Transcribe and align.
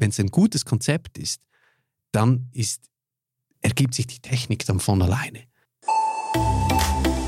wenn 0.00 0.10
es 0.10 0.18
ein 0.18 0.28
gutes 0.28 0.64
Konzept 0.64 1.18
ist, 1.18 1.40
dann 2.10 2.48
ist, 2.52 2.90
ergibt 3.60 3.94
sich 3.94 4.06
die 4.06 4.20
Technik 4.20 4.64
dann 4.66 4.80
von 4.80 5.00
alleine. 5.02 5.44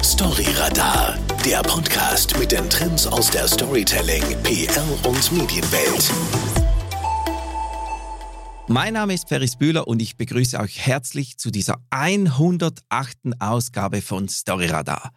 Storyradar, 0.02 1.18
der 1.44 1.62
Podcast 1.62 2.36
mit 2.38 2.50
den 2.50 2.68
Trends 2.68 3.06
aus 3.06 3.30
der 3.30 3.46
Storytelling, 3.46 4.22
PR 4.42 4.84
und 5.04 5.32
Medienwelt. 5.32 6.10
Mein 8.68 8.94
Name 8.94 9.12
ist 9.12 9.28
Ferris 9.28 9.56
Bühler 9.56 9.88
und 9.88 10.00
ich 10.00 10.16
begrüße 10.16 10.58
euch 10.58 10.78
herzlich 10.86 11.36
zu 11.36 11.50
dieser 11.50 11.82
108. 11.90 12.78
Ausgabe 13.40 14.00
von 14.00 14.28
Storyradar. 14.28 15.12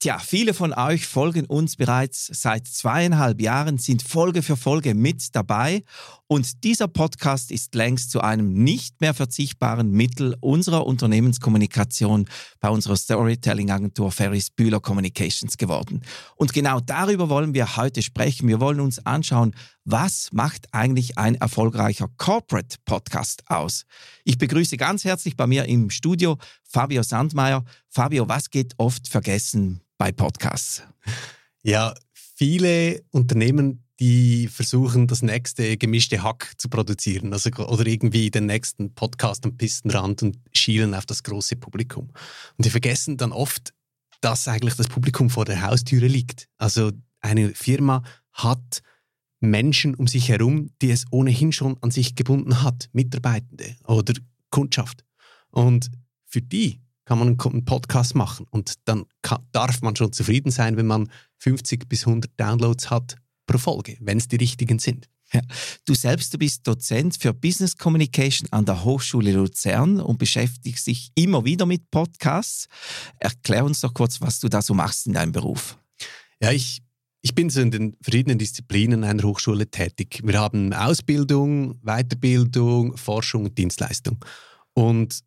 Tja, 0.00 0.18
viele 0.18 0.52
von 0.52 0.74
euch 0.74 1.06
folgen 1.06 1.46
uns 1.46 1.76
bereits 1.76 2.26
seit 2.26 2.66
zweieinhalb 2.66 3.40
Jahren, 3.40 3.78
sind 3.78 4.02
Folge 4.02 4.42
für 4.42 4.56
Folge 4.56 4.94
mit 4.94 5.34
dabei 5.34 5.82
und 6.26 6.64
dieser 6.64 6.88
Podcast 6.88 7.50
ist 7.50 7.74
längst 7.74 8.10
zu 8.10 8.22
einem 8.22 8.54
nicht 8.54 9.00
mehr 9.02 9.12
verzichtbaren 9.12 9.90
Mittel 9.90 10.34
unserer 10.40 10.86
Unternehmenskommunikation 10.86 12.26
bei 12.60 12.70
unserer 12.70 12.96
Storytelling-Agentur 12.96 14.10
Ferris 14.10 14.50
Bühler 14.50 14.80
Communications 14.80 15.58
geworden. 15.58 16.02
Und 16.36 16.54
genau 16.54 16.80
darüber 16.80 17.28
wollen 17.28 17.52
wir 17.52 17.76
heute 17.76 18.02
sprechen. 18.02 18.48
Wir 18.48 18.58
wollen 18.58 18.80
uns 18.80 19.04
anschauen, 19.04 19.54
was 19.84 20.30
macht 20.32 20.66
eigentlich 20.72 21.18
ein 21.18 21.34
erfolgreicher 21.34 22.08
Corporate 22.16 22.78
Podcast 22.86 23.42
aus? 23.50 23.84
Ich 24.24 24.38
begrüße 24.38 24.78
ganz 24.78 25.04
herzlich 25.04 25.36
bei 25.36 25.46
mir 25.46 25.66
im 25.66 25.90
Studio 25.90 26.38
Fabio 26.62 27.02
Sandmeier. 27.02 27.64
Fabio, 27.90 28.28
was 28.28 28.48
geht 28.48 28.72
oft 28.78 29.08
vergessen 29.08 29.82
bei 29.98 30.10
Podcasts? 30.10 30.82
Ja, 31.62 31.94
viele 32.12 33.02
Unternehmen, 33.10 33.83
die 34.04 34.48
versuchen, 34.48 35.06
das 35.06 35.22
nächste 35.22 35.78
gemischte 35.78 36.22
Hack 36.22 36.52
zu 36.58 36.68
produzieren 36.68 37.32
also, 37.32 37.48
oder 37.52 37.86
irgendwie 37.86 38.30
den 38.30 38.44
nächsten 38.44 38.94
Podcast 38.94 39.46
am 39.46 39.56
Pistenrand 39.56 40.22
und 40.22 40.36
schielen 40.52 40.94
auf 40.94 41.06
das 41.06 41.22
große 41.22 41.56
Publikum. 41.56 42.10
Und 42.58 42.66
die 42.66 42.68
vergessen 42.68 43.16
dann 43.16 43.32
oft, 43.32 43.72
dass 44.20 44.46
eigentlich 44.46 44.74
das 44.74 44.88
Publikum 44.88 45.30
vor 45.30 45.46
der 45.46 45.62
Haustüre 45.62 46.06
liegt. 46.06 46.48
Also 46.58 46.92
eine 47.20 47.54
Firma 47.54 48.02
hat 48.34 48.82
Menschen 49.40 49.94
um 49.94 50.06
sich 50.06 50.28
herum, 50.28 50.68
die 50.82 50.90
es 50.90 51.06
ohnehin 51.10 51.52
schon 51.52 51.78
an 51.80 51.90
sich 51.90 52.14
gebunden 52.14 52.62
hat, 52.62 52.90
Mitarbeitende 52.92 53.74
oder 53.86 54.12
Kundschaft. 54.50 55.02
Und 55.48 55.90
für 56.26 56.42
die 56.42 56.82
kann 57.06 57.18
man 57.18 57.38
einen 57.40 57.64
Podcast 57.64 58.14
machen 58.14 58.44
und 58.50 58.74
dann 58.84 59.06
kann, 59.22 59.46
darf 59.52 59.80
man 59.80 59.96
schon 59.96 60.12
zufrieden 60.12 60.50
sein, 60.50 60.76
wenn 60.76 60.86
man 60.86 61.08
50 61.38 61.88
bis 61.88 62.06
100 62.06 62.30
Downloads 62.38 62.90
hat 62.90 63.16
pro 63.46 63.58
Folge, 63.58 63.96
wenn 64.00 64.18
es 64.18 64.28
die 64.28 64.36
richtigen 64.36 64.78
sind. 64.78 65.08
Ja. 65.32 65.40
Du 65.84 65.94
selbst 65.94 66.32
du 66.32 66.38
bist 66.38 66.66
Dozent 66.66 67.16
für 67.20 67.32
Business 67.32 67.76
Communication 67.76 68.48
an 68.52 68.64
der 68.64 68.84
Hochschule 68.84 69.32
Luzern 69.32 70.00
und 70.00 70.18
beschäftigst 70.18 70.86
dich 70.86 71.10
immer 71.14 71.44
wieder 71.44 71.66
mit 71.66 71.90
Podcasts. 71.90 72.68
Erklär 73.18 73.64
uns 73.64 73.80
doch 73.80 73.94
kurz, 73.94 74.20
was 74.20 74.40
du 74.40 74.48
da 74.48 74.62
so 74.62 74.74
machst 74.74 75.06
in 75.06 75.14
deinem 75.14 75.32
Beruf. 75.32 75.76
Ja, 76.40 76.52
ich 76.52 76.82
ich 77.24 77.34
bin 77.34 77.48
so 77.48 77.62
in 77.62 77.70
den 77.70 77.96
verschiedenen 78.02 78.36
Disziplinen 78.36 79.02
einer 79.02 79.22
Hochschule 79.22 79.70
tätig. 79.70 80.20
Wir 80.22 80.38
haben 80.38 80.74
Ausbildung, 80.74 81.80
Weiterbildung, 81.80 82.98
Forschung 82.98 83.46
und 83.46 83.56
Dienstleistung. 83.56 84.22
Und 84.74 85.20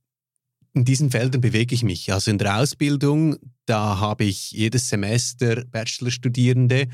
in 0.73 0.85
diesen 0.85 1.09
Feldern 1.09 1.41
bewege 1.41 1.73
ich 1.73 1.81
mich. 1.81 2.13
Also 2.13 2.29
in 2.29 2.37
der 2.37 2.59
Ausbildung, 2.59 3.37
da 3.65 3.99
habe 3.99 4.25
ich 4.25 4.51
jedes 4.51 4.89
Semester 4.89 5.65
Bachelorstudierende, 5.65 6.87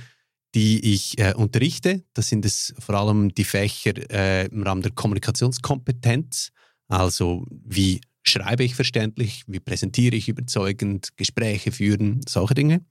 die 0.56 0.94
ich 0.94 1.18
äh, 1.20 1.34
unterrichte. 1.34 2.04
Das 2.14 2.30
sind 2.30 2.46
es 2.46 2.74
vor 2.80 2.96
allem 2.96 3.34
die 3.34 3.44
Fächer 3.44 3.94
äh, 4.12 4.46
im 4.48 4.64
Rahmen 4.64 4.82
der 4.82 4.92
Kommunikationskompetenz. 4.92 6.52
Also 6.88 7.46
wie 7.50 8.02
schreibe 8.24 8.64
ich 8.64 8.76
verständlich, 8.76 9.44
wie 9.48 9.60
präsentiere 9.60 10.16
ich 10.16 10.30
überzeugend, 10.30 11.16
Gespräche 11.18 11.72
führen, 11.72 12.22
solche 12.28 12.54
Dinge. 12.54 12.86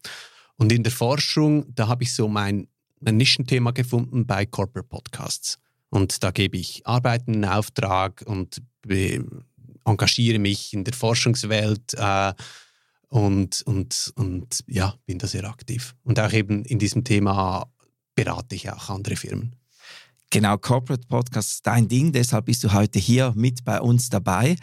Und 0.56 0.72
in 0.72 0.82
der 0.82 0.92
Forschung, 0.92 1.74
da 1.74 1.88
habe 1.88 2.02
ich 2.04 2.14
so 2.14 2.28
mein, 2.28 2.68
mein 3.00 3.16
Nischenthema 3.16 3.70
gefunden 3.70 4.26
bei 4.26 4.44
Corporate 4.44 4.88
Podcasts. 4.88 5.58
Und 5.88 6.22
da 6.22 6.30
gebe 6.30 6.56
ich 6.56 6.86
Arbeiten 6.86 7.34
in 7.34 7.44
Auftrag 7.44 8.22
und 8.26 8.62
engagiere 9.84 10.38
mich 10.38 10.72
in 10.74 10.84
der 10.84 10.94
Forschungswelt 10.94 11.94
äh, 11.94 12.32
und, 13.12 13.60
und, 13.66 14.12
und 14.16 14.64
ja, 14.66 14.94
bin 15.04 15.18
da 15.18 15.26
sehr 15.26 15.44
aktiv. 15.44 15.94
Und 16.02 16.18
auch 16.18 16.32
eben 16.32 16.64
in 16.64 16.78
diesem 16.78 17.04
Thema 17.04 17.70
berate 18.14 18.54
ich 18.54 18.70
auch 18.70 18.88
andere 18.88 19.16
Firmen. 19.16 19.54
Genau, 20.32 20.56
Corporate 20.56 21.06
Podcast 21.08 21.50
ist 21.50 21.66
dein 21.66 21.88
Ding, 21.88 22.10
deshalb 22.10 22.46
bist 22.46 22.64
du 22.64 22.72
heute 22.72 22.98
hier 22.98 23.34
mit 23.36 23.66
bei 23.66 23.82
uns 23.82 24.08
dabei. 24.08 24.56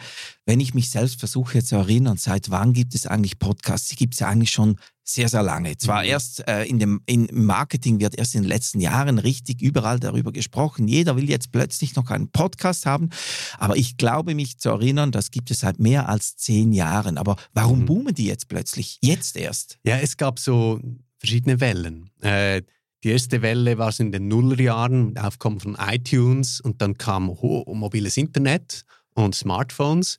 Wenn 0.44 0.58
ich 0.58 0.74
mich 0.74 0.90
selbst 0.90 1.20
versuche 1.20 1.62
zu 1.62 1.76
erinnern, 1.76 2.16
seit 2.16 2.50
wann 2.50 2.72
gibt 2.72 2.92
es 2.96 3.06
eigentlich 3.06 3.38
Podcasts? 3.38 3.88
Die 3.88 3.94
gibt 3.94 4.14
es 4.14 4.20
ja 4.20 4.26
eigentlich 4.26 4.50
schon 4.50 4.80
sehr, 5.04 5.28
sehr 5.28 5.44
lange. 5.44 5.76
Zwar 5.76 6.02
mhm. 6.02 6.08
erst 6.08 6.48
äh, 6.48 6.64
in 6.64 6.80
dem 6.80 7.02
in 7.06 7.28
Marketing 7.30 8.00
wird 8.00 8.18
erst 8.18 8.34
in 8.34 8.42
den 8.42 8.48
letzten 8.48 8.80
Jahren 8.80 9.18
richtig 9.18 9.62
überall 9.62 10.00
darüber 10.00 10.32
gesprochen. 10.32 10.88
Jeder 10.88 11.14
will 11.14 11.30
jetzt 11.30 11.52
plötzlich 11.52 11.94
noch 11.94 12.10
einen 12.10 12.32
Podcast 12.32 12.84
haben. 12.84 13.10
Aber 13.56 13.76
ich 13.76 13.96
glaube 13.96 14.34
mich 14.34 14.58
zu 14.58 14.70
erinnern, 14.70 15.12
das 15.12 15.30
gibt 15.30 15.52
es 15.52 15.60
seit 15.60 15.78
mehr 15.78 16.08
als 16.08 16.34
zehn 16.34 16.72
Jahren. 16.72 17.16
Aber 17.16 17.36
warum 17.52 17.82
mhm. 17.82 17.86
boomen 17.86 18.14
die 18.14 18.26
jetzt 18.26 18.48
plötzlich? 18.48 18.98
Jetzt 19.02 19.36
erst? 19.36 19.78
Ja, 19.84 19.98
es 19.98 20.16
gab 20.16 20.40
so 20.40 20.80
verschiedene 21.20 21.60
Wellen. 21.60 22.10
Äh, 22.22 22.62
die 23.02 23.10
erste 23.10 23.42
Welle 23.42 23.78
war 23.78 23.92
so 23.92 24.02
in 24.02 24.12
den 24.12 24.28
Nullerjahren, 24.28 25.16
Aufkommen 25.16 25.60
von 25.60 25.76
iTunes 25.80 26.60
und 26.60 26.82
dann 26.82 26.98
kam 26.98 27.24
mobiles 27.24 28.16
Internet 28.16 28.84
und 29.14 29.34
Smartphones 29.34 30.18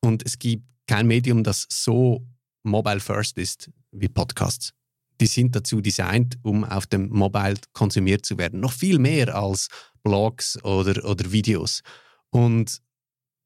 und 0.00 0.24
es 0.24 0.38
gibt 0.38 0.64
kein 0.86 1.06
Medium, 1.06 1.42
das 1.44 1.66
so 1.68 2.26
mobile 2.62 3.00
first 3.00 3.38
ist 3.38 3.70
wie 3.92 4.08
Podcasts. 4.08 4.72
Die 5.20 5.26
sind 5.26 5.56
dazu 5.56 5.80
designt, 5.80 6.38
um 6.42 6.64
auf 6.64 6.86
dem 6.86 7.08
Mobile 7.08 7.56
konsumiert 7.72 8.24
zu 8.24 8.38
werden. 8.38 8.60
Noch 8.60 8.72
viel 8.72 8.98
mehr 8.98 9.34
als 9.34 9.68
Blogs 10.02 10.62
oder, 10.64 11.04
oder 11.04 11.32
Videos. 11.32 11.82
Und 12.30 12.78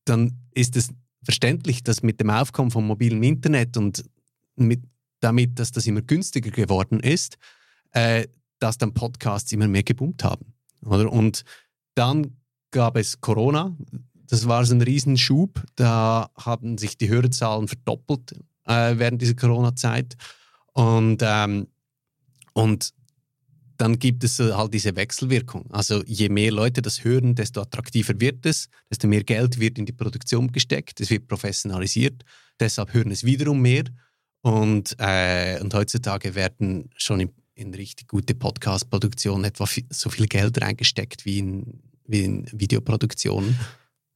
dann 0.04 0.38
ist 0.53 0.76
es 0.76 0.91
verständlich, 1.25 1.82
dass 1.82 2.03
mit 2.03 2.20
dem 2.20 2.31
Aufkommen 2.31 2.70
von 2.70 2.87
mobilem 2.87 3.22
Internet 3.22 3.76
und 3.76 4.04
mit, 4.56 4.82
damit, 5.20 5.59
dass 5.59 5.72
das 5.72 5.87
immer 5.87 6.03
günstiger 6.03 6.50
geworden 6.50 7.00
ist, 7.00 7.38
äh, 7.93 8.26
dass 8.62 8.78
dann 8.78 8.95
Podcasts 8.95 9.50
immer 9.53 9.69
mehr 9.69 9.83
geboomt 9.83 10.23
haben. 10.23 10.55
Oder? 10.84 11.11
Und 11.11 11.43
dann 11.95 12.37
gab 12.71 12.97
es 12.97 13.21
Corona. 13.21 13.77
Das 14.28 14.47
war 14.47 14.65
so 14.65 14.75
ein 14.75 14.83
Riesenschub. 14.83 15.62
Da 15.75 16.31
haben 16.37 16.78
sich 16.78 16.97
die 16.97 17.09
Hörerzahlen 17.09 17.69
verdoppelt 17.69 18.33
äh, 18.67 18.97
während 18.97 19.21
dieser 19.21 19.34
Corona-Zeit. 19.34 20.17
Und, 20.73 21.23
ähm, 21.23 21.67
und 22.55 22.95
dann 23.78 23.99
gibt 23.99 24.23
es 24.23 24.39
halt 24.39 24.73
diese 24.73 24.94
Wechselwirkung. 24.94 25.69
Also 25.73 26.05
je 26.05 26.29
mehr 26.29 26.53
Leute 26.53 26.83
das 26.83 27.03
hören, 27.03 27.34
desto 27.34 27.62
attraktiver 27.62 28.21
wird 28.21 28.47
es, 28.47 28.69
desto 28.89 29.09
mehr 29.09 29.25
Geld 29.25 29.59
wird 29.59 29.77
in 29.77 29.87
die 29.87 29.93
Produktion 29.93 30.53
gesteckt, 30.53 31.00
es 31.00 31.11
wird 31.11 31.27
professionalisiert, 31.27 32.23
deshalb 32.61 32.94
hören 32.94 33.11
es 33.11 33.25
wiederum 33.25 33.61
mehr. 33.61 33.84
Und, 34.43 34.94
äh, 34.99 35.59
und 35.61 35.75
heutzutage 35.75 36.34
werden 36.34 36.91
schon 36.97 37.21
im 37.21 37.31
in 37.55 37.75
richtig 37.75 38.09
gute 38.09 38.35
Podcast-Produktion 38.35 39.45
etwa 39.45 39.67
so 39.91 40.11
viel 40.11 40.27
Geld 40.27 40.61
reingesteckt 40.61 41.25
wie 41.25 41.39
in, 41.39 41.81
wie 42.07 42.25
in 42.25 42.47
Videoproduktionen. 42.53 43.59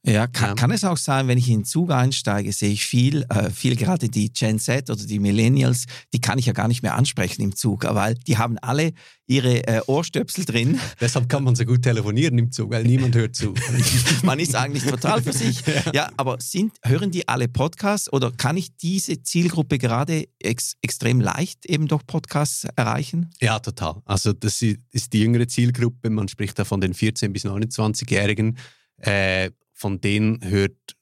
Ja, 0.06 0.28
kann, 0.28 0.55
kann, 0.55 0.71
es 0.71 0.84
auch 0.84 0.97
sein, 0.97 1.27
wenn 1.27 1.37
ich 1.37 1.49
in 1.49 1.61
den 1.61 1.65
Zug 1.65 1.91
einsteige, 1.91 2.53
sehe 2.53 2.71
ich 2.71 2.87
viel, 2.87 3.27
äh, 3.28 3.50
viel 3.50 3.75
gerade 3.75 4.09
die 4.09 4.33
Gen 4.33 4.61
Z 4.61 4.89
oder 4.89 5.05
die 5.05 5.19
Millennials, 5.19 5.87
die 6.12 6.21
kann 6.21 6.39
ich 6.39 6.47
ja 6.47 6.53
gar 6.53 6.69
nicht 6.69 6.83
mehr 6.83 6.94
ansprechen 6.94 7.43
im 7.43 7.56
Zug, 7.56 7.84
weil 7.84 8.15
die 8.15 8.39
haben 8.39 8.56
alle 8.59 8.93
ihre 9.27 9.66
äh, 9.66 9.81
Ohrstöpsel 9.87 10.45
drin. 10.45 10.78
Deshalb 11.00 11.28
kann 11.28 11.43
man 11.43 11.56
so 11.56 11.65
gut 11.65 11.83
telefonieren 11.83 12.39
im 12.39 12.53
Zug, 12.53 12.71
weil 12.71 12.84
niemand 12.84 13.16
hört 13.16 13.34
zu. 13.34 13.53
man 14.22 14.39
ist 14.39 14.54
eigentlich 14.54 14.84
total 14.84 15.21
für 15.21 15.33
sich. 15.33 15.60
Ja, 15.66 15.92
ja 15.92 16.10
aber 16.16 16.36
sind, 16.41 16.75
hören 16.84 17.10
die 17.10 17.27
alle 17.27 17.48
Podcasts 17.48 18.13
oder 18.13 18.31
kann 18.31 18.57
ich 18.57 18.77
diese 18.77 19.22
Zielgruppe 19.22 19.78
gerade 19.78 20.28
ex, 20.39 20.75
extrem 20.83 21.21
leicht 21.21 21.66
eben 21.66 21.89
durch 21.89 22.07
Podcasts 22.07 22.65
erreichen? 22.77 23.31
Ja, 23.41 23.59
total. 23.59 23.97
Also 24.04 24.33
das 24.33 24.63
ist 24.63 25.13
die 25.13 25.21
jüngere 25.21 25.48
Zielgruppe, 25.48 26.10
man 26.10 26.28
spricht 26.28 26.57
da 26.60 26.65
von 26.65 26.81
den 26.81 26.95
14- 26.95 27.31
bis 27.31 27.45
29-Jährigen. 27.45 28.57
Äh, 28.98 29.51
von 29.77 30.01
denen 30.01 30.43
hört, 30.43 30.97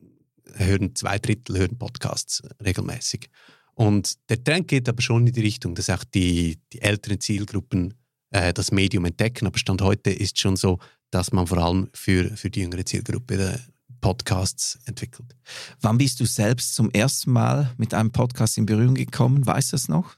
hören 0.54 0.94
zwei 0.96 1.18
Drittel 1.18 1.58
hören 1.58 1.78
Podcasts 1.78 2.42
regelmäßig. 2.62 3.30
Und 3.74 4.14
der 4.28 4.42
Trend 4.42 4.68
geht 4.68 4.88
aber 4.88 5.00
schon 5.00 5.26
in 5.26 5.32
die 5.32 5.40
Richtung, 5.40 5.74
dass 5.74 5.90
auch 5.90 6.04
die, 6.04 6.58
die 6.72 6.82
älteren 6.82 7.20
Zielgruppen 7.20 7.94
äh, 8.30 8.52
das 8.52 8.72
Medium 8.72 9.04
entdecken. 9.04 9.46
Aber 9.46 9.58
Stand 9.58 9.80
heute 9.80 10.10
ist 10.10 10.40
schon 10.40 10.56
so, 10.56 10.80
dass 11.10 11.32
man 11.32 11.46
vor 11.46 11.58
allem 11.58 11.88
für, 11.94 12.36
für 12.36 12.50
die 12.50 12.60
jüngere 12.60 12.84
Zielgruppe 12.84 13.34
äh, 13.34 13.58
Podcasts 14.00 14.78
entwickelt. 14.86 15.34
Wann 15.80 15.98
bist 15.98 16.18
du 16.20 16.26
selbst 16.26 16.74
zum 16.74 16.90
ersten 16.90 17.30
Mal 17.30 17.72
mit 17.78 17.94
einem 17.94 18.10
Podcast 18.10 18.58
in 18.58 18.66
Berührung 18.66 18.94
gekommen? 18.94 19.46
Weißt 19.46 19.72
du 19.72 19.76
das 19.76 19.88
noch? 19.88 20.16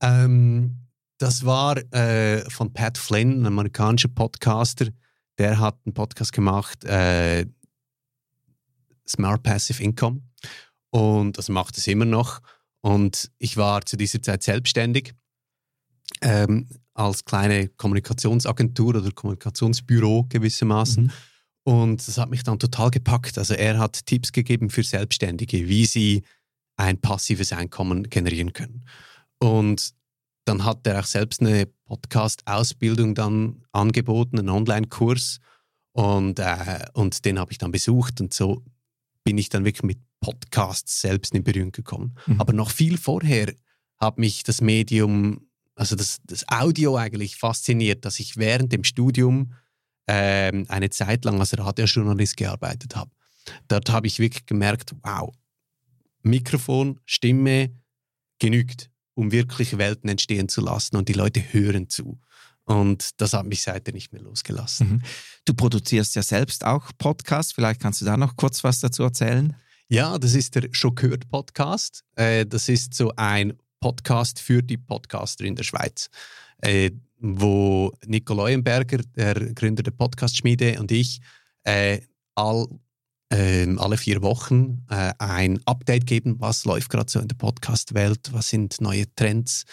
Ähm, 0.00 0.76
das 1.18 1.46
war 1.46 1.76
äh, 1.94 2.48
von 2.50 2.72
Pat 2.72 2.98
Flynn, 2.98 3.42
ein 3.42 3.46
amerikanischer 3.46 4.08
Podcaster, 4.08 4.88
der 5.42 5.58
hat 5.58 5.76
einen 5.84 5.92
Podcast 5.92 6.32
gemacht, 6.32 6.84
äh, 6.84 7.46
Smart 9.08 9.42
Passive 9.42 9.82
Income. 9.82 10.22
Und 10.90 11.36
das 11.36 11.48
macht 11.48 11.76
es 11.76 11.88
immer 11.88 12.04
noch. 12.04 12.40
Und 12.80 13.28
ich 13.38 13.56
war 13.56 13.84
zu 13.84 13.96
dieser 13.96 14.22
Zeit 14.22 14.44
selbstständig 14.44 15.14
ähm, 16.20 16.68
als 16.94 17.24
kleine 17.24 17.68
Kommunikationsagentur 17.70 18.94
oder 18.94 19.10
Kommunikationsbüro 19.10 20.26
gewissermaßen. 20.28 21.04
Mhm. 21.04 21.12
Und 21.64 22.06
das 22.06 22.18
hat 22.18 22.30
mich 22.30 22.44
dann 22.44 22.60
total 22.60 22.90
gepackt. 22.90 23.36
Also 23.36 23.54
er 23.54 23.80
hat 23.80 24.06
Tipps 24.06 24.30
gegeben 24.30 24.70
für 24.70 24.84
Selbstständige, 24.84 25.66
wie 25.68 25.86
sie 25.86 26.22
ein 26.76 27.00
passives 27.00 27.52
Einkommen 27.52 28.04
generieren 28.10 28.52
können. 28.52 28.84
Und 29.40 29.92
dann 30.44 30.64
hat 30.64 30.86
er 30.86 31.00
auch 31.00 31.06
selbst 31.06 31.40
eine 31.40 31.66
Podcast-Ausbildung 31.86 33.14
dann 33.14 33.64
angeboten, 33.72 34.38
einen 34.38 34.48
Online-Kurs. 34.48 35.38
Und, 35.92 36.38
äh, 36.38 36.86
und 36.94 37.24
den 37.24 37.38
habe 37.38 37.52
ich 37.52 37.58
dann 37.58 37.70
besucht. 37.70 38.20
Und 38.20 38.34
so 38.34 38.64
bin 39.24 39.38
ich 39.38 39.48
dann 39.48 39.64
wirklich 39.64 39.84
mit 39.84 39.98
Podcasts 40.20 41.00
selbst 41.00 41.34
in 41.34 41.44
Berührung 41.44 41.72
gekommen. 41.72 42.16
Mhm. 42.26 42.40
Aber 42.40 42.52
noch 42.52 42.70
viel 42.70 42.98
vorher 42.98 43.52
hat 43.98 44.18
mich 44.18 44.42
das 44.42 44.60
Medium, 44.60 45.46
also 45.74 45.96
das, 45.96 46.20
das 46.24 46.48
Audio 46.48 46.96
eigentlich 46.96 47.36
fasziniert, 47.36 48.04
dass 48.04 48.18
ich 48.20 48.36
während 48.36 48.72
dem 48.72 48.84
Studium 48.84 49.52
ähm, 50.08 50.64
eine 50.68 50.90
Zeit 50.90 51.24
lang 51.24 51.38
als 51.38 51.56
Radiojournalist 51.56 52.36
gearbeitet 52.36 52.96
habe. 52.96 53.10
Dort 53.68 53.90
habe 53.90 54.06
ich 54.06 54.18
wirklich 54.18 54.46
gemerkt, 54.46 54.94
wow, 55.02 55.32
Mikrofon, 56.22 57.00
Stimme 57.04 57.70
genügt, 58.38 58.90
um 59.14 59.32
wirklich 59.32 59.78
Welten 59.78 60.08
entstehen 60.08 60.48
zu 60.48 60.60
lassen 60.60 60.96
und 60.96 61.08
die 61.08 61.14
Leute 61.14 61.40
hören 61.52 61.88
zu. 61.88 62.18
Und 62.64 63.20
das 63.20 63.32
hat 63.32 63.46
mich 63.46 63.62
seitdem 63.62 63.94
nicht 63.94 64.12
mehr 64.12 64.22
losgelassen. 64.22 64.88
Mhm. 64.88 65.02
Du 65.44 65.54
produzierst 65.54 66.14
ja 66.14 66.22
selbst 66.22 66.64
auch 66.64 66.90
Podcasts. 66.96 67.52
Vielleicht 67.52 67.80
kannst 67.80 68.00
du 68.00 68.04
da 68.04 68.16
noch 68.16 68.36
kurz 68.36 68.62
was 68.62 68.80
dazu 68.80 69.02
erzählen? 69.02 69.56
Ja, 69.88 70.18
das 70.18 70.34
ist 70.34 70.54
der 70.54 70.68
Schockhört 70.70 71.28
Podcast. 71.28 72.04
Äh, 72.14 72.46
das 72.46 72.68
ist 72.68 72.94
so 72.94 73.12
ein 73.16 73.54
Podcast 73.80 74.38
für 74.40 74.62
die 74.62 74.78
Podcaster 74.78 75.44
in 75.44 75.56
der 75.56 75.64
Schweiz, 75.64 76.08
äh, 76.58 76.92
wo 77.18 77.92
Nico 78.06 78.32
Leuenberger, 78.32 78.98
der 79.16 79.34
Gründer 79.54 79.82
der 79.82 79.90
Podcast-Schmiede, 79.90 80.78
und 80.80 80.92
ich 80.92 81.20
äh, 81.64 82.00
all, 82.36 82.66
ähm, 83.32 83.78
alle 83.78 83.96
vier 83.96 84.22
Wochen 84.22 84.84
ein 84.88 85.60
Update 85.64 86.06
geben, 86.06 86.36
was 86.38 86.64
läuft 86.64 86.90
gerade 86.90 87.10
so 87.10 87.18
in 87.18 87.28
der 87.28 87.36
Podcast-Welt, 87.36 88.30
was 88.32 88.48
sind 88.48 88.80
neue 88.80 89.12
Trends 89.14 89.64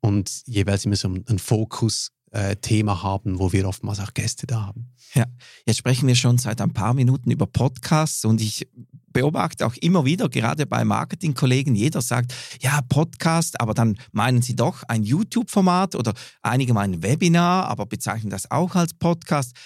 und 0.00 0.42
jeweils 0.46 0.84
immer 0.84 0.96
so 0.96 1.08
einen 1.08 1.38
Fokus 1.38 2.12
äh, 2.32 2.56
Thema 2.56 3.02
haben, 3.02 3.38
wo 3.38 3.52
wir 3.52 3.66
oftmals 3.66 4.00
auch 4.00 4.12
Gäste 4.12 4.46
da 4.46 4.66
haben. 4.66 4.92
Ja, 5.14 5.24
jetzt 5.64 5.78
sprechen 5.78 6.06
wir 6.06 6.14
schon 6.14 6.38
seit 6.38 6.60
ein 6.60 6.72
paar 6.72 6.92
Minuten 6.92 7.30
über 7.30 7.46
Podcasts 7.46 8.24
und 8.24 8.40
ich 8.40 8.68
beobachte 9.12 9.66
auch 9.66 9.74
immer 9.76 10.04
wieder, 10.04 10.28
gerade 10.28 10.66
bei 10.66 10.84
Marketingkollegen, 10.84 11.74
jeder 11.74 12.02
sagt, 12.02 12.34
ja, 12.60 12.80
Podcast, 12.88 13.58
aber 13.60 13.72
dann 13.72 13.96
meinen 14.12 14.42
sie 14.42 14.54
doch 14.54 14.82
ein 14.82 15.02
YouTube-Format 15.02 15.94
oder 15.94 16.12
einige 16.42 16.74
meinen 16.74 17.02
Webinar, 17.02 17.68
aber 17.68 17.86
bezeichnen 17.86 18.28
das 18.28 18.50
auch 18.50 18.74
als 18.74 18.92
Podcast. 18.92 19.56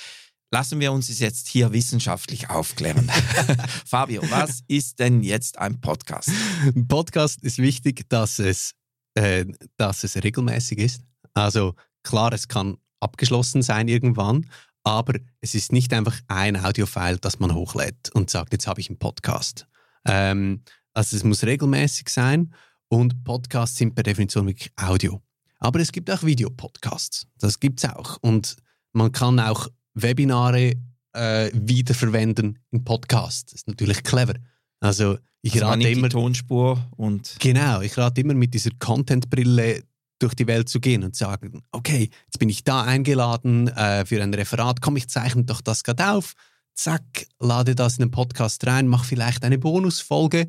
Lassen 0.50 0.81
wir 0.81 0.93
uns 0.93 1.08
es 1.08 1.20
jetzt 1.20 1.49
hier 1.49 1.73
wissenschaftlich 1.73 2.50
aufklären. 2.50 3.08
Fabio, 3.87 4.23
was 4.31 4.62
ist 4.67 4.99
denn 4.99 5.23
jetzt 5.23 5.58
ein 5.58 5.81
Podcast? 5.81 6.31
Ein 6.64 6.88
Podcast 6.88 7.43
ist 7.43 7.58
wichtig, 7.58 8.08
dass 8.08 8.38
es, 8.38 8.73
äh, 9.14 9.47
dass 9.76 10.02
es 10.02 10.17
regelmäßig 10.17 10.79
ist. 10.79 11.02
Also 11.35 11.75
Klar, 12.02 12.32
es 12.32 12.49
kann 12.49 12.79
abgeschlossen 13.00 13.62
sein 13.62 13.88
irgendwann, 13.88 14.50
aber 14.85 15.19
es 15.41 15.55
ist 15.55 15.73
nicht 15.73 15.93
einfach 15.93 16.19
ein 16.29 16.56
Audiofile, 16.56 17.19
das 17.19 17.38
man 17.38 17.55
hochlädt 17.55 18.11
und 18.14 18.31
sagt, 18.31 18.52
jetzt 18.52 18.67
habe 18.67 18.81
ich 18.81 18.88
einen 18.88 18.99
Podcast. 18.99 19.67
Ähm, 20.06 20.62
also 20.94 21.17
es 21.17 21.25
muss 21.25 21.44
regelmäßig 21.44 22.08
sein 22.08 22.55
und 22.88 23.23
Podcasts 23.25 23.76
sind 23.76 23.94
per 23.94 24.02
Definition 24.02 24.47
wirklich 24.47 24.73
Audio. 24.76 25.20
Aber 25.58 25.79
es 25.81 25.93
gibt 25.93 26.11
auch 26.11 26.23
Videopodcasts. 26.23 27.26
Das 27.38 27.61
gibt 27.61 27.85
es 27.85 27.91
auch. 27.91 28.17
Und 28.23 28.56
man 28.93 29.12
kann 29.12 29.38
auch 29.38 29.69
Webinare 30.02 30.75
äh, 31.12 31.50
wiederverwenden 31.52 32.58
in 32.70 32.85
Podcasts. 32.85 33.52
Das 33.52 33.61
ist 33.61 33.69
natürlich 33.69 34.02
clever. 34.02 34.35
Also 34.81 35.19
ich 35.43 35.55
also 35.55 35.67
rate 35.67 35.88
immer 35.88 36.08
Tonspur 36.08 36.87
und 36.97 37.37
genau. 37.38 37.81
Ich 37.81 37.97
rate 37.97 38.20
immer 38.20 38.35
mit 38.35 38.55
dieser 38.55 38.70
Content-Brille 38.79 39.82
durch 40.19 40.35
die 40.35 40.47
Welt 40.47 40.69
zu 40.69 40.81
gehen 40.81 41.02
und 41.02 41.17
sagen, 41.17 41.62
okay, 41.73 42.11
jetzt 42.26 42.38
bin 42.38 42.49
ich 42.49 42.62
da 42.62 42.82
eingeladen 42.82 43.69
äh, 43.69 44.05
für 44.05 44.23
ein 44.23 44.35
Referat, 44.35 44.81
komm, 44.81 44.97
ich 44.97 45.08
zeichne 45.08 45.44
doch 45.44 45.62
das 45.62 45.82
gerade 45.82 46.11
auf, 46.11 46.35
zack, 46.75 47.26
lade 47.38 47.75
das 47.75 47.97
in 47.97 48.06
den 48.06 48.11
Podcast 48.11 48.67
rein, 48.67 48.87
mach 48.87 49.05
vielleicht 49.05 49.44
eine 49.44 49.58
Bonusfolge, 49.58 50.49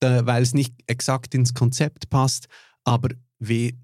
äh, 0.00 0.20
weil 0.24 0.42
es 0.42 0.54
nicht 0.54 0.74
exakt 0.86 1.34
ins 1.34 1.52
Konzept 1.52 2.08
passt, 2.10 2.46
aber 2.84 3.08
wie 3.40 3.76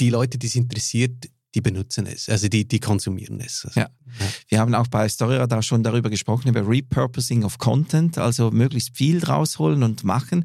die 0.00 0.10
Leute, 0.10 0.38
die 0.38 0.46
es 0.46 0.54
interessiert, 0.54 1.28
die 1.56 1.62
benutzen 1.62 2.06
es, 2.06 2.28
also 2.28 2.48
die, 2.48 2.68
die 2.68 2.80
konsumieren 2.80 3.40
es. 3.40 3.64
Also, 3.64 3.80
ja. 3.80 3.88
ja. 4.20 4.26
Wir 4.48 4.60
haben 4.60 4.74
auch 4.74 4.88
bei 4.88 5.08
Storyradar 5.08 5.62
schon 5.62 5.82
darüber 5.82 6.10
gesprochen, 6.10 6.48
über 6.48 6.68
Repurposing 6.68 7.44
of 7.44 7.56
Content, 7.56 8.18
also 8.18 8.50
möglichst 8.50 8.94
viel 8.94 9.24
rausholen 9.24 9.82
und 9.82 10.04
machen. 10.04 10.44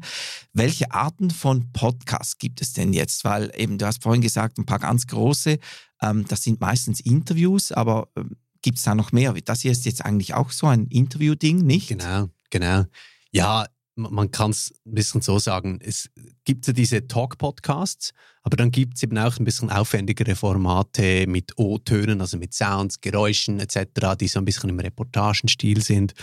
Welche 0.54 0.90
Arten 0.90 1.30
von 1.30 1.70
Podcasts 1.72 2.38
gibt 2.38 2.62
es 2.62 2.72
denn 2.72 2.94
jetzt? 2.94 3.24
Weil 3.24 3.52
eben, 3.54 3.76
du 3.76 3.84
hast 3.84 4.02
vorhin 4.02 4.22
gesagt, 4.22 4.56
ein 4.56 4.64
paar 4.64 4.78
ganz 4.78 5.06
große, 5.06 5.58
ähm, 6.00 6.24
das 6.28 6.44
sind 6.44 6.62
meistens 6.62 6.98
Interviews, 7.00 7.72
aber 7.72 8.08
ähm, 8.16 8.36
gibt 8.62 8.78
es 8.78 8.84
da 8.84 8.94
noch 8.94 9.12
mehr? 9.12 9.34
Das 9.44 9.60
hier 9.60 9.72
ist 9.72 9.84
jetzt 9.84 10.02
eigentlich 10.02 10.32
auch 10.32 10.50
so 10.50 10.66
ein 10.66 10.86
Interview-Ding, 10.86 11.58
nicht? 11.58 11.88
Genau, 11.88 12.30
genau. 12.48 12.86
Ja, 13.32 13.66
man 13.94 14.30
kann 14.30 14.50
es 14.50 14.72
ein 14.86 14.94
bisschen 14.94 15.20
so 15.20 15.38
sagen, 15.38 15.78
es 15.82 16.10
gibt 16.44 16.66
ja 16.66 16.72
diese 16.72 17.06
Talk-Podcasts, 17.06 18.12
aber 18.42 18.56
dann 18.56 18.70
gibt 18.70 18.96
es 18.96 19.02
eben 19.02 19.18
auch 19.18 19.38
ein 19.38 19.44
bisschen 19.44 19.70
aufwendigere 19.70 20.34
Formate 20.34 21.26
mit 21.26 21.58
O-Tönen, 21.58 22.20
also 22.20 22.38
mit 22.38 22.54
Sounds, 22.54 23.00
Geräuschen 23.00 23.60
etc., 23.60 24.16
die 24.18 24.28
so 24.28 24.38
ein 24.38 24.44
bisschen 24.44 24.70
im 24.70 24.80
Reportagenstil 24.80 25.82
sind. 25.82 26.14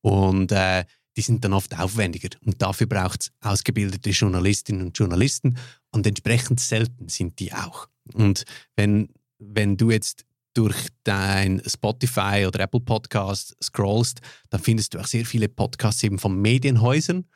Und 0.00 0.52
äh, 0.52 0.84
die 1.16 1.22
sind 1.22 1.44
dann 1.44 1.52
oft 1.52 1.78
aufwendiger. 1.78 2.30
Und 2.44 2.62
dafür 2.62 2.86
braucht 2.86 3.22
es 3.22 3.32
ausgebildete 3.40 4.10
Journalistinnen 4.10 4.86
und 4.86 4.98
Journalisten. 4.98 5.58
Und 5.90 6.06
entsprechend 6.06 6.60
selten 6.60 7.08
sind 7.08 7.38
die 7.40 7.52
auch. 7.52 7.88
Und 8.14 8.44
wenn, 8.76 9.08
wenn 9.38 9.76
du 9.76 9.90
jetzt 9.90 10.24
durch 10.54 10.88
dein 11.04 11.62
Spotify 11.66 12.44
oder 12.46 12.60
Apple 12.60 12.80
Podcast 12.80 13.56
scrollst, 13.62 14.20
dann 14.50 14.60
findest 14.60 14.94
du 14.94 14.98
auch 14.98 15.06
sehr 15.06 15.24
viele 15.24 15.48
Podcasts 15.48 16.02
eben 16.02 16.18
von 16.18 16.40
Medienhäusern, 16.40 17.26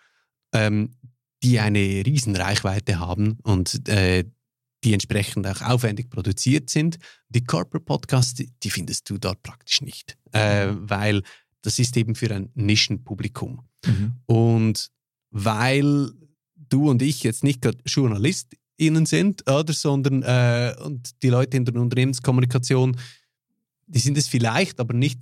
ähm, 0.52 0.96
die 1.42 1.60
eine 1.60 1.78
riesen 1.78 2.36
Reichweite 2.36 2.98
haben 2.98 3.38
und 3.42 3.88
äh, 3.88 4.24
die 4.84 4.92
entsprechend 4.92 5.46
auch 5.46 5.60
aufwendig 5.62 6.10
produziert 6.10 6.70
sind. 6.70 6.98
Die 7.28 7.44
Corporate 7.44 7.84
Podcasts, 7.84 8.34
die, 8.34 8.52
die 8.62 8.70
findest 8.70 9.08
du 9.08 9.18
dort 9.18 9.42
praktisch 9.42 9.80
nicht, 9.80 10.16
äh, 10.32 10.68
weil 10.72 11.22
das 11.62 11.78
ist 11.78 11.96
eben 11.96 12.14
für 12.14 12.34
ein 12.34 12.50
Nischenpublikum. 12.54 13.62
Mhm. 13.86 14.14
Und 14.26 14.90
weil 15.30 16.10
du 16.56 16.90
und 16.90 17.02
ich 17.02 17.22
jetzt 17.22 17.44
nicht 17.44 17.62
gerade 17.62 17.78
Journalist 17.86 18.56
ihnen 18.76 19.06
sind, 19.06 19.48
oder, 19.48 19.72
sondern 19.72 20.22
äh, 20.22 20.74
und 20.84 21.22
die 21.22 21.28
Leute 21.28 21.56
in 21.56 21.64
der 21.64 21.74
Unternehmenskommunikation, 21.76 22.96
die 23.86 23.98
sind 23.98 24.16
es 24.16 24.28
vielleicht, 24.28 24.80
aber 24.80 24.94
nicht, 24.94 25.20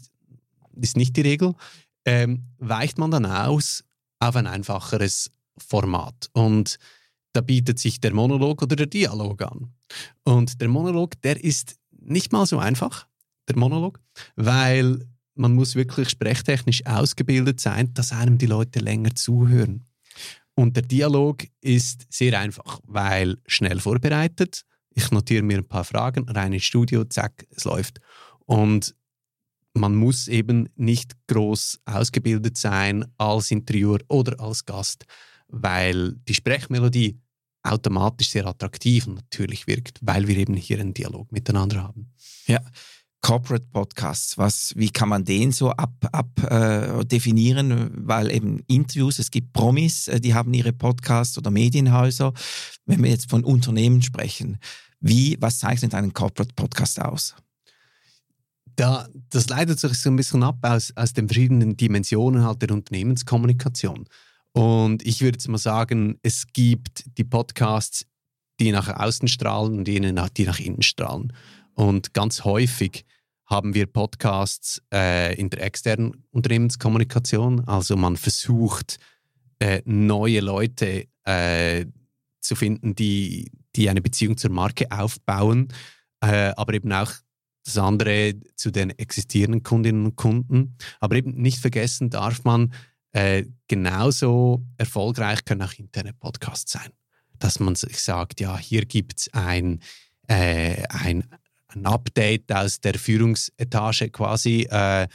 ist 0.81 0.97
nicht 0.97 1.17
die 1.17 1.23
Regel, 1.23 1.55
ähm, 2.05 2.45
weicht 2.59 2.99
man 2.99 3.11
dann 3.11 3.27
aus 3.27 3.85
auf 4.19 4.37
ein 4.37 4.47
einfacheres 4.47 5.31
Format. 5.59 6.31
Und 6.33 6.79
da 7.33 7.41
bietet 7.41 7.79
sich 7.79 8.01
der 8.01 8.15
Monolog 8.15 8.63
oder 8.63 8.77
der 8.77 8.87
Dialog 8.87 9.43
an. 9.43 9.73
Und 10.25 10.61
der 10.61 10.69
Monolog, 10.69 11.21
der 11.23 11.43
ist 11.43 11.77
nicht 11.91 12.33
mal 12.33 12.47
so 12.47 12.59
einfach, 12.59 13.07
der 13.49 13.57
Monolog, 13.57 14.01
weil 14.37 15.07
man 15.35 15.55
muss 15.55 15.75
wirklich 15.75 16.09
sprechtechnisch 16.09 16.85
ausgebildet 16.87 17.61
sein, 17.61 17.93
dass 17.95 18.13
einem 18.13 18.39
die 18.39 18.47
Leute 18.47 18.81
länger 18.81 19.15
zuhören. 19.15 19.85
Und 20.61 20.77
der 20.77 20.83
Dialog 20.83 21.47
ist 21.63 22.07
sehr 22.11 22.39
einfach, 22.39 22.81
weil 22.85 23.39
schnell 23.47 23.81
vorbereitet. 23.81 24.67
Ich 24.91 25.11
notiere 25.11 25.43
mir 25.43 25.57
ein 25.57 25.67
paar 25.67 25.85
Fragen, 25.85 26.29
rein 26.29 26.53
ins 26.53 26.65
Studio, 26.65 27.05
zack, 27.05 27.47
es 27.49 27.65
läuft. 27.65 27.99
Und 28.41 28.95
man 29.73 29.95
muss 29.95 30.29
eben 30.29 30.69
nicht 30.77 31.13
groß 31.29 31.81
ausgebildet 31.87 32.59
sein 32.59 33.07
als 33.17 33.51
Interviewer 33.51 34.01
oder 34.09 34.39
als 34.39 34.67
Gast, 34.67 35.07
weil 35.49 36.17
die 36.29 36.35
Sprechmelodie 36.35 37.19
automatisch 37.63 38.29
sehr 38.29 38.45
attraktiv 38.45 39.07
und 39.07 39.15
natürlich 39.15 39.67
wirkt, 39.67 39.99
weil 40.03 40.29
wir 40.29 40.37
eben 40.37 40.57
hier 40.57 40.79
einen 40.79 40.93
Dialog 40.93 41.33
miteinander 41.33 41.85
haben. 41.85 42.13
Ja, 42.47 42.61
Corporate 43.23 43.67
Podcasts, 43.71 44.39
was, 44.39 44.73
wie 44.77 44.91
kann 44.91 45.11
man 45.11 45.25
den 45.25 45.53
so 45.53 45.71
ab, 45.71 45.93
ab 46.13 46.43
äh, 46.51 47.05
definieren? 47.05 47.91
Weil 47.95 48.31
eben 48.31 48.61
Interviews, 48.67 49.19
es 49.19 49.31
gibt 49.31 49.53
Promis, 49.53 50.09
äh, 50.09 50.21
die 50.21 50.35
haben 50.35 50.55
ihre 50.55 50.73
Podcasts 50.73 51.37
oder 51.37 51.51
Medienhäuser. 51.51 52.33
Wenn 52.87 53.03
wir 53.03 53.11
jetzt 53.11 53.31
von 53.31 53.45
Unternehmen 53.45 54.03
sprechen, 54.03 54.59
wie, 55.01 55.37
was 55.41 55.59
zeichnet 55.59 55.95
einen 55.95 56.15
Corporate 56.15 56.55
Podcast 56.55 57.01
aus? 57.01 57.35
da, 58.81 59.09
das 59.29 59.49
leitet 59.51 59.79
sich 59.79 59.93
so 59.95 60.11
ein 60.11 60.17
bisschen 60.17 60.43
ab 60.43 60.59
aus, 60.63 60.93
aus 60.97 61.13
den 61.13 61.29
verschiedenen 61.29 61.77
Dimensionen 61.77 62.45
halt 62.45 62.63
der 62.63 62.71
Unternehmenskommunikation. 62.71 64.07
Und 64.53 65.07
ich 65.07 65.21
würde 65.21 65.37
jetzt 65.37 65.49
mal 65.49 65.59
sagen, 65.59 66.19
es 66.23 66.47
gibt 66.53 67.05
die 67.19 67.25
Podcasts, 67.25 68.07
die 68.59 68.73
nach 68.73 68.89
außen 68.89 69.29
strahlen 69.29 69.79
und 69.79 69.85
die 69.85 70.01
nach 70.01 70.59
innen 70.59 70.83
strahlen. 70.83 71.33
Und 71.81 72.13
ganz 72.13 72.45
häufig 72.45 73.07
haben 73.47 73.73
wir 73.73 73.87
Podcasts 73.87 74.83
äh, 74.93 75.35
in 75.37 75.49
der 75.49 75.63
externen 75.63 76.27
Unternehmenskommunikation. 76.31 77.67
Also 77.67 77.97
man 77.97 78.19
versucht, 78.19 78.99
äh, 79.61 79.81
neue 79.87 80.41
Leute 80.41 81.07
äh, 81.25 81.87
zu 82.43 82.55
finden, 82.55 82.95
die, 82.95 83.51
die 83.77 83.89
eine 83.89 84.03
Beziehung 84.03 84.37
zur 84.37 84.51
Marke 84.51 84.93
aufbauen, 84.93 85.69
äh, 86.21 86.53
aber 86.55 86.75
eben 86.75 86.93
auch 86.93 87.13
das 87.65 87.79
andere 87.79 88.35
zu 88.57 88.71
den 88.71 88.91
existierenden 88.91 89.63
Kundinnen 89.63 90.05
und 90.05 90.17
Kunden. 90.17 90.77
Aber 91.01 91.17
eben 91.17 91.31
nicht 91.31 91.61
vergessen 91.61 92.11
darf 92.11 92.45
man, 92.45 92.75
äh, 93.13 93.47
genauso 93.69 94.67
erfolgreich 94.77 95.47
können 95.47 95.63
auch 95.63 95.73
interne 95.79 96.13
Podcasts 96.13 96.73
sein. 96.73 96.91
Dass 97.39 97.59
man 97.59 97.75
sich 97.75 98.03
sagt, 98.03 98.39
ja, 98.39 98.59
hier 98.59 98.85
gibt 98.85 99.21
es 99.21 99.33
ein, 99.33 99.81
äh, 100.29 100.83
ein, 100.91 101.25
ein 101.75 101.87
Update 101.87 102.53
aus 102.53 102.81
der 102.81 102.95
Führungsetage 102.95 104.11
quasi. 104.11 104.67
Äh, 104.71 105.09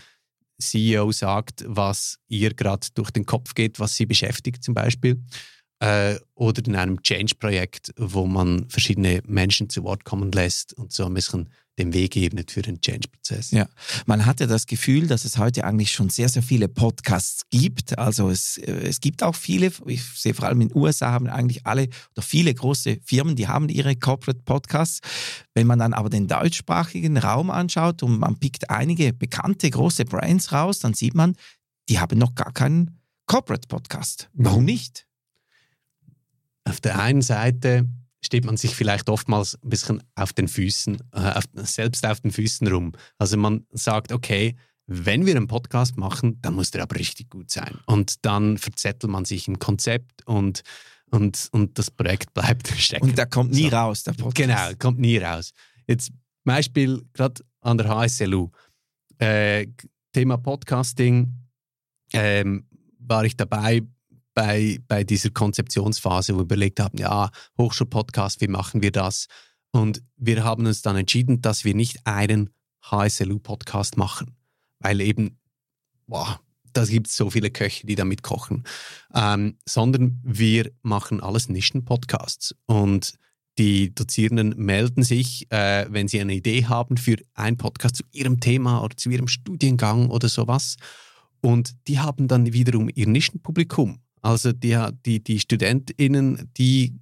CEO 0.60 1.12
sagt, 1.12 1.66
was 1.68 2.18
ihr 2.28 2.54
gerade 2.54 2.88
durch 2.94 3.12
den 3.12 3.26
Kopf 3.26 3.54
geht, 3.56 3.80
was 3.80 3.96
sie 3.96 4.06
beschäftigt 4.06 4.64
zum 4.64 4.74
Beispiel. 4.74 5.22
Äh, 5.80 6.16
oder 6.36 6.66
in 6.66 6.76
einem 6.76 7.02
Change-Projekt, 7.02 7.94
wo 7.98 8.26
man 8.26 8.70
verschiedene 8.70 9.22
Menschen 9.26 9.70
zu 9.70 9.84
Wort 9.84 10.06
kommen 10.06 10.32
lässt 10.32 10.74
und 10.74 10.94
so 10.94 11.06
ein 11.06 11.14
bisschen 11.14 11.50
den 11.77 11.94
Weg 11.94 12.15
ebnet 12.15 12.51
für 12.51 12.62
den 12.62 12.79
Change-Prozess. 12.79 13.51
Ja, 13.51 13.67
man 14.05 14.25
hat 14.25 14.39
ja 14.39 14.48
das 14.48 14.65
Gefühl, 14.65 15.08
dass 15.08 15.25
es 15.25 15.38
heute 15.38 15.65
eigentlich 15.65 15.91
schon 15.91 16.10
sehr, 16.10 16.29
sehr 16.29 16.41
viele 16.41 16.67
Podcasts 16.70 17.44
gibt. 17.50 17.98
Also 17.98 18.29
es, 18.29 18.58
äh, 18.58 18.72
es 18.72 19.01
gibt 19.01 19.24
auch 19.24 19.36
viele, 19.36 19.72
ich 19.86 20.03
sehe 20.03 20.34
vor 20.34 20.48
allem 20.48 20.62
in 20.62 20.70
den 20.70 20.77
USA 20.77 21.12
haben 21.12 21.27
eigentlich 21.27 21.65
alle 21.65 21.89
oder 22.13 22.22
viele 22.22 22.53
große 22.53 23.00
Firmen, 23.03 23.36
die 23.36 23.48
haben 23.48 23.67
ihre 23.70 23.96
Corporate 23.96 24.41
Podcasts. 24.46 25.01
Wenn 25.53 25.67
man 25.67 25.79
dann 25.79 25.94
aber 25.94 26.10
den 26.10 26.27
deutschsprachigen 26.27 27.17
Raum 27.17 27.50
anschaut 27.50 28.03
und 28.03 28.20
man 28.20 28.39
pickt 28.39 28.70
einige 28.70 29.13
bekannte 29.13 29.70
große 29.70 30.05
Brands 30.05 30.51
raus, 30.51 30.79
dann 30.79 30.94
sieht 30.94 31.13
man, 31.13 31.36
die 31.89 32.00
haben 32.00 32.17
noch 32.17 32.36
gar 32.36 32.53
keinen 32.53 33.00
Corporate 33.25 33.67
Podcast. 33.67 34.29
Warum 34.34 34.62
mhm. 34.62 34.65
nicht? 34.65 35.08
Auf 36.63 36.79
der 36.82 37.00
einen 37.00 37.22
Seite 37.22 37.88
steht 38.25 38.46
man 38.46 38.58
sich 38.58 38.75
vielleicht 38.75 39.10
oftmals 39.10 39.58
ein 39.63 39.70
bisschen 39.70 40.03
auf 40.15 40.34
den 40.34 40.48
Füßen, 40.48 40.98
äh, 41.13 41.20
auf, 41.20 41.44
selbst 41.53 42.05
auf 42.05 42.22
den 42.22 42.32
Füßen 42.32 42.67
rum. 42.67 42.94
Also 43.17 43.38
man 43.38 43.65
sagt, 43.72 44.12
okay, 44.12 44.55
wenn 44.88 45.25
wir 45.25 45.36
einen 45.36 45.48
Podcast 45.48 45.98
machen, 45.98 46.41
dann 46.41 46.53
muss 46.53 46.72
der 46.72 46.84
aber 46.84 46.96
richtig 46.98 47.29
gut 47.29 47.50
sein. 47.50 47.79
Und 47.86 48.25
dann 48.25 48.58
verzettelt 48.58 49.12
man 49.12 49.25
sich 49.25 49.48
im 49.48 49.58
Konzept 49.60 50.25
und, 50.27 50.62
und, 51.10 51.50
und 51.51 51.79
das 51.79 51.89
Projekt 51.89 52.34
bleibt 52.34 52.67
stecken. 52.77 53.10
Und 53.10 53.17
der 53.17 53.25
kommt 53.25 53.51
nie 53.51 53.70
so. 53.70 53.75
raus, 53.75 54.03
der 54.03 54.13
Podcast. 54.13 54.36
Genau, 54.36 54.72
kommt 54.77 55.00
nie 55.00 55.17
raus. 55.17 55.51
Jetzt 55.88 56.12
Beispiel 56.44 57.03
gerade 57.13 57.44
an 57.62 57.77
der 57.77 57.89
HSLU. 57.89 58.51
Äh, 59.17 59.67
Thema 60.13 60.38
Podcasting 60.38 61.34
ähm, 62.13 62.67
war 63.00 63.25
ich 63.25 63.36
dabei 63.36 63.82
bei, 64.36 64.80
bei 64.88 65.04
dieser 65.04 65.32
Konzeptionsphase, 65.32 66.36
wo 66.36 66.39
wir 66.39 66.44
überlegt 66.44 66.80
haben, 66.80 67.00
ja, 67.00 67.32
Hochschulpodcast, 67.58 68.42
wie 68.42 68.48
machen 68.48 68.84
wir 68.84 68.92
das? 68.92 69.27
Und 69.72 70.04
wir 70.18 70.44
haben 70.44 70.68
uns 70.68 70.84
dann 70.84 70.96
entschieden, 70.96 71.42
dass 71.42 71.65
wir 71.65 71.74
nicht 71.74 72.06
einen 72.06 72.51
HSLU-Podcast 72.84 73.98
machen, 73.98 74.36
weil 74.80 75.01
eben, 75.01 75.39
boah, 76.06 76.39
da 76.74 76.86
gibt 76.86 77.08
es 77.08 77.15
so 77.15 77.30
viele 77.30 77.50
Köche, 77.50 77.88
die 77.88 77.96
damit 77.96 78.22
kochen, 78.22 78.65
ähm, 79.13 79.58
sondern 79.65 80.20
wir 80.24 80.72
machen 80.82 81.22
alles 81.22 81.50
Nischen-Podcasts. 81.50 82.56
Und 82.65 83.18
die 83.58 83.96
Dozierenden 83.96 84.54
melden 84.58 85.04
sich, 85.04 85.50
äh, 85.51 85.86
wenn 85.89 86.10
sie 86.10 86.20
eine 86.20 86.36
Idee 86.36 86.65
haben 86.65 86.98
für 86.98 87.15
einen 87.34 87.58
Podcast 87.58 87.96
zu 87.96 88.04
ihrem 88.12 88.42
Thema 88.42 88.84
oder 88.84 88.98
zu 88.98 89.10
ihrem 89.10 89.30
Studiengang 89.30 90.10
oder 90.10 90.27
sowas. 90.27 90.75
Und 91.42 91.75
die 91.88 92.00
haben 92.00 92.27
dann 92.27 92.51
wiederum 92.51 92.89
ihr 92.94 93.08
Nischenpublikum. 93.08 94.01
Also 94.25 94.53
die, 94.53 94.75
die, 95.05 95.24
die 95.24 95.39
StudentInnen, 95.39 96.50
die 96.58 97.00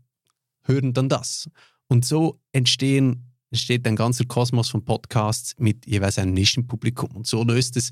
hören 0.63 0.91
dann 0.91 1.07
das. 1.07 1.49
Und 1.87 2.03
so 2.03 2.41
entstehen, 2.51 3.31
entsteht 3.49 3.87
ein 3.87 3.95
ganzer 3.95 4.25
Kosmos 4.25 4.69
von 4.69 4.83
Podcasts 4.83 5.55
mit 5.57 5.87
jeweils 5.87 6.17
einem 6.17 6.33
Nischenpublikum. 6.33 7.11
Und 7.11 7.25
so 7.25 7.45
löst 7.45 7.77
es 7.77 7.91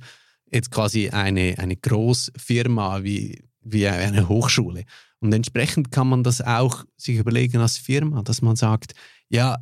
jetzt 0.51 0.69
quasi 0.69 1.11
eine, 1.11 1.55
eine 1.59 1.77
Großfirma 1.77 3.03
wie, 3.03 3.41
wie 3.61 3.88
eine 3.88 4.27
Hochschule. 4.27 4.83
Und 5.21 5.31
entsprechend 5.31 5.91
kann 5.91 6.09
man 6.09 6.25
das 6.25 6.41
auch 6.41 6.83
sich 6.97 7.15
überlegen 7.15 7.61
als 7.61 7.77
Firma, 7.77 8.23
dass 8.23 8.41
man 8.41 8.57
sagt, 8.57 8.95
ja, 9.29 9.59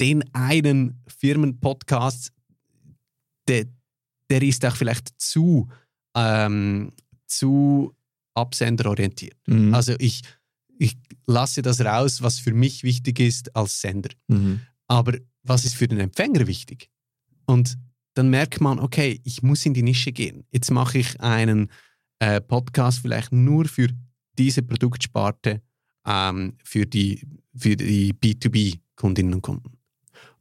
den 0.00 0.24
einen 0.34 1.04
Firmenpodcast, 1.06 2.32
der, 3.46 3.66
der 4.28 4.42
ist 4.42 4.64
auch 4.64 4.74
vielleicht 4.74 5.20
zu, 5.20 5.68
ähm, 6.16 6.90
zu 7.28 7.94
absenderorientiert. 8.40 9.36
Mhm. 9.46 9.74
Also 9.74 9.94
ich, 9.98 10.22
ich 10.78 10.96
lasse 11.26 11.62
das 11.62 11.80
raus, 11.80 12.22
was 12.22 12.38
für 12.38 12.52
mich 12.54 12.82
wichtig 12.82 13.20
ist 13.20 13.54
als 13.56 13.80
Sender. 13.80 14.10
Mhm. 14.28 14.60
Aber 14.86 15.14
was 15.42 15.64
ist 15.64 15.74
für 15.74 15.88
den 15.88 16.00
Empfänger 16.00 16.46
wichtig? 16.46 16.90
Und 17.46 17.78
dann 18.14 18.30
merkt 18.30 18.60
man, 18.60 18.80
okay, 18.80 19.20
ich 19.24 19.42
muss 19.42 19.64
in 19.64 19.74
die 19.74 19.82
Nische 19.82 20.12
gehen. 20.12 20.44
Jetzt 20.50 20.70
mache 20.70 20.98
ich 20.98 21.20
einen 21.20 21.70
äh, 22.18 22.40
Podcast 22.40 23.00
vielleicht 23.00 23.32
nur 23.32 23.66
für 23.66 23.88
diese 24.36 24.62
Produktsparte, 24.62 25.62
ähm, 26.06 26.54
für 26.64 26.86
die, 26.86 27.26
für 27.56 27.76
die 27.76 28.12
B2B-Kundinnen 28.14 29.34
und 29.34 29.42
Kunden. 29.42 29.78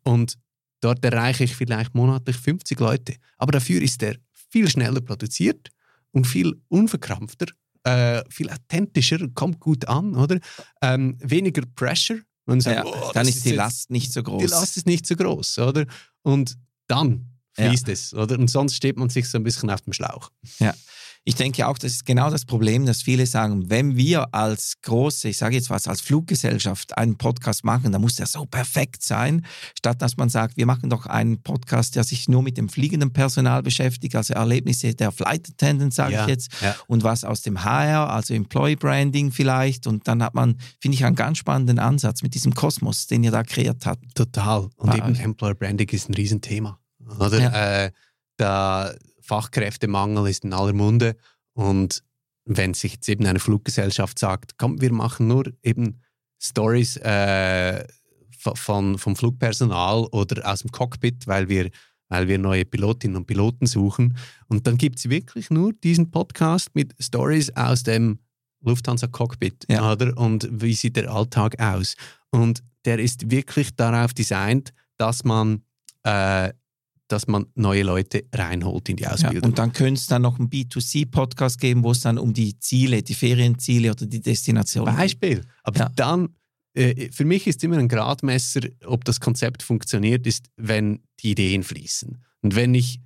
Und 0.04 0.38
dort 0.82 1.04
erreiche 1.04 1.44
ich 1.44 1.56
vielleicht 1.56 1.94
monatlich 1.94 2.38
50 2.38 2.80
Leute. 2.80 3.16
Aber 3.38 3.52
dafür 3.52 3.82
ist 3.82 4.02
der 4.02 4.18
viel 4.50 4.70
schneller 4.70 5.02
produziert 5.02 5.70
und 6.12 6.26
viel 6.26 6.60
unverkrampfter 6.70 7.48
äh, 7.88 8.24
viel 8.30 8.50
authentischer, 8.50 9.20
kommt 9.34 9.60
gut 9.60 9.88
an, 9.88 10.16
oder? 10.16 10.40
Ähm, 10.82 11.18
weniger 11.22 11.64
Pressure. 11.76 12.20
Man 12.46 12.62
sagt, 12.62 12.78
ja, 12.78 12.86
oh, 12.86 13.12
dann 13.14 13.28
ist 13.28 13.46
die 13.46 13.52
Last 13.52 13.90
nicht 13.90 14.12
so 14.12 14.24
groß. 14.24 14.42
Die 14.42 14.48
Last 14.48 14.78
ist 14.78 14.86
nicht 14.86 15.06
so 15.06 15.16
groß, 15.16 15.60
oder? 15.60 15.86
Und 16.22 16.58
dann 16.88 17.26
fließt 17.54 17.88
ja. 17.88 17.94
es, 17.94 18.14
oder? 18.14 18.38
Und 18.38 18.50
sonst 18.50 18.76
steht 18.76 18.98
man 18.98 19.10
sich 19.10 19.30
so 19.30 19.38
ein 19.38 19.44
bisschen 19.44 19.70
auf 19.70 19.82
dem 19.82 19.94
Schlauch. 19.94 20.32
Ja. 20.60 20.74
Ich 21.28 21.36
denke 21.36 21.68
auch, 21.68 21.78
das 21.78 21.92
ist 21.92 22.06
genau 22.06 22.30
das 22.30 22.46
Problem, 22.46 22.86
dass 22.86 23.02
viele 23.02 23.26
sagen, 23.26 23.70
wenn 23.70 23.98
wir 23.98 24.34
als 24.34 24.76
große, 24.82 25.28
ich 25.28 25.38
sage 25.38 25.56
jetzt 25.56 25.70
was, 25.70 25.86
als 25.86 26.00
Fluggesellschaft 26.00 26.98
einen 26.98 27.18
Podcast 27.18 27.66
machen, 27.66 27.92
dann 27.92 28.00
muss 28.00 28.16
der 28.16 28.28
so 28.28 28.46
perfekt 28.46 29.04
sein, 29.04 29.46
statt 29.78 30.02
dass 30.02 30.16
man 30.16 30.30
sagt, 30.30 30.56
wir 30.56 30.66
machen 30.66 30.90
doch 30.90 31.06
einen 31.06 31.44
Podcast, 31.44 31.98
der 31.98 32.06
sich 32.06 32.30
nur 32.30 32.44
mit 32.44 32.58
dem 32.58 32.70
fliegenden 32.70 33.12
Personal 33.12 33.62
beschäftigt, 33.62 34.16
also 34.16 34.36
Erlebnisse 34.36 34.96
der 34.96 35.12
Flight 35.12 35.50
Attendant, 35.50 35.94
sage 35.94 36.14
ja, 36.14 36.22
ich 36.22 36.30
jetzt, 36.30 36.62
ja. 36.62 36.74
und 36.88 37.04
was 37.04 37.26
aus 37.26 37.42
dem 37.42 37.62
HR, 37.62 38.10
also 38.10 38.34
Employee 38.34 38.78
Branding 38.78 39.34
vielleicht. 39.34 39.86
Und 39.86 40.08
dann 40.08 40.24
hat 40.24 40.34
man, 40.34 40.58
finde 40.80 40.96
ich, 40.96 41.04
einen 41.04 41.18
ganz 41.18 41.40
spannenden 41.40 41.78
Ansatz 41.78 42.24
mit 42.24 42.36
diesem 42.36 42.54
Kosmos, 42.56 43.06
den 43.06 43.26
ihr 43.26 43.32
da 43.32 43.44
kreiert 43.44 43.86
habt. 43.86 44.16
Total. 44.16 44.70
Und 44.78 44.88
War 44.88 44.98
eben 44.98 45.14
Employer 45.16 45.56
Branding 45.56 45.90
ist 45.90 46.08
ein 46.08 46.14
Riesenthema. 46.14 46.80
Oder? 47.20 47.42
Ja. 47.42 47.84
Äh, 47.84 47.92
da 48.38 48.94
Fachkräftemangel 49.28 50.30
ist 50.30 50.44
in 50.46 50.54
aller 50.54 50.74
Munde. 50.74 51.16
Und 51.54 52.04
wenn 52.46 52.74
sich 52.74 52.94
jetzt 52.94 53.10
eben 53.10 53.26
eine 53.26 53.40
Fluggesellschaft 53.40 54.18
sagt, 54.18 54.58
komm, 54.58 54.82
wir 54.82 54.94
machen 54.94 55.28
nur 55.28 55.52
eben 55.64 56.02
Stories 56.40 56.98
äh, 56.98 57.86
von, 58.32 58.98
vom 58.98 59.16
Flugpersonal 59.16 60.06
oder 60.12 60.50
aus 60.50 60.62
dem 60.62 60.72
Cockpit, 60.72 61.28
weil 61.28 61.50
wir, 61.50 61.70
weil 62.08 62.28
wir 62.28 62.38
neue 62.38 62.64
Pilotinnen 62.64 63.18
und 63.18 63.26
Piloten 63.26 63.66
suchen. 63.66 64.18
Und 64.48 64.66
dann 64.66 64.78
gibt 64.78 65.00
es 65.00 65.10
wirklich 65.10 65.50
nur 65.50 65.74
diesen 65.74 66.10
Podcast 66.10 66.70
mit 66.74 66.96
Stories 67.00 67.54
aus 67.56 67.84
dem 67.84 68.20
Lufthansa-Cockpit, 68.62 69.66
ja. 69.70 69.92
oder? 69.92 70.18
Und 70.18 70.48
wie 70.52 70.74
sieht 70.74 70.96
der 70.96 71.12
Alltag 71.12 71.60
aus? 71.60 71.96
Und 72.30 72.64
der 72.86 73.00
ist 73.00 73.30
wirklich 73.30 73.76
darauf 73.76 74.14
designt, 74.14 74.74
dass 74.98 75.24
man 75.24 75.64
äh, 76.04 76.54
dass 77.08 77.28
man 77.28 77.48
neue 77.56 77.84
Leute 77.84 78.26
reinholt 78.34 78.90
in 78.90 78.98
die 78.98 79.08
Ausbildung. 79.08 79.42
Ja, 79.42 79.48
und 79.48 79.58
dann 79.58 79.72
könnte 79.74 80.00
es 80.00 80.08
dann 80.08 80.22
noch 80.22 80.40
einen 80.40 80.50
B2C-Podcast 80.50 81.60
geben, 81.60 81.84
wo 81.84 81.92
es 81.92 82.02
dann 82.02 82.18
um 82.18 82.34
die 82.34 82.60
Ziele, 82.60 83.02
die 83.02 83.14
Ferienziele 83.14 83.92
oder 83.92 84.06
die 84.06 84.22
Destination 84.22 84.86
geht. 84.86 84.98
Beispiel. 84.98 85.42
Aber 85.64 85.80
ja. 85.80 85.90
dann, 85.96 86.30
äh, 86.74 87.10
für 87.12 87.26
mich 87.26 87.48
ist 87.48 87.64
immer 87.64 87.78
ein 87.78 87.88
Gradmesser, 87.88 88.62
ob 88.86 89.06
das 89.06 89.20
Konzept 89.20 89.64
funktioniert, 89.64 90.28
ist, 90.28 90.48
wenn 90.58 91.00
die 91.20 91.32
Ideen 91.32 91.64
fließen. 91.64 92.18
Und 92.42 92.56
wenn 92.56 92.74
ich, 92.74 93.00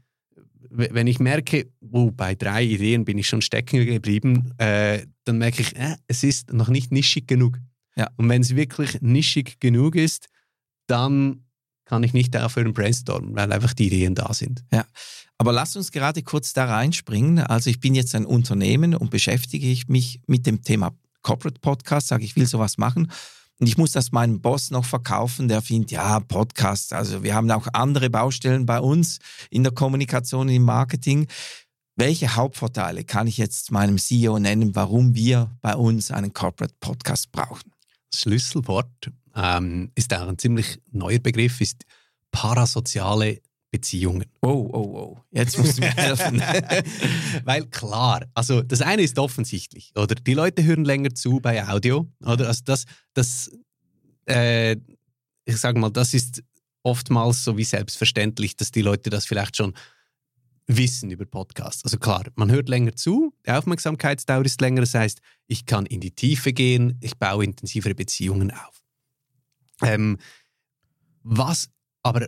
wenn 0.70 1.08
ich 1.08 1.20
merke, 1.20 1.70
oh, 1.91 2.12
bei 2.12 2.34
drei 2.34 2.63
Ideen 2.63 3.05
bin 3.05 3.17
ich 3.17 3.27
schon 3.27 3.41
stecken 3.41 3.86
geblieben, 3.86 4.51
äh, 4.58 5.05
dann 5.25 5.38
merke 5.38 5.62
ich, 5.62 5.75
äh, 5.75 5.96
es 6.08 6.24
ist 6.24 6.53
noch 6.53 6.70
nicht 6.70 6.91
nischig 6.91 7.27
genug. 7.27 7.60
Ja. 7.96 8.10
Und 8.15 8.29
wenn 8.29 8.41
es 8.41 8.55
wirklich 8.55 9.01
nischig 9.01 9.60
genug 9.60 9.96
ist, 9.96 10.27
dann 10.88 11.43
kann 11.91 12.03
ich 12.03 12.13
nicht 12.13 12.38
aufhören 12.38 12.71
brainstormen, 12.71 13.36
weil 13.36 13.51
einfach 13.51 13.74
die 13.74 13.88
Ideen 13.88 14.15
da 14.15 14.33
sind. 14.33 14.63
Ja, 14.71 14.86
aber 15.38 15.51
lass 15.51 15.75
uns 15.75 15.91
gerade 15.91 16.24
kurz 16.24 16.53
da 16.53 16.63
reinspringen. 16.63 17.39
Also 17.39 17.69
ich 17.69 17.81
bin 17.81 17.95
jetzt 17.95 18.15
ein 18.15 18.25
Unternehmen 18.25 18.95
und 18.95 19.12
beschäftige 19.12 19.77
mich 19.91 20.21
mit 20.25 20.45
dem 20.45 20.62
Thema 20.62 20.93
Corporate 21.21 21.60
Podcast, 21.60 22.07
sage 22.07 22.24
ich 22.24 22.38
will 22.38 22.45
sowas 22.45 22.77
machen. 22.77 23.12
Und 23.60 23.67
ich 23.67 23.77
muss 23.77 23.91
das 23.91 24.13
meinem 24.13 24.39
Boss 24.39 24.71
noch 24.71 24.86
verkaufen, 24.86 25.50
der 25.50 25.62
findet, 25.62 25.91
ja, 25.91 26.21
Podcast, 26.21 26.93
also 26.93 27.24
wir 27.24 27.36
haben 27.36 27.51
auch 27.51 27.67
andere 27.74 28.10
Baustellen 28.10 28.65
bei 28.65 28.79
uns 28.79 29.19
in 29.50 29.63
der 29.63 29.74
Kommunikation, 29.74 30.48
im 30.48 30.63
Marketing. 30.63 31.27
Welche 31.98 32.38
Hauptvorteile 32.38 33.03
kann 33.03 33.27
ich 33.27 33.38
jetzt 33.38 33.69
meinem 33.69 33.98
CEO 33.98 34.39
nennen, 34.39 34.75
warum 34.75 35.13
wir 35.13 35.51
bei 35.62 35.75
uns 35.75 36.10
einen 36.10 36.31
Corporate 36.31 36.74
Podcast 36.79 37.33
brauchen? 37.33 37.69
Schlüsselwort 38.13 39.12
ähm, 39.36 39.91
ist 39.96 40.13
auch 40.13 40.27
ein 40.27 40.38
ziemlich 40.38 40.80
neuer 40.91 41.20
Begriff, 41.20 41.62
ist 41.62 41.86
parasoziale 42.32 43.41
Beziehungen. 43.72 44.25
Oh, 44.41 44.70
oh, 44.74 44.80
oh. 44.80 45.20
Jetzt 45.32 45.58
musst 45.58 45.77
du 45.77 45.82
mir 45.82 45.91
helfen. 45.96 46.41
Weil 47.46 47.68
klar, 47.68 48.25
also 48.34 48.62
das 48.62 48.82
eine 48.82 49.01
ist 49.01 49.18
offensichtlich, 49.18 49.94
oder? 49.96 50.15
Die 50.15 50.34
Leute 50.34 50.63
hören 50.63 50.84
länger 50.84 51.13
zu 51.15 51.39
bei 51.39 51.65
Audio, 51.65 52.08
oder? 52.22 52.48
Also 52.48 52.63
das, 52.65 52.86
das 53.13 53.51
äh, 54.25 54.75
ich 55.46 55.58
sage 55.58 55.80
mal, 55.80 55.89
das 55.89 56.13
ist 56.13 56.44
oftmals 56.84 57.44
so 57.44 57.58
wie 57.58 57.63
selbstverständlich, 57.63 58.56
dass 58.56 58.72
die 58.72 58.82
Leute 58.82 59.10
das 59.10 59.25
vielleicht 59.25 59.56
schon 59.56 59.74
wissen 60.78 61.12
über 61.12 61.25
Podcasts. 61.25 61.84
Also 61.84 61.98
klar, 61.98 62.25
man 62.36 62.51
hört 62.51 62.70
länger 62.70 62.96
zu, 62.96 63.34
die 63.46 63.51
Aufmerksamkeitsdauer 63.51 64.46
ist 64.46 64.62
länger, 64.62 64.82
das 64.82 64.94
heißt, 64.94 65.22
ich 65.48 65.66
kann 65.66 65.86
in 65.86 66.01
die 66.01 66.12
Tiefe 66.12 66.54
gehen, 66.54 66.98
ich 67.01 67.18
baue 67.18 67.44
intensivere 67.44 67.96
Beziehungen 67.96 68.51
auf. 68.51 68.84
Ähm, 69.82 70.18
was 71.24 71.70
aber 72.04 72.28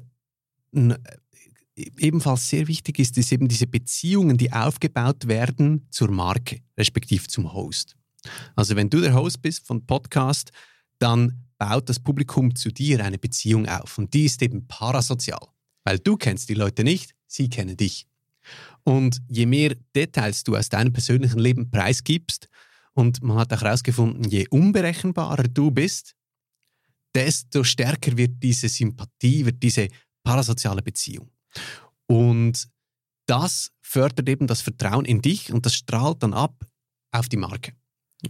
ebenfalls 1.75 2.49
sehr 2.49 2.67
wichtig 2.67 2.99
ist, 2.99 3.17
ist 3.17 3.31
eben 3.31 3.47
diese 3.47 3.67
Beziehungen, 3.67 4.37
die 4.37 4.51
aufgebaut 4.51 5.27
werden 5.27 5.87
zur 5.89 6.11
Marke, 6.11 6.61
respektive 6.77 7.27
zum 7.27 7.53
Host. 7.53 7.95
Also 8.55 8.75
wenn 8.75 8.89
du 8.89 9.01
der 9.01 9.13
Host 9.13 9.41
bist 9.41 9.65
von 9.65 9.85
Podcast, 9.85 10.51
dann 10.99 11.43
baut 11.57 11.89
das 11.89 11.99
Publikum 11.99 12.55
zu 12.55 12.71
dir 12.71 13.03
eine 13.03 13.17
Beziehung 13.17 13.67
auf 13.67 13.97
und 13.97 14.13
die 14.13 14.25
ist 14.25 14.41
eben 14.41 14.67
parasozial, 14.67 15.47
weil 15.83 15.99
du 15.99 16.15
kennst 16.15 16.49
die 16.49 16.53
Leute 16.53 16.83
nicht, 16.83 17.15
sie 17.27 17.49
kennen 17.49 17.75
dich. 17.75 18.07
Und 18.83 19.21
je 19.29 19.45
mehr 19.45 19.75
Details 19.95 20.43
du 20.43 20.55
aus 20.55 20.69
deinem 20.69 20.93
persönlichen 20.93 21.39
Leben 21.39 21.71
preisgibst, 21.71 22.49
und 22.93 23.23
man 23.23 23.37
hat 23.37 23.51
auch 23.51 23.61
herausgefunden, 23.61 24.29
je 24.29 24.47
unberechenbarer 24.49 25.43
du 25.43 25.71
bist, 25.71 26.15
desto 27.15 27.63
stärker 27.63 28.17
wird 28.17 28.41
diese 28.41 28.69
Sympathie, 28.69 29.45
wird 29.45 29.61
diese 29.61 29.87
parasoziale 30.23 30.81
Beziehung. 30.81 31.31
Und 32.07 32.67
das 33.25 33.71
fördert 33.81 34.27
eben 34.29 34.47
das 34.47 34.61
Vertrauen 34.61 35.05
in 35.05 35.21
dich 35.21 35.51
und 35.51 35.65
das 35.65 35.75
strahlt 35.75 36.21
dann 36.23 36.33
ab 36.33 36.65
auf 37.11 37.29
die 37.29 37.37
Marke. 37.37 37.73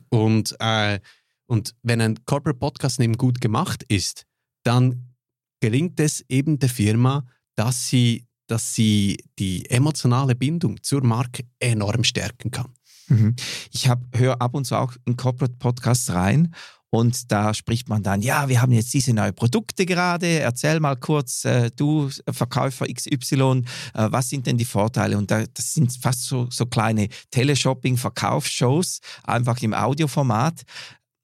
Und, 0.10 0.56
äh, 0.60 1.00
und 1.46 1.76
wenn 1.82 2.02
ein 2.02 2.26
Corporate 2.26 2.60
Podcast 2.60 3.00
eben 3.00 3.18
gut 3.18 3.42
gemacht 3.42 3.84
ist, 3.88 4.26
dann 4.64 5.16
gelingt 5.60 6.00
es 6.00 6.24
eben 6.30 6.60
der 6.60 6.70
Firma, 6.70 7.26
dass 7.56 7.88
sie, 7.88 8.26
dass 8.54 8.76
sie 8.76 9.18
die 9.40 9.68
emotionale 9.72 10.36
Bindung 10.36 10.84
zur 10.84 11.04
Marke 11.04 11.44
enorm 11.60 12.04
stärken 12.04 12.52
kann. 12.52 12.72
Mhm. 13.08 13.36
Ich 13.72 13.90
höre 14.14 14.40
ab 14.40 14.54
und 14.54 14.66
zu 14.66 14.76
auch 14.76 14.94
in 15.06 15.18
Corporate 15.18 15.56
Podcasts 15.58 16.12
rein 16.12 16.54
und 16.92 17.32
da 17.32 17.56
spricht 17.56 17.90
man 17.90 18.04
dann, 18.04 18.22
ja, 18.22 18.48
wir 18.48 18.62
haben 18.62 18.72
jetzt 18.72 18.94
diese 18.94 19.12
neuen 19.12 19.34
Produkte 19.34 19.88
gerade, 19.88 20.28
erzähl 20.28 20.80
mal 20.80 20.96
kurz, 20.96 21.46
äh, 21.46 21.72
du 21.76 22.12
Verkäufer 22.30 22.86
XY, 22.86 23.64
äh, 23.96 24.12
was 24.12 24.30
sind 24.30 24.46
denn 24.46 24.60
die 24.60 24.66
Vorteile? 24.66 25.18
Und 25.18 25.32
da, 25.32 25.44
das 25.52 25.74
sind 25.74 25.92
fast 25.92 26.26
so, 26.26 26.48
so 26.52 26.68
kleine 26.68 27.10
Teleshopping-Verkaufsshows, 27.32 29.00
einfach 29.24 29.60
im 29.64 29.74
Audioformat. 29.74 30.62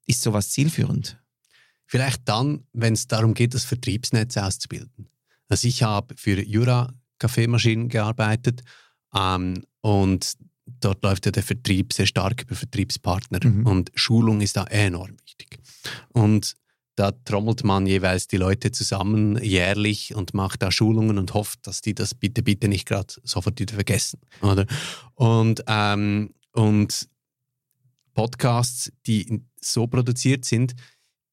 Ist 0.04 0.22
sowas 0.22 0.50
zielführend? 0.50 1.16
Vielleicht 1.86 2.28
dann, 2.28 2.64
wenn 2.72 2.94
es 2.94 3.06
darum 3.06 3.34
geht, 3.34 3.54
das 3.54 3.64
Vertriebsnetz 3.64 4.36
auszubilden. 4.36 5.06
Also 5.48 5.68
ich 5.68 5.84
habe 5.84 6.16
für 6.16 6.40
Jura 6.40 6.92
Kaffeemaschinen 7.20 7.88
gearbeitet 7.88 8.62
ähm, 9.14 9.62
und 9.80 10.34
dort 10.80 11.04
läuft 11.04 11.26
ja 11.26 11.32
der 11.32 11.44
Vertrieb 11.44 11.92
sehr 11.92 12.06
stark 12.06 12.42
über 12.42 12.56
Vertriebspartner 12.56 13.40
mhm. 13.42 13.66
und 13.66 13.92
Schulung 13.94 14.40
ist 14.40 14.56
da 14.56 14.64
enorm 14.64 15.16
wichtig. 15.24 15.60
Und 16.08 16.56
da 16.96 17.12
trommelt 17.12 17.64
man 17.64 17.86
jeweils 17.86 18.26
die 18.26 18.36
Leute 18.36 18.72
zusammen 18.72 19.42
jährlich 19.42 20.14
und 20.14 20.34
macht 20.34 20.62
da 20.62 20.70
Schulungen 20.70 21.18
und 21.18 21.32
hofft, 21.32 21.66
dass 21.66 21.80
die 21.80 21.94
das 21.94 22.14
bitte, 22.14 22.42
bitte 22.42 22.68
nicht 22.68 22.86
gerade 22.86 23.14
sofort 23.22 23.58
wieder 23.58 23.74
vergessen. 23.74 24.20
Oder? 24.42 24.66
Und, 25.14 25.64
ähm, 25.66 26.34
und 26.52 27.08
Podcasts, 28.12 28.92
die 29.06 29.42
so 29.60 29.86
produziert 29.86 30.44
sind, 30.44 30.74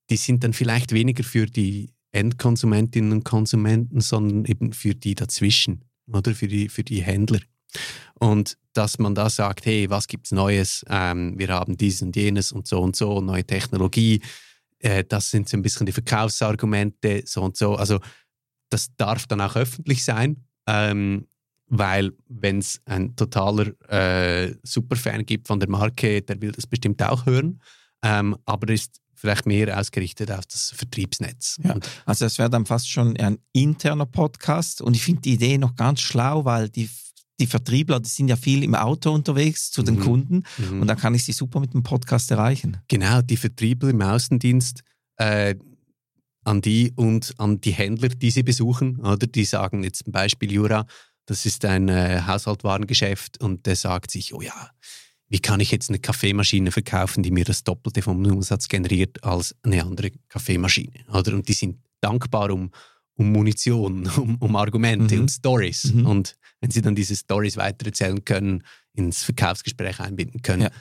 die 0.09 0.15
sind 0.15 0.43
dann 0.43 0.53
vielleicht 0.53 0.93
weniger 0.93 1.23
für 1.23 1.47
die 1.47 1.93
Endkonsumentinnen 2.11 3.11
und 3.11 3.23
Konsumenten, 3.23 4.01
sondern 4.01 4.45
eben 4.45 4.73
für 4.73 4.95
die 4.95 5.15
dazwischen 5.15 5.85
oder 6.11 6.33
für 6.33 6.47
die, 6.47 6.69
für 6.69 6.83
die 6.83 7.01
Händler. 7.01 7.39
Und 8.15 8.57
dass 8.73 8.99
man 8.99 9.15
da 9.15 9.29
sagt, 9.29 9.65
hey, 9.65 9.89
was 9.89 10.07
gibt's 10.07 10.31
Neues? 10.31 10.85
Ähm, 10.89 11.37
wir 11.37 11.49
haben 11.49 11.77
dies 11.77 12.01
und 12.01 12.15
jenes 12.15 12.51
und 12.51 12.67
so 12.67 12.81
und 12.81 12.95
so, 12.95 13.21
neue 13.21 13.43
Technologie. 13.43 14.21
Äh, 14.79 15.03
das 15.03 15.31
sind 15.31 15.49
so 15.49 15.57
ein 15.57 15.61
bisschen 15.61 15.85
die 15.85 15.91
Verkaufsargumente, 15.91 17.23
so 17.25 17.41
und 17.41 17.57
so. 17.57 17.75
Also 17.75 17.99
das 18.69 18.95
darf 18.95 19.27
dann 19.27 19.41
auch 19.41 19.55
öffentlich 19.55 20.03
sein, 20.03 20.45
ähm, 20.67 21.27
weil 21.67 22.13
wenn 22.27 22.59
es 22.59 22.81
ein 22.85 23.15
totaler 23.15 23.71
äh, 23.89 24.55
Superfan 24.63 25.25
gibt 25.25 25.47
von 25.47 25.59
der 25.59 25.69
Marke, 25.69 26.21
der 26.21 26.41
will 26.41 26.51
das 26.51 26.67
bestimmt 26.67 27.01
auch 27.03 27.25
hören. 27.25 27.61
Ähm, 28.03 28.37
aber 28.45 28.71
ist 28.71 29.01
vielleicht 29.17 29.45
mehr 29.45 29.77
ausgerichtet 29.77 30.31
auf 30.31 30.45
das 30.45 30.71
Vertriebsnetz. 30.71 31.57
Ja, 31.63 31.75
also 32.05 32.25
es 32.25 32.37
wäre 32.37 32.49
dann 32.49 32.65
fast 32.65 32.89
schon 32.89 33.17
ein 33.17 33.39
interner 33.51 34.05
Podcast 34.05 34.81
und 34.81 34.95
ich 34.95 35.03
finde 35.03 35.21
die 35.21 35.33
Idee 35.33 35.57
noch 35.57 35.75
ganz 35.75 36.01
schlau, 36.01 36.45
weil 36.45 36.69
die 36.69 36.89
die 37.39 37.47
Vertriebler, 37.47 37.99
die 37.99 38.09
sind 38.09 38.29
ja 38.29 38.35
viel 38.35 38.63
im 38.63 38.73
Auto 38.73 39.11
unterwegs 39.11 39.69
zu 39.69 39.83
den 39.83 39.97
mhm. 39.97 39.99
Kunden 39.99 40.43
mhm. 40.57 40.81
und 40.81 40.87
da 40.87 40.95
kann 40.95 41.13
ich 41.13 41.23
sie 41.23 41.33
super 41.33 41.59
mit 41.59 41.73
dem 41.73 41.83
Podcast 41.83 42.31
erreichen. 42.31 42.77
Genau, 42.87 43.21
die 43.21 43.37
Vertriebler 43.37 43.89
im 43.89 44.01
Außendienst, 44.01 44.81
äh, 45.17 45.55
an 46.43 46.61
die 46.61 46.93
und 46.95 47.35
an 47.37 47.59
die 47.61 47.73
Händler, 47.73 48.09
die 48.09 48.31
sie 48.31 48.43
besuchen, 48.43 48.99
oder 49.01 49.27
die 49.27 49.45
sagen 49.45 49.83
jetzt 49.83 50.05
zum 50.05 50.13
Beispiel 50.13 50.51
Jura, 50.51 50.87
das 51.25 51.45
ist 51.45 51.65
ein 51.65 51.89
äh, 51.89 52.21
Haushaltwarengeschäft 52.25 53.43
und 53.43 53.65
der 53.65 53.75
sagt 53.75 54.11
sich, 54.11 54.33
oh 54.33 54.41
ja, 54.41 54.71
wie 55.29 55.39
kann 55.39 55.59
ich 55.59 55.71
jetzt 55.71 55.89
eine 55.89 55.99
Kaffeemaschine 55.99 56.71
verkaufen, 56.71 57.23
die 57.23 57.31
mir 57.31 57.45
das 57.45 57.63
Doppelte 57.63 58.01
vom 58.01 58.25
Umsatz 58.25 58.67
generiert 58.67 59.23
als 59.23 59.55
eine 59.63 59.83
andere 59.83 60.11
Kaffeemaschine, 60.29 61.05
oder? 61.11 61.33
Und 61.33 61.47
die 61.47 61.53
sind 61.53 61.77
dankbar 62.01 62.51
um 62.51 62.71
um 63.17 63.31
Munition, 63.31 64.07
um, 64.17 64.37
um 64.39 64.55
Argumente 64.55 65.15
mhm. 65.15 65.21
und 65.21 65.29
Stories. 65.29 65.91
Mhm. 65.93 66.05
Und 66.05 66.37
wenn 66.61 66.71
sie 66.71 66.81
dann 66.81 66.95
diese 66.95 67.15
Stories 67.15 67.57
weitererzählen 67.57 68.23
können, 68.23 68.63
ins 68.93 69.23
Verkaufsgespräch 69.23 69.99
einbinden 69.99 70.41
können. 70.41 70.63
Ja. 70.63 70.71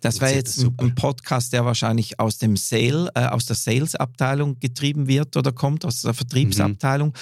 Das 0.00 0.20
wäre 0.20 0.34
jetzt 0.34 0.58
das 0.58 0.70
ein 0.78 0.94
Podcast, 0.94 1.52
der 1.52 1.64
wahrscheinlich 1.64 2.18
aus 2.20 2.38
dem 2.38 2.56
Sale, 2.56 3.10
äh, 3.14 3.26
aus 3.26 3.46
der 3.46 3.56
Sales-Abteilung 3.56 4.58
getrieben 4.60 5.08
wird 5.08 5.36
oder 5.36 5.52
kommt, 5.52 5.84
aus 5.84 6.02
der 6.02 6.14
Vertriebsabteilung. 6.14 7.08
Mhm. 7.08 7.12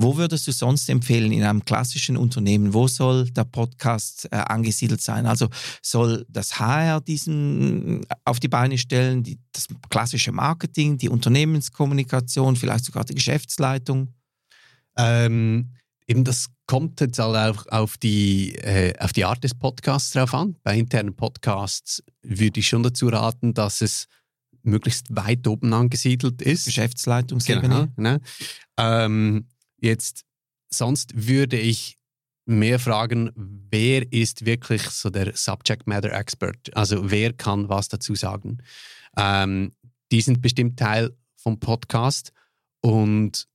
Wo 0.00 0.16
würdest 0.16 0.46
du 0.46 0.52
sonst 0.52 0.88
empfehlen 0.88 1.32
in 1.32 1.42
einem 1.42 1.64
klassischen 1.64 2.16
Unternehmen? 2.16 2.72
Wo 2.72 2.86
soll 2.86 3.30
der 3.30 3.44
Podcast 3.44 4.28
äh, 4.30 4.36
angesiedelt 4.36 5.02
sein? 5.02 5.26
Also 5.26 5.48
soll 5.82 6.24
das 6.28 6.58
HR 6.58 7.00
diesen 7.00 8.04
äh, 8.04 8.06
auf 8.24 8.38
die 8.38 8.48
Beine 8.48 8.78
stellen, 8.78 9.22
die, 9.24 9.38
das 9.52 9.66
klassische 9.90 10.32
Marketing, 10.32 10.98
die 10.98 11.08
Unternehmenskommunikation, 11.08 12.56
vielleicht 12.56 12.84
sogar 12.84 13.04
die 13.04 13.14
Geschäftsleitung? 13.14 14.14
Ähm, 14.96 15.70
eben 16.08 16.24
das 16.24 16.48
kommt 16.66 17.00
jetzt 17.00 17.18
halt 17.18 17.36
auch 17.36 17.66
auf 17.68 17.98
die, 17.98 18.56
äh, 18.56 18.98
auf 18.98 19.12
die 19.12 19.24
Art 19.24 19.44
des 19.44 19.54
Podcasts 19.54 20.12
drauf 20.12 20.34
an. 20.34 20.56
Bei 20.62 20.76
internen 20.76 21.14
Podcasts 21.14 22.02
würde 22.22 22.60
ich 22.60 22.68
schon 22.68 22.82
dazu 22.82 23.08
raten, 23.08 23.54
dass 23.54 23.82
es 23.82 24.08
möglichst 24.62 25.14
weit 25.14 25.46
oben 25.46 25.72
angesiedelt 25.72 26.42
ist. 26.42 26.64
Geschäftsleitungsebene. 26.64 27.68
Genau, 27.68 27.86
genau. 27.94 28.16
Ähm, 28.78 29.46
jetzt, 29.80 30.24
sonst 30.70 31.12
würde 31.14 31.58
ich 31.58 31.96
mehr 32.46 32.78
fragen, 32.78 33.30
wer 33.34 34.10
ist 34.10 34.46
wirklich 34.46 34.82
so 34.82 35.10
der 35.10 35.36
Subject 35.36 35.86
Matter 35.86 36.12
Expert? 36.12 36.74
Also 36.74 37.10
wer 37.10 37.34
kann 37.34 37.68
was 37.68 37.88
dazu 37.88 38.14
sagen? 38.14 38.58
Ähm, 39.16 39.72
die 40.10 40.22
sind 40.22 40.40
bestimmt 40.40 40.78
Teil 40.78 41.14
vom 41.36 41.60
Podcast 41.60 42.32
und 42.80 43.46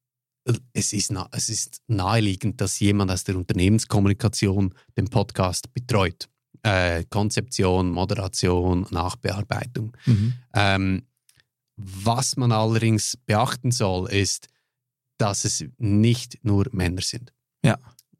es 0.74 0.94
ist, 0.94 1.14
es 1.32 1.50
ist 1.50 1.82
naheliegend, 1.88 2.60
dass 2.60 2.80
jemand 2.80 3.12
aus 3.12 3.24
der 3.24 3.38
Unternehmenskommunikation 3.38 4.74
den 4.98 5.08
Podcast 5.10 5.74
betreut. 5.74 6.30
Äh, 6.64 7.06
Konzeption, 7.10 7.92
Moderation, 7.92 8.86
Nachbearbeitung. 8.90 9.96
Mhm. 10.06 10.34
Ähm, 10.54 11.04
was 11.76 12.38
man 12.38 12.52
allerdings 12.52 13.18
beachten 13.26 13.72
soll, 13.72 14.10
ist, 14.10 14.48
dass 15.18 15.46
es 15.46 15.66
nicht 15.78 16.40
nur 16.44 16.68
Männer 16.72 17.02
sind. 17.02 17.34
Ja. 17.64 17.78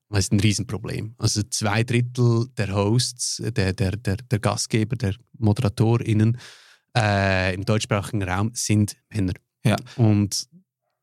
Das 0.10 0.26
ist 0.26 0.32
ein 0.32 0.40
Riesenproblem. 0.40 1.16
Also 1.18 1.42
zwei 1.44 1.84
Drittel 1.84 2.48
der 2.58 2.76
Hosts, 2.76 3.42
der, 3.44 3.74
der, 3.74 3.98
der, 3.98 4.18
der 4.18 4.40
Gastgeber, 4.40 4.96
der 4.96 5.16
ModeratorInnen 5.40 6.38
äh, 6.96 7.54
im 7.56 7.66
deutschsprachigen 7.66 8.22
Raum 8.24 8.52
sind 8.54 8.96
Männer. 9.10 9.34
Ja. 9.66 9.76
Und 9.96 10.48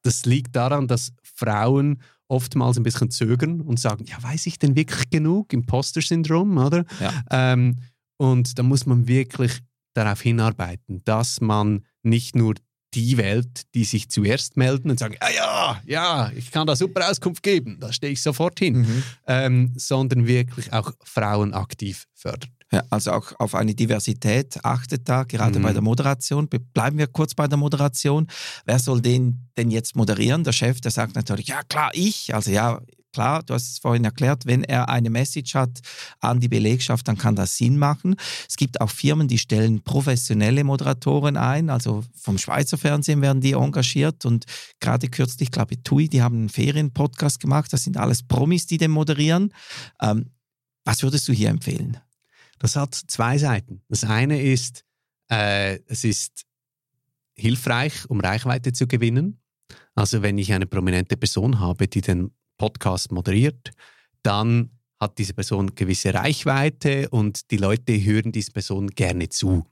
das 0.02 0.24
liegt 0.26 0.56
daran, 0.56 0.88
dass 0.88 1.12
Frauen 1.22 2.00
oftmals 2.28 2.76
ein 2.76 2.82
bisschen 2.84 3.10
zögern 3.10 3.60
und 3.60 3.80
sagen, 3.80 4.04
ja, 4.06 4.22
weiß 4.22 4.46
ich 4.46 4.58
denn 4.58 4.76
wirklich 4.76 5.10
genug? 5.10 5.52
Imposter-Syndrom, 5.52 6.56
oder? 6.58 6.84
Ja. 7.00 7.22
Ähm, 7.30 7.78
und 8.18 8.58
da 8.58 8.62
muss 8.62 8.86
man 8.86 9.08
wirklich 9.08 9.58
darauf 9.94 10.20
hinarbeiten, 10.20 11.02
dass 11.04 11.40
man 11.40 11.84
nicht 12.02 12.36
nur 12.36 12.54
die 12.94 13.16
wählt, 13.16 13.62
die 13.74 13.84
sich 13.84 14.08
zuerst 14.10 14.56
melden 14.56 14.90
und 14.90 14.98
sagen, 14.98 15.16
ah 15.20 15.30
ja, 15.30 15.80
ja, 15.86 16.32
ich 16.34 16.50
kann 16.50 16.66
da 16.66 16.74
super 16.76 17.08
Auskunft 17.08 17.42
geben, 17.42 17.78
da 17.80 17.92
stehe 17.92 18.12
ich 18.12 18.22
sofort 18.22 18.58
hin, 18.58 18.80
Mhm. 18.80 19.02
ähm, 19.26 19.72
sondern 19.76 20.26
wirklich 20.26 20.72
auch 20.72 20.92
Frauen 21.04 21.54
aktiv 21.54 22.06
fördert. 22.14 22.50
Ja, 22.72 22.84
also 22.90 23.12
auch 23.12 23.32
auf 23.40 23.54
eine 23.56 23.74
Diversität 23.74 24.64
achtet 24.64 25.08
da, 25.08 25.24
gerade 25.24 25.58
Mhm. 25.58 25.62
bei 25.64 25.72
der 25.72 25.82
Moderation. 25.82 26.48
Be- 26.48 26.60
Bleiben 26.60 26.98
wir 26.98 27.08
kurz 27.08 27.34
bei 27.34 27.48
der 27.48 27.58
Moderation. 27.58 28.28
Wer 28.64 28.78
soll 28.78 29.00
den 29.02 29.48
denn 29.56 29.70
jetzt 29.72 29.96
moderieren? 29.96 30.44
Der 30.44 30.52
Chef, 30.52 30.80
der 30.80 30.92
sagt 30.92 31.16
natürlich, 31.16 31.48
ja 31.48 31.62
klar, 31.64 31.90
ich. 31.94 32.32
Also 32.32 32.52
ja, 32.52 32.80
klar, 33.12 33.42
du 33.42 33.54
hast 33.54 33.72
es 33.72 33.78
vorhin 33.80 34.04
erklärt, 34.04 34.46
wenn 34.46 34.62
er 34.62 34.88
eine 34.88 35.10
Message 35.10 35.56
hat 35.56 35.80
an 36.20 36.38
die 36.38 36.46
Belegschaft, 36.46 37.08
dann 37.08 37.18
kann 37.18 37.34
das 37.34 37.56
Sinn 37.56 37.76
machen. 37.76 38.14
Es 38.48 38.54
gibt 38.56 38.80
auch 38.80 38.90
Firmen, 38.90 39.26
die 39.26 39.38
stellen 39.38 39.82
professionelle 39.82 40.62
Moderatoren 40.62 41.36
ein, 41.36 41.70
also 41.70 42.04
vom 42.14 42.38
Schweizer 42.38 42.78
Fernsehen 42.78 43.20
werden 43.20 43.40
die 43.40 43.54
engagiert 43.54 44.24
und 44.24 44.44
gerade 44.78 45.08
kürzlich, 45.08 45.50
glaube 45.50 45.74
ich, 45.74 45.80
TUI, 45.82 46.08
die 46.08 46.22
haben 46.22 46.36
einen 46.36 46.48
Ferienpodcast 46.50 47.40
gemacht, 47.40 47.72
das 47.72 47.82
sind 47.82 47.96
alles 47.96 48.22
Promis, 48.22 48.66
die 48.68 48.76
den 48.78 48.92
moderieren. 48.92 49.52
Ähm, 50.00 50.30
was 50.84 51.02
würdest 51.02 51.26
du 51.26 51.32
hier 51.32 51.48
empfehlen? 51.48 51.96
Das 52.60 52.76
hat 52.76 52.94
zwei 52.94 53.38
Seiten. 53.38 53.80
Das 53.88 54.04
eine 54.04 54.40
ist, 54.40 54.84
äh, 55.30 55.80
es 55.86 56.04
ist 56.04 56.44
hilfreich, 57.34 58.08
um 58.08 58.20
Reichweite 58.20 58.72
zu 58.72 58.86
gewinnen. 58.86 59.40
Also 59.94 60.22
wenn 60.22 60.38
ich 60.38 60.52
eine 60.52 60.66
prominente 60.66 61.16
Person 61.16 61.58
habe, 61.58 61.88
die 61.88 62.02
den 62.02 62.30
Podcast 62.58 63.10
moderiert, 63.12 63.70
dann 64.22 64.70
hat 65.00 65.16
diese 65.18 65.32
Person 65.32 65.74
gewisse 65.74 66.12
Reichweite 66.12 67.08
und 67.08 67.50
die 67.50 67.56
Leute 67.56 67.92
hören 68.04 68.30
dieser 68.30 68.52
Person 68.52 68.88
gerne 68.88 69.30
zu. 69.30 69.64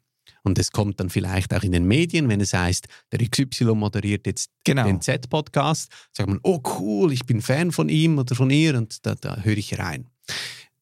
Und 0.43 0.59
es 0.59 0.73
kommt 0.73 0.99
dann 1.01 1.11
vielleicht 1.11 1.53
auch 1.53 1.63
in 1.63 1.73
den 1.73 1.85
Medien, 1.85 2.29
wenn 2.31 2.41
es 2.41 2.55
heißt, 2.55 2.87
der 3.13 3.29
XY 3.29 3.75
moderiert 3.75 4.27
jetzt 4.27 4.51
Genau. 4.65 4.85
den 4.85 5.03
Z-Podcast, 5.03 5.93
sagt 6.13 6.29
man, 6.29 6.41
oh 6.43 6.63
cool, 6.79 7.13
ich 7.13 7.27
bin 7.27 7.43
Fan 7.43 7.71
von 7.71 7.91
ihm 7.91 8.19
oder 8.19 8.35
von 8.35 8.49
ihr 8.49 8.77
und 8.79 9.05
da, 9.05 9.15
da 9.15 9.37
höre 9.43 9.59
ich 9.59 9.79
rein. 9.79 10.07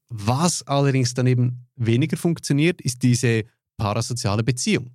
Was 0.08 0.62
allerdings 0.66 1.14
dann 1.14 1.26
eben 1.26 1.66
weniger 1.76 2.16
funktioniert, 2.16 2.80
ist 2.80 3.02
diese 3.02 3.44
parasoziale 3.76 4.42
Beziehung. 4.42 4.90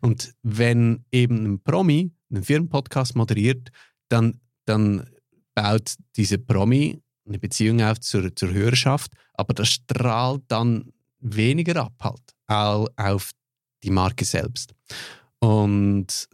Und 0.00 0.34
wenn 0.42 1.04
eben 1.10 1.44
ein 1.44 1.60
Promi 1.62 2.12
einen 2.30 2.42
Firmenpodcast 2.42 3.14
moderiert, 3.16 3.70
dann, 4.08 4.40
dann 4.64 5.08
baut 5.54 5.94
diese 6.16 6.38
Promi 6.38 7.00
eine 7.26 7.38
Beziehung 7.38 7.82
auf 7.82 8.00
zur, 8.00 8.34
zur 8.36 8.52
Hörerschaft, 8.52 9.12
aber 9.34 9.54
das 9.54 9.68
strahlt 9.68 10.42
dann 10.48 10.92
weniger 11.18 11.76
ab 11.82 11.94
halt 12.00 12.34
au- 12.46 12.88
auf 12.96 13.32
die 13.82 13.90
Marke 13.90 14.24
selbst. 14.24 14.74
Und 15.40 16.28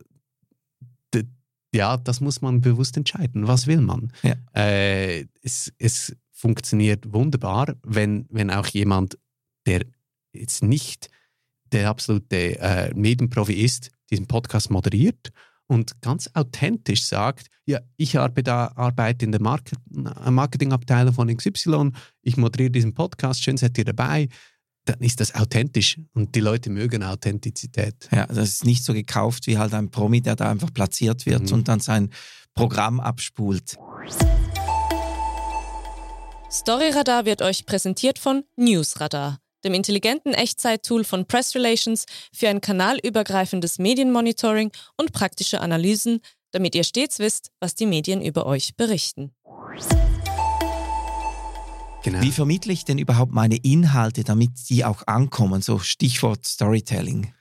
ja, 1.75 1.97
das 1.97 2.21
muss 2.21 2.43
man 2.43 2.61
bewusst 2.61 2.99
entscheiden. 2.99 3.49
Was 3.49 3.67
will 3.67 3.81
man? 3.81 4.13
Ja. 4.23 4.35
Äh, 4.55 5.27
es, 5.41 5.73
es 5.79 6.15
funktioniert 6.43 7.13
wunderbar, 7.13 7.77
wenn, 7.85 8.27
wenn 8.29 8.51
auch 8.51 8.67
jemand, 8.67 9.17
der 9.65 9.83
jetzt 10.33 10.63
nicht 10.65 11.09
der 11.71 11.89
absolute 11.89 12.59
äh, 12.59 12.93
Medienprofi 12.95 13.53
ist, 13.55 13.91
diesen 14.11 14.27
Podcast 14.27 14.69
moderiert 14.69 15.31
und 15.69 16.01
ganz 16.03 16.29
authentisch 16.35 17.05
sagt, 17.05 17.47
ja, 17.65 17.79
ich 17.97 18.19
arbeite, 18.19 18.53
arbeite 18.77 19.25
in 19.25 19.31
der 19.31 19.41
Market 19.41 19.79
Marketingabteilung 19.89 21.15
von 21.15 21.35
XY, 21.35 21.93
ich 22.23 22.37
moderiere 22.37 22.73
diesen 22.73 22.93
Podcast, 22.93 23.41
schön 23.41 23.57
seid 23.57 23.79
ihr 23.79 23.85
dabei, 23.85 24.29
dann 24.85 24.99
ist 24.99 25.21
das 25.21 25.33
authentisch 25.37 25.97
und 26.13 26.35
die 26.35 26.41
Leute 26.41 26.71
mögen 26.71 27.05
Authentizität. 27.05 28.09
Ja, 28.11 28.27
das 28.27 28.49
ist 28.49 28.65
nicht 28.65 28.83
so 28.83 28.93
gekauft 28.93 29.47
wie 29.47 29.59
halt 29.59 29.75
ein 29.75 29.93
Promi, 29.93 30.21
der 30.21 30.35
da 30.35 30.51
einfach 30.51 30.75
platziert 30.75 31.25
wird 31.25 31.45
Mhm. 31.45 31.53
und 31.53 31.69
dann 31.69 31.79
sein 31.79 32.11
Programm 32.53 32.99
abspult. 32.99 33.79
Storyradar 36.53 37.25
wird 37.25 37.41
euch 37.41 37.65
präsentiert 37.65 38.19
von 38.19 38.45
Newsradar, 38.57 39.39
dem 39.65 39.73
intelligenten 39.73 40.35
Echtzeit-Tool 40.35 41.03
von 41.03 41.25
Press 41.25 41.55
Relations 41.55 42.05
für 42.31 42.51
ein 42.51 42.61
kanalübergreifendes 42.61 43.79
Medienmonitoring 43.79 44.71
und 44.99 45.13
praktische 45.13 45.63
Analysen, 45.63 46.21
damit 46.51 46.75
ihr 46.75 46.85
stets 46.85 47.21
wisst, 47.21 47.53
was 47.59 47.75
die 47.75 47.87
Medien 47.87 48.21
über 48.21 48.45
euch 48.45 48.77
berichten. 48.77 49.33
Genau. 52.05 52.21
Wie 52.21 52.33
vermittle 52.33 52.75
ich 52.75 52.85
denn 52.85 52.99
überhaupt 52.99 53.33
meine 53.33 53.57
Inhalte, 53.57 54.23
damit 54.23 54.51
die 54.69 54.85
auch 54.85 55.07
ankommen? 55.07 55.63
So 55.63 55.79
Stichwort 55.79 56.45
Storytelling. 56.45 57.33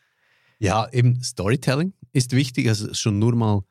Ja, 0.58 0.88
eben 0.90 1.22
Storytelling 1.22 1.92
ist 2.14 2.32
wichtig, 2.32 2.70
also 2.70 2.94
schon 2.94 3.20
nur 3.20 3.36
mal 3.36 3.64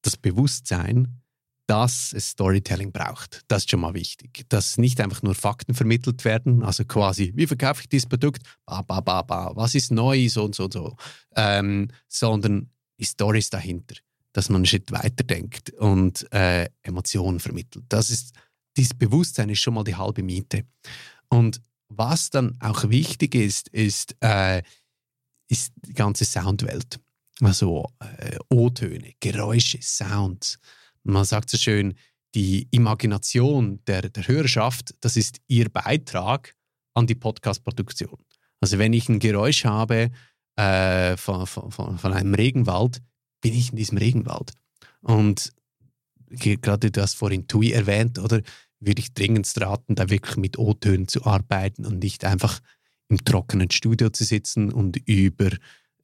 das 0.00 0.16
Bewusstsein, 0.16 1.20
dass 1.68 2.14
es 2.14 2.30
Storytelling 2.30 2.92
braucht. 2.92 3.44
Das 3.46 3.64
ist 3.64 3.70
schon 3.70 3.80
mal 3.80 3.92
wichtig. 3.92 4.46
Dass 4.48 4.78
nicht 4.78 5.00
einfach 5.02 5.22
nur 5.22 5.34
Fakten 5.34 5.74
vermittelt 5.74 6.24
werden, 6.24 6.62
also 6.62 6.84
quasi, 6.86 7.32
wie 7.36 7.46
verkaufe 7.46 7.82
ich 7.82 7.88
dieses 7.90 8.08
Produkt, 8.08 8.42
ba, 8.64 8.80
ba, 8.80 9.00
ba, 9.02 9.20
ba, 9.20 9.52
was 9.54 9.74
ist 9.74 9.92
neu, 9.92 10.28
so 10.30 10.44
und 10.44 10.54
so 10.54 10.64
und 10.64 10.72
so, 10.72 10.96
ähm, 11.36 11.88
sondern 12.08 12.70
die 12.98 13.04
Stories 13.04 13.50
dahinter, 13.50 13.96
dass 14.32 14.48
man 14.48 14.60
einen 14.60 14.66
Schritt 14.66 14.90
weiter 14.92 15.24
denkt 15.24 15.70
und 15.74 16.32
äh, 16.32 16.70
Emotionen 16.80 17.38
vermittelt. 17.38 17.84
Das 17.90 18.08
ist, 18.08 18.32
dieses 18.78 18.94
Bewusstsein 18.94 19.50
ist 19.50 19.60
schon 19.60 19.74
mal 19.74 19.84
die 19.84 19.96
halbe 19.96 20.22
Miete. 20.22 20.64
Und 21.28 21.60
was 21.88 22.30
dann 22.30 22.56
auch 22.60 22.88
wichtig 22.88 23.34
ist, 23.34 23.68
ist, 23.68 24.16
äh, 24.20 24.62
ist 25.48 25.74
die 25.86 25.92
ganze 25.92 26.24
Soundwelt. 26.24 26.98
Also 27.42 27.84
äh, 28.00 28.38
O-Töne, 28.48 29.12
Geräusche, 29.20 29.80
Sounds. 29.82 30.58
Man 31.08 31.24
sagt 31.24 31.48
so 31.48 31.56
schön, 31.56 31.94
die 32.34 32.68
Imagination 32.70 33.80
der, 33.86 34.10
der 34.10 34.28
Hörerschaft, 34.28 34.94
das 35.00 35.16
ist 35.16 35.38
ihr 35.48 35.70
Beitrag 35.70 36.54
an 36.92 37.06
die 37.06 37.14
Podcast-Produktion. 37.14 38.18
Also 38.60 38.78
wenn 38.78 38.92
ich 38.92 39.08
ein 39.08 39.18
Geräusch 39.18 39.64
habe 39.64 40.10
äh, 40.56 41.16
von, 41.16 41.46
von, 41.46 41.70
von 41.70 42.12
einem 42.12 42.34
Regenwald, 42.34 43.00
bin 43.40 43.54
ich 43.54 43.70
in 43.70 43.76
diesem 43.76 43.96
Regenwald. 43.96 44.52
Und 45.00 45.50
ge- 46.28 46.58
gerade 46.60 46.90
du 46.90 47.00
hast 47.00 47.14
vorhin 47.14 47.48
TUI 47.48 47.72
erwähnt, 47.72 48.18
oder? 48.18 48.42
Würde 48.80 49.00
ich 49.00 49.14
dringend 49.14 49.50
raten, 49.60 49.94
da 49.94 50.10
wirklich 50.10 50.36
mit 50.36 50.58
O-Tönen 50.58 51.08
zu 51.08 51.24
arbeiten 51.24 51.86
und 51.86 52.00
nicht 52.00 52.24
einfach 52.24 52.60
im 53.08 53.24
trockenen 53.24 53.70
Studio 53.70 54.10
zu 54.10 54.24
sitzen 54.24 54.70
und 54.70 54.98
über 55.08 55.48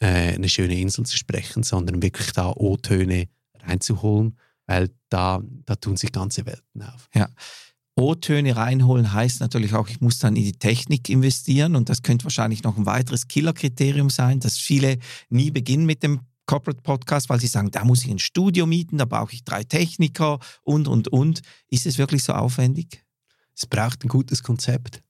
äh, 0.00 0.32
eine 0.32 0.48
schöne 0.48 0.80
Insel 0.80 1.04
zu 1.04 1.16
sprechen, 1.16 1.62
sondern 1.62 2.02
wirklich 2.02 2.32
da 2.32 2.50
O-Töne 2.50 3.28
reinzuholen, 3.60 4.38
weil 4.66 4.90
da, 5.08 5.42
da 5.66 5.76
tun 5.76 5.96
sich 5.96 6.12
ganze 6.12 6.46
Welten 6.46 6.82
auf. 6.82 7.08
O-Töne 7.96 8.56
reinholen 8.56 9.12
heißt 9.12 9.40
natürlich 9.40 9.74
auch, 9.74 9.88
ich 9.88 10.00
muss 10.00 10.18
dann 10.18 10.34
in 10.34 10.42
die 10.42 10.58
Technik 10.58 11.08
investieren 11.08 11.76
und 11.76 11.88
das 11.88 12.02
könnte 12.02 12.24
wahrscheinlich 12.24 12.64
noch 12.64 12.76
ein 12.76 12.86
weiteres 12.86 13.28
Killerkriterium 13.28 14.10
sein, 14.10 14.40
dass 14.40 14.58
viele 14.58 14.98
nie 15.28 15.52
beginnen 15.52 15.86
mit 15.86 16.02
dem 16.02 16.20
Corporate 16.46 16.82
Podcast, 16.82 17.30
weil 17.30 17.40
sie 17.40 17.46
sagen, 17.46 17.70
da 17.70 17.84
muss 17.84 18.04
ich 18.04 18.10
ein 18.10 18.18
Studio 18.18 18.66
mieten, 18.66 18.98
da 18.98 19.04
brauche 19.04 19.32
ich 19.32 19.44
drei 19.44 19.64
Techniker 19.64 20.40
und, 20.62 20.88
und, 20.88 21.08
und. 21.08 21.40
Ist 21.68 21.86
es 21.86 21.96
wirklich 21.96 22.22
so 22.22 22.32
aufwendig? 22.32 23.04
Es 23.56 23.66
braucht 23.66 24.04
ein 24.04 24.08
gutes 24.08 24.42
Konzept. 24.42 25.02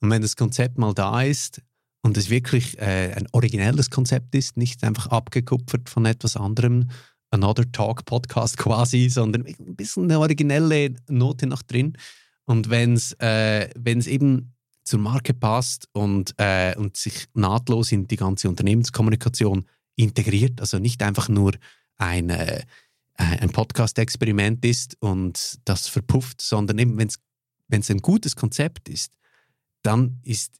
Und 0.00 0.10
wenn 0.10 0.22
das 0.22 0.36
Konzept 0.36 0.78
mal 0.78 0.94
da 0.94 1.22
ist 1.22 1.62
und 2.02 2.16
es 2.16 2.30
wirklich 2.30 2.78
äh, 2.78 3.12
ein 3.14 3.26
originelles 3.32 3.90
Konzept 3.90 4.34
ist, 4.34 4.56
nicht 4.56 4.84
einfach 4.84 5.08
abgekupfert 5.08 5.88
von 5.88 6.06
etwas 6.06 6.36
anderem, 6.36 6.90
Another 7.30 7.70
Talk 7.70 8.04
Podcast 8.04 8.56
quasi, 8.58 9.08
sondern 9.08 9.46
ein 9.46 9.76
bisschen 9.76 10.04
eine 10.04 10.18
originelle 10.18 10.94
Note 11.08 11.46
noch 11.46 11.62
drin. 11.62 11.96
Und 12.44 12.70
wenn 12.70 12.94
es 12.94 13.12
äh, 13.20 13.70
eben 13.76 14.54
zur 14.82 14.98
Marke 14.98 15.34
passt 15.34 15.88
und, 15.92 16.34
äh, 16.38 16.74
und 16.76 16.96
sich 16.96 17.26
nahtlos 17.34 17.92
in 17.92 18.08
die 18.08 18.16
ganze 18.16 18.48
Unternehmenskommunikation 18.48 19.66
integriert, 19.94 20.60
also 20.60 20.78
nicht 20.78 21.02
einfach 21.02 21.28
nur 21.28 21.52
ein, 21.96 22.30
äh, 22.30 22.64
ein 23.14 23.50
Podcast-Experiment 23.50 24.64
ist 24.64 24.96
und 25.00 25.60
das 25.64 25.86
verpufft, 25.86 26.40
sondern 26.40 26.78
eben, 26.78 26.98
wenn 26.98 27.80
es 27.80 27.90
ein 27.90 27.98
gutes 27.98 28.34
Konzept 28.34 28.88
ist, 28.88 29.12
dann 29.82 30.20
ist, 30.24 30.56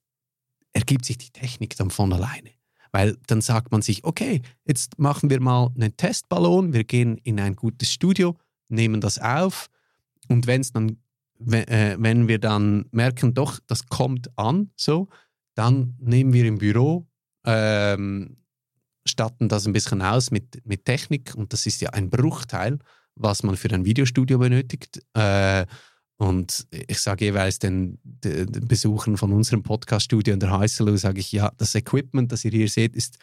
ergibt 0.72 1.04
sich 1.04 1.18
die 1.18 1.30
Technik 1.30 1.76
dann 1.76 1.90
von 1.90 2.12
alleine. 2.12 2.50
Weil 2.92 3.16
dann 3.26 3.40
sagt 3.40 3.70
man 3.70 3.82
sich, 3.82 4.04
okay, 4.04 4.42
jetzt 4.64 4.98
machen 4.98 5.30
wir 5.30 5.40
mal 5.40 5.70
einen 5.74 5.96
Testballon, 5.96 6.72
wir 6.72 6.84
gehen 6.84 7.18
in 7.18 7.38
ein 7.38 7.56
gutes 7.56 7.92
Studio, 7.92 8.36
nehmen 8.68 9.00
das 9.00 9.18
auf 9.18 9.68
und 10.28 10.46
wenn 10.46 10.60
es 10.60 10.72
dann, 10.72 10.96
äh, 11.50 11.96
wenn 11.98 12.28
wir 12.28 12.38
dann 12.38 12.86
merken, 12.90 13.34
doch, 13.34 13.58
das 13.66 13.86
kommt 13.86 14.36
an, 14.36 14.70
so, 14.76 15.08
dann 15.54 15.96
nehmen 15.98 16.32
wir 16.32 16.44
im 16.46 16.58
Büro, 16.58 17.06
ähm, 17.44 18.36
statten 19.06 19.48
das 19.48 19.66
ein 19.66 19.72
bisschen 19.72 20.02
aus 20.02 20.30
mit, 20.30 20.64
mit 20.66 20.84
Technik 20.84 21.34
und 21.34 21.52
das 21.52 21.66
ist 21.66 21.80
ja 21.80 21.90
ein 21.90 22.10
Bruchteil, 22.10 22.78
was 23.14 23.42
man 23.42 23.56
für 23.56 23.70
ein 23.70 23.84
Videostudio 23.84 24.38
benötigt. 24.38 25.02
Äh, 25.14 25.66
und 26.20 26.66
ich 26.70 26.98
sage 26.98 27.24
jeweils 27.24 27.60
den, 27.60 27.98
den, 28.02 28.68
Besuchern 28.68 29.16
von 29.16 29.32
unserem 29.32 29.62
Podcaststudio 29.62 30.34
in 30.34 30.40
der 30.40 30.50
Heißelu, 30.50 30.94
sage 30.98 31.18
ich, 31.18 31.32
ja, 31.32 31.50
das 31.56 31.74
Equipment, 31.74 32.30
das 32.30 32.44
ihr 32.44 32.50
hier 32.50 32.68
seht, 32.68 32.94
ist 32.94 33.16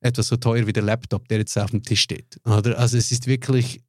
etwa 0.00 0.24
so 0.24 0.36
teuer 0.36 0.66
wie 0.66 0.72
der 0.72 0.82
Laptop, 0.82 1.28
der 1.28 1.38
jetzt 1.38 1.56
auf 1.56 1.70
dem 1.70 1.84
Tisch 1.84 2.00
steht. 2.00 2.40
Oder? 2.44 2.76
Also 2.76 2.98
es 2.98 3.12
ist 3.12 3.28
wirklich... 3.28 3.80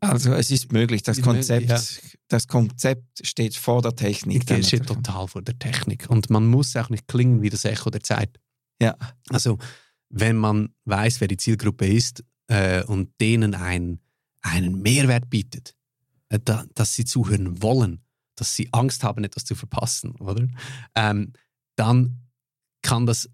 Also 0.00 0.32
es 0.32 0.50
ist 0.50 0.72
möglich, 0.72 1.04
das 1.04 1.22
Konzept, 1.22 1.68
ja. 1.68 1.80
das 2.26 2.48
Konzept 2.48 3.24
steht 3.24 3.54
vor 3.54 3.82
der 3.82 3.94
Technik. 3.94 4.50
Es 4.50 4.66
steht 4.66 4.86
total 4.86 5.28
vor 5.28 5.42
der 5.42 5.56
Technik. 5.56 6.10
Und 6.10 6.28
man 6.28 6.44
muss 6.44 6.74
auch 6.74 6.90
nicht 6.90 7.06
klingen 7.06 7.40
wie 7.40 7.50
das 7.50 7.64
Echo 7.64 7.90
der 7.90 8.02
Zeit. 8.02 8.40
Ja. 8.82 8.96
Also 9.28 9.58
wenn 10.10 10.36
man 10.36 10.70
weiß, 10.86 11.20
wer 11.20 11.28
die 11.28 11.36
Zielgruppe 11.36 11.86
ist 11.86 12.24
äh, 12.48 12.82
und 12.82 13.12
denen 13.20 13.54
ein, 13.54 14.00
einen 14.42 14.82
Mehrwert 14.82 15.30
bietet, 15.30 15.75
da, 16.38 16.64
dass 16.74 16.94
sie 16.94 17.04
zuhören 17.04 17.62
wollen, 17.62 18.04
dass 18.36 18.54
sie 18.54 18.68
Angst 18.72 19.04
haben, 19.04 19.24
etwas 19.24 19.44
zu 19.44 19.54
verpassen, 19.54 20.12
oder? 20.16 20.46
Ähm, 20.94 21.32
dann 21.76 22.28
kann 22.82 23.06
das 23.06 23.28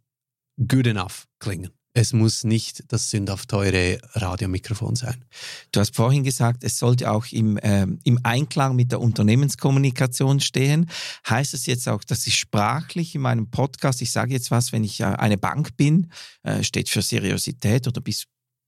good 0.59 0.87
enough 0.87 1.27
klingen. 1.39 1.71
Es 1.95 2.15
muss 2.15 2.43
nicht 2.43 2.85
das 2.91 3.11
sündhaft 3.11 3.51
teure 3.51 3.99
Radiomikrofon 4.15 4.97
sein. 4.97 5.27
Du 5.73 5.81
hast 5.81 5.95
vorhin 5.95 6.25
gesagt, 6.25 6.65
es 6.65 6.79
sollte 6.79 7.11
auch 7.11 7.27
im, 7.33 7.59
äh, 7.59 7.87
im 8.05 8.19
Einklang 8.23 8.77
mit 8.77 8.93
der 8.93 9.01
Unternehmenskommunikation 9.01 10.41
stehen. 10.41 10.89
Heißt 11.29 11.53
es 11.53 11.67
jetzt 11.67 11.89
auch, 11.89 12.03
dass 12.03 12.27
ich 12.27 12.39
sprachlich 12.39 13.15
in 13.15 13.21
meinem 13.21 13.51
Podcast, 13.51 14.01
ich 14.01 14.11
sage 14.11 14.33
jetzt 14.33 14.51
was, 14.51 14.73
wenn 14.73 14.85
ich 14.85 15.01
äh, 15.01 15.05
eine 15.05 15.37
Bank 15.37 15.77
bin, 15.77 16.11
äh, 16.45 16.63
steht 16.63 16.89
für 16.89 17.03
Seriosität 17.03 17.87
oder 17.87 18.01
bis 18.01 18.27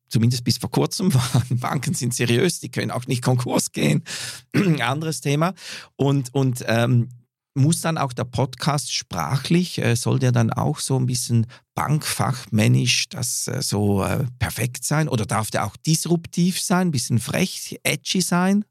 zumindest 0.08 0.44
bis 0.44 0.58
vor 0.58 0.70
kurzem 0.70 1.12
waren 1.14 1.58
Banken 1.58 1.94
sind 1.94 2.14
seriös, 2.14 2.60
die 2.60 2.70
können 2.70 2.90
auch 2.90 3.06
nicht 3.06 3.22
Konkurs 3.22 3.72
gehen. 3.72 4.04
Anderes 4.80 5.20
Thema. 5.20 5.54
Und, 5.96 6.34
und 6.34 6.64
ähm, 6.66 7.08
muss 7.54 7.80
dann 7.80 7.98
auch 7.98 8.12
der 8.12 8.24
Podcast 8.24 8.92
sprachlich, 8.92 9.78
äh, 9.78 9.94
soll 9.94 10.18
der 10.18 10.32
dann 10.32 10.52
auch 10.52 10.80
so 10.80 10.98
ein 10.98 11.06
bisschen 11.06 11.46
bankfachmännisch 11.74 13.08
das 13.08 13.46
äh, 13.46 13.62
so 13.62 14.02
äh, 14.02 14.26
perfekt 14.38 14.84
sein? 14.84 15.08
Oder 15.08 15.24
darf 15.24 15.50
der 15.50 15.64
auch 15.64 15.76
disruptiv 15.76 16.60
sein, 16.60 16.88
ein 16.88 16.90
bisschen 16.90 17.20
frech, 17.20 17.78
edgy 17.84 18.20
sein? 18.20 18.64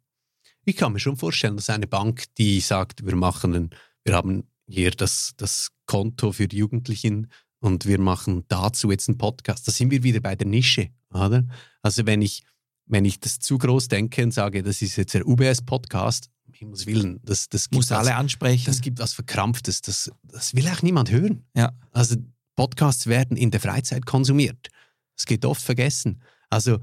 Ich 0.65 0.75
kann 0.75 0.93
mir 0.93 0.99
schon 0.99 1.17
vorstellen, 1.17 1.55
dass 1.55 1.69
eine 1.69 1.87
Bank, 1.87 2.25
die 2.37 2.59
sagt, 2.59 3.05
wir 3.05 3.15
machen, 3.15 3.55
einen, 3.55 3.69
wir 4.03 4.15
haben 4.15 4.47
hier 4.67 4.91
das, 4.91 5.33
das 5.37 5.69
Konto 5.85 6.31
für 6.31 6.47
Jugendlichen 6.49 7.27
und 7.63 7.85
wir 7.85 7.97
machen 7.97 8.43
dazu 8.49 8.91
jetzt 8.91 9.07
einen 9.07 9.17
Podcast. 9.17 9.65
Da 9.65 9.71
sind 9.71 9.89
wir 9.89 10.03
wieder 10.03 10.19
bei 10.19 10.35
der 10.35 10.45
Nische, 10.45 10.89
oder? 11.13 11.45
Also 11.81 12.05
wenn 12.05 12.21
ich, 12.21 12.43
wenn 12.85 13.05
ich 13.05 13.21
das 13.21 13.39
zu 13.39 13.57
groß 13.57 13.87
denke 13.87 14.21
und 14.21 14.33
sage, 14.33 14.63
das 14.63 14.81
ist 14.81 14.97
jetzt 14.97 15.13
der 15.13 15.25
UBS-Podcast, 15.25 16.29
Himmels 16.51 16.85
Willen, 16.85 17.21
das, 17.23 17.47
das 17.47 17.71
muss 17.71 17.89
was, 17.89 17.99
alle 17.99 18.15
ansprechen. 18.15 18.65
Das 18.65 18.81
gibt 18.81 18.99
was 18.99 19.13
Verkrampftes, 19.13 19.81
das, 19.81 20.11
das 20.23 20.53
will 20.53 20.67
auch 20.67 20.81
niemand 20.81 21.09
hören. 21.09 21.45
Ja. 21.55 21.71
Also 21.91 22.17
Podcasts 22.57 23.07
werden 23.07 23.37
in 23.37 23.49
der 23.49 23.61
Freizeit 23.61 24.05
konsumiert. 24.05 24.67
Das 25.15 25.25
geht 25.25 25.45
oft 25.45 25.61
vergessen. 25.61 26.21
Also 26.49 26.79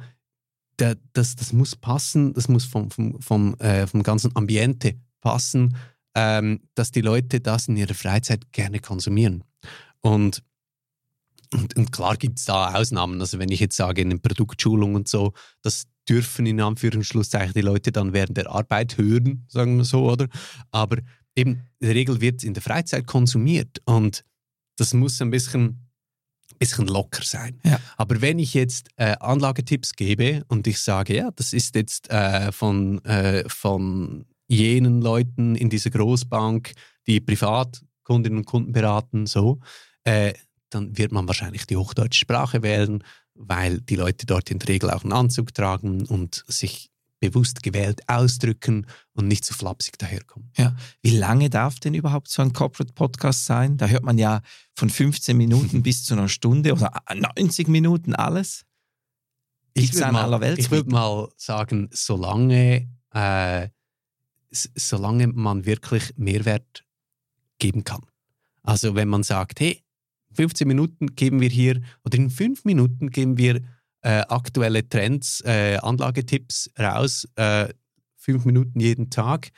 der, 0.78 0.96
das, 1.12 1.36
das 1.36 1.52
muss 1.52 1.76
passen, 1.76 2.32
das 2.32 2.48
muss 2.48 2.64
vom, 2.64 2.90
vom, 2.90 3.20
vom, 3.20 3.54
äh, 3.56 3.86
vom 3.86 4.02
ganzen 4.02 4.34
Ambiente 4.34 4.94
passen, 5.20 5.76
ähm, 6.14 6.62
dass 6.74 6.90
die 6.90 7.02
Leute 7.02 7.42
das 7.42 7.68
in 7.68 7.76
ihrer 7.76 7.94
Freizeit 7.94 8.50
gerne 8.50 8.80
konsumieren. 8.80 9.44
Und 10.00 10.42
und, 11.52 11.76
und, 11.76 11.92
klar 11.92 12.16
gibt 12.16 12.38
es 12.38 12.44
da 12.44 12.74
Ausnahmen. 12.74 13.20
Also 13.20 13.38
wenn 13.38 13.50
ich 13.50 13.60
jetzt 13.60 13.76
sage, 13.76 14.02
in 14.02 14.10
den 14.10 14.22
Produktschulungen 14.22 14.96
und 14.96 15.08
so, 15.08 15.32
das 15.62 15.86
dürfen 16.08 16.46
in 16.46 16.60
Anführungsschlusszeichen 16.60 17.54
die 17.54 17.60
Leute 17.60 17.92
dann 17.92 18.12
während 18.12 18.36
der 18.36 18.50
Arbeit 18.50 18.98
hören, 18.98 19.46
sagen 19.48 19.76
wir 19.76 19.84
so, 19.84 20.10
oder? 20.10 20.28
Aber 20.70 20.98
eben, 21.34 21.62
in 21.78 21.86
der 21.86 21.94
Regel 21.94 22.20
wird 22.20 22.44
in 22.44 22.54
der 22.54 22.62
Freizeit 22.62 23.06
konsumiert 23.06 23.80
und 23.84 24.24
das 24.76 24.94
muss 24.94 25.20
ein 25.20 25.30
bisschen, 25.30 25.90
bisschen 26.58 26.86
locker 26.86 27.22
sein. 27.22 27.60
Ja. 27.64 27.78
Aber 27.96 28.20
wenn 28.20 28.38
ich 28.38 28.54
jetzt 28.54 28.88
äh, 28.96 29.16
Anlagetipps 29.20 29.94
gebe 29.94 30.44
und 30.48 30.66
ich 30.66 30.80
sage, 30.80 31.16
ja, 31.16 31.30
das 31.36 31.52
ist 31.52 31.74
jetzt 31.74 32.10
äh, 32.10 32.50
von, 32.52 33.04
äh, 33.04 33.48
von 33.48 34.26
jenen 34.48 35.00
Leuten 35.00 35.54
in 35.54 35.70
dieser 35.70 35.90
Großbank, 35.90 36.72
die 37.06 37.20
Privatkundinnen 37.20 38.38
und 38.38 38.46
Kunden 38.46 38.72
beraten, 38.72 39.26
so, 39.26 39.60
äh, 40.04 40.32
dann 40.70 40.96
wird 40.96 41.12
man 41.12 41.26
wahrscheinlich 41.26 41.66
die 41.66 41.76
hochdeutsche 41.76 42.20
Sprache 42.20 42.62
wählen 42.62 43.02
weil 43.40 43.80
die 43.80 43.96
Leute 43.96 44.26
dort 44.26 44.50
in 44.50 44.58
der 44.58 44.68
Regel 44.68 44.90
auch 44.90 45.02
einen 45.02 45.12
Anzug 45.12 45.54
tragen 45.54 46.04
und 46.06 46.44
sich 46.46 46.90
bewusst 47.20 47.62
gewählt 47.62 48.02
ausdrücken 48.06 48.86
und 49.12 49.28
nicht 49.28 49.44
zu 49.44 49.52
so 49.52 49.58
flapsig 49.58 49.98
daherkommen. 49.98 50.50
Ja. 50.56 50.76
Wie 51.02 51.16
lange 51.16 51.50
darf 51.50 51.80
denn 51.80 51.94
überhaupt 51.94 52.28
so 52.28 52.42
ein 52.42 52.52
Corporate 52.52 52.92
Podcast 52.92 53.46
sein? 53.46 53.76
Da 53.76 53.86
hört 53.86 54.04
man 54.04 54.18
ja 54.18 54.40
von 54.74 54.88
15 54.88 55.36
Minuten 55.36 55.82
bis 55.82 56.04
zu 56.04 56.14
einer 56.14 56.28
Stunde 56.28 56.72
oder 56.72 56.92
90 57.14 57.68
Minuten 57.68 58.14
alles. 58.14 58.64
ich 59.74 59.94
würde 59.94 60.12
mal, 60.12 60.40
würd 60.70 60.88
mal 60.88 61.28
sagen, 61.36 61.88
solange, 61.92 62.88
äh, 63.12 63.68
solange 64.50 65.28
man 65.28 65.64
wirklich 65.64 66.14
Mehrwert 66.16 66.84
geben 67.58 67.84
kann. 67.84 68.04
Also 68.62 68.94
wenn 68.94 69.08
man 69.08 69.22
sagt, 69.22 69.60
hey, 69.60 69.82
15 70.34 70.66
Minuten 70.66 71.14
geben 71.14 71.40
wir 71.40 71.48
hier, 71.48 71.80
oder 72.04 72.18
in 72.18 72.30
5 72.30 72.64
Minuten 72.64 73.10
geben 73.10 73.36
wir 73.38 73.60
äh, 74.02 74.20
aktuelle 74.28 74.88
Trends, 74.88 75.42
äh, 75.44 75.76
Anlagetipps 75.82 76.70
raus, 76.78 77.28
äh, 77.36 77.68
5 78.16 78.44
Minuten 78.44 78.80
jeden 78.80 79.10
Tag, 79.10 79.50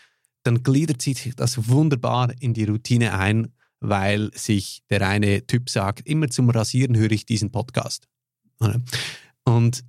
dann 0.45 0.63
gliedert 0.63 1.03
sich 1.03 1.35
das 1.37 1.69
wunderbar 1.69 2.33
in 2.41 2.55
die 2.55 2.65
Routine 2.65 3.17
ein, 3.17 3.53
weil 3.81 4.31
sich 4.35 4.83
der 4.91 5.07
eine 5.07 5.47
Typ 5.47 5.69
sagt, 5.69 6.07
immer 6.07 6.29
zum 6.29 6.51
Rasieren 6.51 6.97
höre 6.97 7.13
ich 7.13 7.27
diesen 7.27 7.51
Podcast. 7.51 8.09
Und 9.45 9.85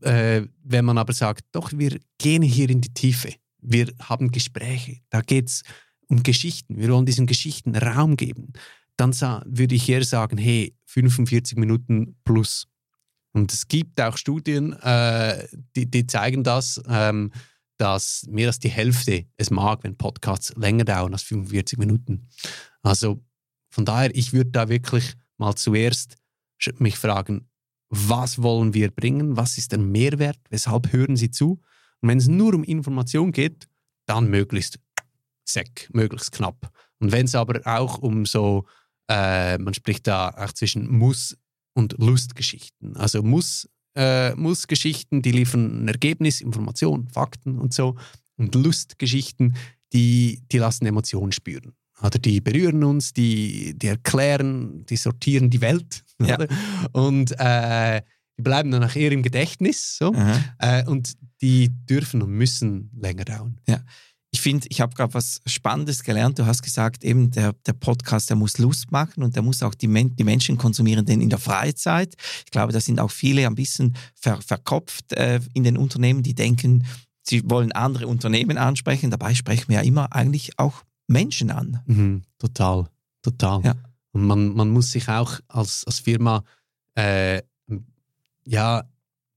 äh, 0.00 0.42
wenn 0.62 0.84
man 0.84 0.98
aber 0.98 1.12
sagt, 1.12 1.44
doch, 1.52 1.72
wir 1.72 1.98
gehen 2.18 2.42
hier 2.42 2.70
in 2.70 2.80
die 2.80 2.92
Tiefe, 2.92 3.34
wir 3.60 3.92
haben 4.00 4.30
Gespräche, 4.30 4.98
da 5.10 5.20
geht 5.20 5.48
es 5.48 5.62
um 6.08 6.22
Geschichten, 6.22 6.76
wir 6.76 6.88
wollen 6.90 7.06
diesen 7.06 7.26
Geschichten 7.26 7.74
Raum 7.74 8.16
geben 8.16 8.52
dann 8.96 9.12
würde 9.46 9.74
ich 9.74 9.88
eher 9.88 10.04
sagen, 10.04 10.38
hey, 10.38 10.74
45 10.86 11.58
Minuten 11.58 12.16
plus. 12.24 12.66
Und 13.32 13.52
es 13.52 13.68
gibt 13.68 14.00
auch 14.00 14.16
Studien, 14.16 14.72
äh, 14.72 15.46
die, 15.74 15.90
die, 15.90 16.06
zeigen 16.06 16.42
das, 16.42 16.82
ähm, 16.88 17.32
dass 17.76 18.24
mehr 18.28 18.46
als 18.48 18.58
die 18.58 18.70
Hälfte 18.70 19.26
es 19.36 19.50
mag, 19.50 19.84
wenn 19.84 19.98
Podcasts 19.98 20.54
länger 20.56 20.84
dauern 20.84 21.12
als 21.12 21.22
45 21.24 21.78
Minuten. 21.78 22.28
Also 22.82 23.22
von 23.68 23.84
daher, 23.84 24.14
ich 24.14 24.32
würde 24.32 24.50
da 24.50 24.68
wirklich 24.70 25.14
mal 25.36 25.54
zuerst 25.54 26.16
mich 26.78 26.96
fragen, 26.96 27.50
was 27.90 28.42
wollen 28.42 28.72
wir 28.72 28.90
bringen? 28.90 29.36
Was 29.36 29.58
ist 29.58 29.72
der 29.72 29.78
Mehrwert? 29.78 30.38
Weshalb 30.48 30.92
hören 30.92 31.16
Sie 31.16 31.30
zu? 31.30 31.60
Und 32.00 32.08
wenn 32.08 32.18
es 32.18 32.28
nur 32.28 32.54
um 32.54 32.64
Information 32.64 33.32
geht, 33.32 33.68
dann 34.06 34.28
möglichst 34.28 34.78
sec, 35.44 35.88
möglichst 35.92 36.32
knapp. 36.32 36.70
Und 36.98 37.12
wenn 37.12 37.26
es 37.26 37.34
aber 37.34 37.60
auch 37.66 37.98
um 37.98 38.24
so 38.24 38.66
äh, 39.08 39.58
man 39.58 39.74
spricht 39.74 40.06
da 40.06 40.30
auch 40.30 40.52
zwischen 40.52 40.88
Muss- 40.90 41.36
und 41.74 41.94
Lustgeschichten. 41.98 42.96
Also 42.96 43.22
Muss, 43.22 43.68
äh, 43.94 44.34
Muss-Geschichten, 44.34 45.22
die 45.22 45.32
liefern 45.32 45.84
ein 45.84 45.88
Ergebnis, 45.88 46.40
Information, 46.40 47.08
Fakten 47.08 47.58
und 47.58 47.72
so. 47.72 47.96
Und 48.36 48.54
Lustgeschichten, 48.54 49.56
die, 49.92 50.42
die 50.50 50.58
lassen 50.58 50.86
Emotionen 50.86 51.32
spüren. 51.32 51.72
Oder 52.02 52.18
die 52.18 52.40
berühren 52.40 52.84
uns, 52.84 53.12
die, 53.12 53.74
die 53.78 53.86
erklären, 53.86 54.84
die 54.86 54.96
sortieren 54.96 55.50
die 55.50 55.60
Welt. 55.60 56.02
Ja. 56.18 56.38
Und 56.92 57.38
äh, 57.38 58.00
die 58.38 58.42
bleiben 58.42 58.70
dann 58.70 58.82
auch 58.82 58.96
eher 58.96 59.12
im 59.12 59.22
Gedächtnis. 59.22 59.98
So. 59.98 60.14
Äh, 60.58 60.82
und 60.86 61.12
die 61.42 61.68
dürfen 61.68 62.22
und 62.22 62.30
müssen 62.30 62.90
länger 62.98 63.26
dauern. 63.26 63.60
Ja 63.68 63.82
ich 64.36 64.42
finde, 64.42 64.66
ich 64.68 64.82
habe 64.82 64.94
gerade 64.94 65.14
was 65.14 65.40
Spannendes 65.46 66.02
gelernt. 66.02 66.38
Du 66.38 66.44
hast 66.44 66.62
gesagt, 66.62 67.04
eben 67.04 67.30
der, 67.30 67.54
der 67.64 67.72
Podcast, 67.72 68.28
der 68.28 68.36
muss 68.36 68.58
Lust 68.58 68.92
machen 68.92 69.22
und 69.22 69.34
der 69.34 69.42
muss 69.42 69.62
auch 69.62 69.74
die, 69.74 69.88
Men 69.88 70.14
die 70.14 70.24
Menschen 70.24 70.58
konsumieren, 70.58 71.06
denn 71.06 71.22
in 71.22 71.30
der 71.30 71.38
Freizeit. 71.38 72.14
Ich 72.44 72.50
glaube, 72.50 72.70
da 72.74 72.78
sind 72.78 73.00
auch 73.00 73.10
viele 73.10 73.46
ein 73.46 73.54
bisschen 73.54 73.96
ver 74.14 74.38
verkopft 74.42 75.14
äh, 75.14 75.40
in 75.54 75.64
den 75.64 75.78
Unternehmen, 75.78 76.22
die 76.22 76.34
denken, 76.34 76.84
sie 77.22 77.48
wollen 77.48 77.72
andere 77.72 78.08
Unternehmen 78.08 78.58
ansprechen. 78.58 79.10
Dabei 79.10 79.34
sprechen 79.34 79.68
wir 79.68 79.76
ja 79.76 79.82
immer 79.82 80.12
eigentlich 80.12 80.58
auch 80.58 80.84
Menschen 81.06 81.50
an. 81.50 81.80
Mhm, 81.86 82.22
total, 82.38 82.90
total. 83.22 83.64
Ja. 83.64 83.74
Und 84.12 84.26
man, 84.26 84.54
man 84.54 84.68
muss 84.68 84.92
sich 84.92 85.08
auch 85.08 85.40
als, 85.48 85.82
als 85.86 86.00
Firma 86.00 86.44
äh, 86.94 87.40
ja 88.44 88.84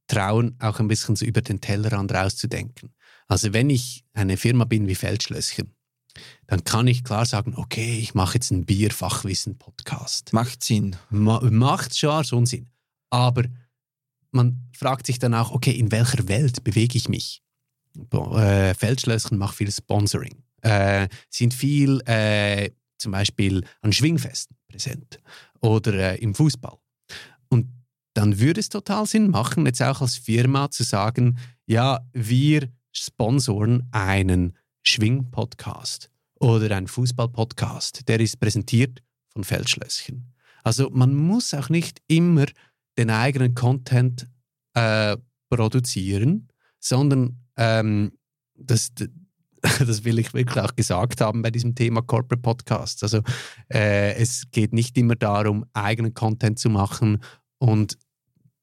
trauen, 0.07 0.57
auch 0.59 0.81
ein 0.81 0.89
bisschen 0.89 1.15
so 1.15 1.23
über 1.23 1.41
den 1.41 1.61
Tellerrand 1.61 2.11
rauszudenken. 2.13 2.89
Also 3.29 3.53
wenn 3.53 3.69
ich 3.69 4.03
eine 4.13 4.37
Firma 4.37 4.65
bin 4.65 4.87
wie 4.87 4.95
Feldschlösschen, 4.95 5.71
dann 6.47 6.63
kann 6.63 6.87
ich 6.87 7.03
klar 7.03 7.25
sagen, 7.25 7.53
okay, 7.55 7.99
ich 7.99 8.15
mache 8.15 8.33
jetzt 8.35 8.51
einen 8.51 8.65
Bierfachwissen-Podcast. 8.65 10.33
Macht 10.33 10.63
Sinn. 10.63 10.95
Ma 11.11 11.39
macht 11.49 11.97
schon 11.97 12.23
so 12.23 12.43
Sinn. 12.45 12.67
Aber 13.11 13.43
man 14.31 14.67
fragt 14.75 15.05
sich 15.05 15.19
dann 15.19 15.35
auch, 15.35 15.51
okay, 15.51 15.71
in 15.71 15.91
welcher 15.91 16.27
Welt 16.27 16.63
bewege 16.63 16.97
ich 16.97 17.07
mich? 17.07 17.41
Äh, 18.11 18.73
Feldschlösschen 18.73 19.37
macht 19.37 19.55
viel 19.55 19.71
Sponsoring, 19.71 20.43
äh, 20.61 21.07
sind 21.29 21.53
viel 21.53 22.01
äh, 22.05 22.71
zum 22.97 23.11
Beispiel 23.11 23.63
an 23.81 23.93
Schwingfesten 23.93 24.57
präsent 24.67 25.19
oder 25.61 25.93
äh, 25.93 26.17
im 26.17 26.33
Fußball. 26.33 26.77
Und 27.49 27.67
dann 28.13 28.39
würde 28.39 28.59
es 28.59 28.69
total 28.69 29.05
Sinn 29.05 29.29
machen, 29.29 29.65
jetzt 29.65 29.81
auch 29.81 30.01
als 30.01 30.17
Firma 30.17 30.69
zu 30.69 30.83
sagen, 30.83 31.39
ja, 31.65 31.99
wir 32.13 32.69
sponsoren 32.91 33.87
einen 33.91 34.57
Schwing-Podcast 34.83 36.09
oder 36.39 36.75
einen 36.75 36.87
Fußball-Podcast. 36.87 38.07
Der 38.07 38.19
ist 38.19 38.39
präsentiert 38.39 39.01
von 39.29 39.43
Feldschlösschen. 39.43 40.33
Also 40.63 40.89
man 40.89 41.15
muss 41.15 41.53
auch 41.53 41.69
nicht 41.69 42.01
immer 42.07 42.45
den 42.97 43.09
eigenen 43.09 43.55
Content 43.55 44.27
äh, 44.73 45.17
produzieren, 45.49 46.49
sondern 46.79 47.39
ähm, 47.57 48.11
das, 48.55 48.91
das 49.61 50.03
will 50.03 50.19
ich 50.19 50.33
wirklich 50.33 50.63
auch 50.63 50.75
gesagt 50.75 51.21
haben 51.21 51.41
bei 51.41 51.51
diesem 51.51 51.75
Thema 51.75 52.01
Corporate 52.01 52.41
Podcasts. 52.41 53.03
Also 53.03 53.21
äh, 53.71 54.13
es 54.15 54.49
geht 54.51 54.73
nicht 54.73 54.97
immer 54.97 55.15
darum, 55.15 55.65
eigenen 55.73 56.13
Content 56.13 56.59
zu 56.59 56.69
machen 56.69 57.23
und 57.57 57.97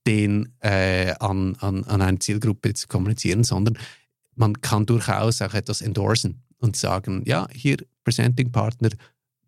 den 0.06 0.54
äh, 0.60 1.14
an, 1.18 1.56
an, 1.56 1.84
an 1.84 2.02
eine 2.02 2.18
Zielgruppe 2.18 2.74
zu 2.74 2.86
kommunizieren, 2.86 3.42
sondern 3.42 3.76
man 4.36 4.60
kann 4.60 4.86
durchaus 4.86 5.42
auch 5.42 5.54
etwas 5.54 5.80
endorsen 5.80 6.44
und 6.58 6.76
sagen, 6.76 7.22
ja, 7.26 7.48
hier 7.52 7.78
Presenting 8.04 8.52
Partner, 8.52 8.90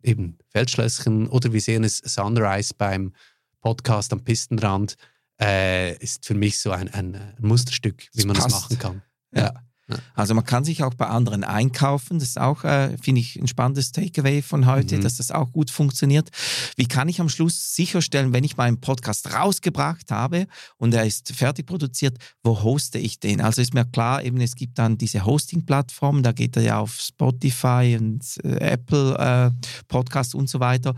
eben 0.02 0.38
Feldschlösschen 0.48 1.28
oder 1.28 1.52
wir 1.52 1.60
sehen 1.60 1.84
es 1.84 1.98
Sunrise 1.98 2.74
beim 2.76 3.12
Podcast 3.60 4.12
am 4.12 4.24
Pistenrand, 4.24 4.96
äh, 5.40 5.96
ist 5.98 6.26
für 6.26 6.34
mich 6.34 6.58
so 6.58 6.70
ein, 6.70 6.88
ein 6.88 7.34
Musterstück, 7.38 8.08
wie 8.12 8.18
das 8.18 8.26
man 8.26 8.36
passt. 8.36 8.46
das 8.46 8.62
machen 8.62 8.78
kann. 8.78 9.02
ja. 9.32 9.42
ja. 9.42 9.67
Also 10.14 10.34
man 10.34 10.44
kann 10.44 10.64
sich 10.64 10.82
auch 10.82 10.94
bei 10.94 11.06
anderen 11.06 11.44
einkaufen. 11.44 12.18
Das 12.18 12.28
ist 12.28 12.40
auch, 12.40 12.64
äh, 12.64 12.96
finde 12.98 13.20
ich, 13.20 13.36
ein 13.36 13.48
spannendes 13.48 13.92
Takeaway 13.92 14.42
von 14.42 14.66
heute, 14.66 14.96
mhm. 14.96 15.00
dass 15.00 15.16
das 15.16 15.30
auch 15.30 15.52
gut 15.52 15.70
funktioniert. 15.70 16.30
Wie 16.76 16.86
kann 16.86 17.08
ich 17.08 17.20
am 17.20 17.28
Schluss 17.28 17.74
sicherstellen, 17.74 18.32
wenn 18.32 18.44
ich 18.44 18.56
meinen 18.56 18.80
Podcast 18.80 19.32
rausgebracht 19.32 20.10
habe 20.10 20.46
und 20.76 20.94
er 20.94 21.06
ist 21.06 21.32
fertig 21.32 21.66
produziert, 21.66 22.18
wo 22.42 22.62
hoste 22.62 22.98
ich 22.98 23.18
den? 23.18 23.40
Also 23.40 23.62
ist 23.62 23.74
mir 23.74 23.86
klar, 23.86 24.22
eben 24.22 24.40
es 24.40 24.54
gibt 24.54 24.78
dann 24.78 24.98
diese 24.98 25.24
Hosting-Plattformen, 25.24 26.22
da 26.22 26.32
geht 26.32 26.56
er 26.56 26.62
ja 26.62 26.78
auf 26.78 27.00
Spotify 27.00 27.96
und 27.98 28.24
äh, 28.44 28.58
Apple 28.58 29.16
äh, 29.18 29.50
Podcast 29.88 30.34
und 30.34 30.50
so 30.50 30.60
weiter. 30.60 30.94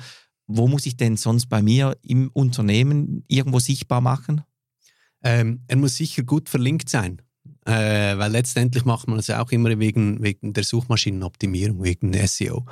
Wo 0.46 0.66
muss 0.66 0.86
ich 0.86 0.96
denn 0.96 1.16
sonst 1.16 1.46
bei 1.46 1.62
mir 1.62 1.96
im 2.02 2.28
Unternehmen 2.32 3.24
irgendwo 3.28 3.60
sichtbar 3.60 4.00
machen? 4.00 4.42
Ähm, 5.22 5.62
er 5.68 5.76
muss 5.76 5.96
sicher 5.96 6.24
gut 6.24 6.48
verlinkt 6.48 6.88
sein. 6.88 7.22
Äh, 7.66 8.16
weil 8.16 8.32
letztendlich 8.32 8.84
macht 8.84 9.06
man 9.06 9.18
es 9.18 9.26
ja 9.26 9.42
auch 9.42 9.50
immer 9.50 9.78
wegen, 9.78 10.22
wegen 10.22 10.52
der 10.52 10.64
Suchmaschinenoptimierung, 10.64 11.82
wegen 11.82 12.12
SEO. 12.26 12.64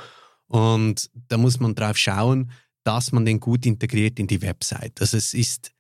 Und 0.47 1.11
da 1.29 1.37
muss 1.37 1.61
man 1.61 1.75
drauf 1.75 1.99
schauen, 1.99 2.51
dass 2.85 3.13
man 3.13 3.27
den 3.27 3.39
gut 3.39 3.67
integriert 3.67 4.19
in 4.19 4.27
die 4.27 4.41
Website. 4.41 5.01
Also 5.01 5.19
es 5.19 5.35
ist 5.35 5.73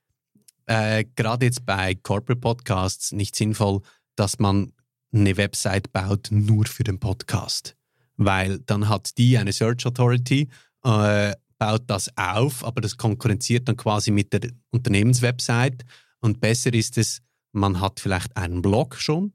äh, 0.67 1.05
gerade 1.17 1.47
jetzt 1.47 1.65
bei 1.65 1.95
Corporate 1.95 2.41
Podcasts 2.41 3.13
nicht 3.13 3.35
sinnvoll, 3.35 3.81
dass 4.15 4.39
man 4.39 4.73
eine 5.13 5.37
Website 5.39 5.91
baut 5.93 6.29
nur 6.31 6.67
für 6.67 6.85
den 6.85 7.01
Podcast. 7.01 7.77
Weil 8.17 8.59
dann 8.61 8.89
hat 8.89 9.17
die 9.17 9.39
eine 9.39 9.53
Search 9.53 9.87
Authority, 9.87 10.49
äh, 10.85 11.33
baut 11.59 11.85
das 11.87 12.11
auf, 12.17 12.65
aber 12.65 12.83
das 12.83 12.97
konkurrenziert 12.97 13.69
dann 13.69 13.77
quasi 13.77 14.11
mit 14.11 14.33
der 14.33 14.51
Unternehmenswebsite. 14.71 15.87
Und 16.21 16.41
besser 16.41 16.75
ist 16.75 16.99
es, 16.99 17.23
man 17.53 17.81
hat 17.81 18.01
vielleicht 18.01 18.37
einen 18.37 18.63
Blog 18.63 18.97
schon 18.97 19.33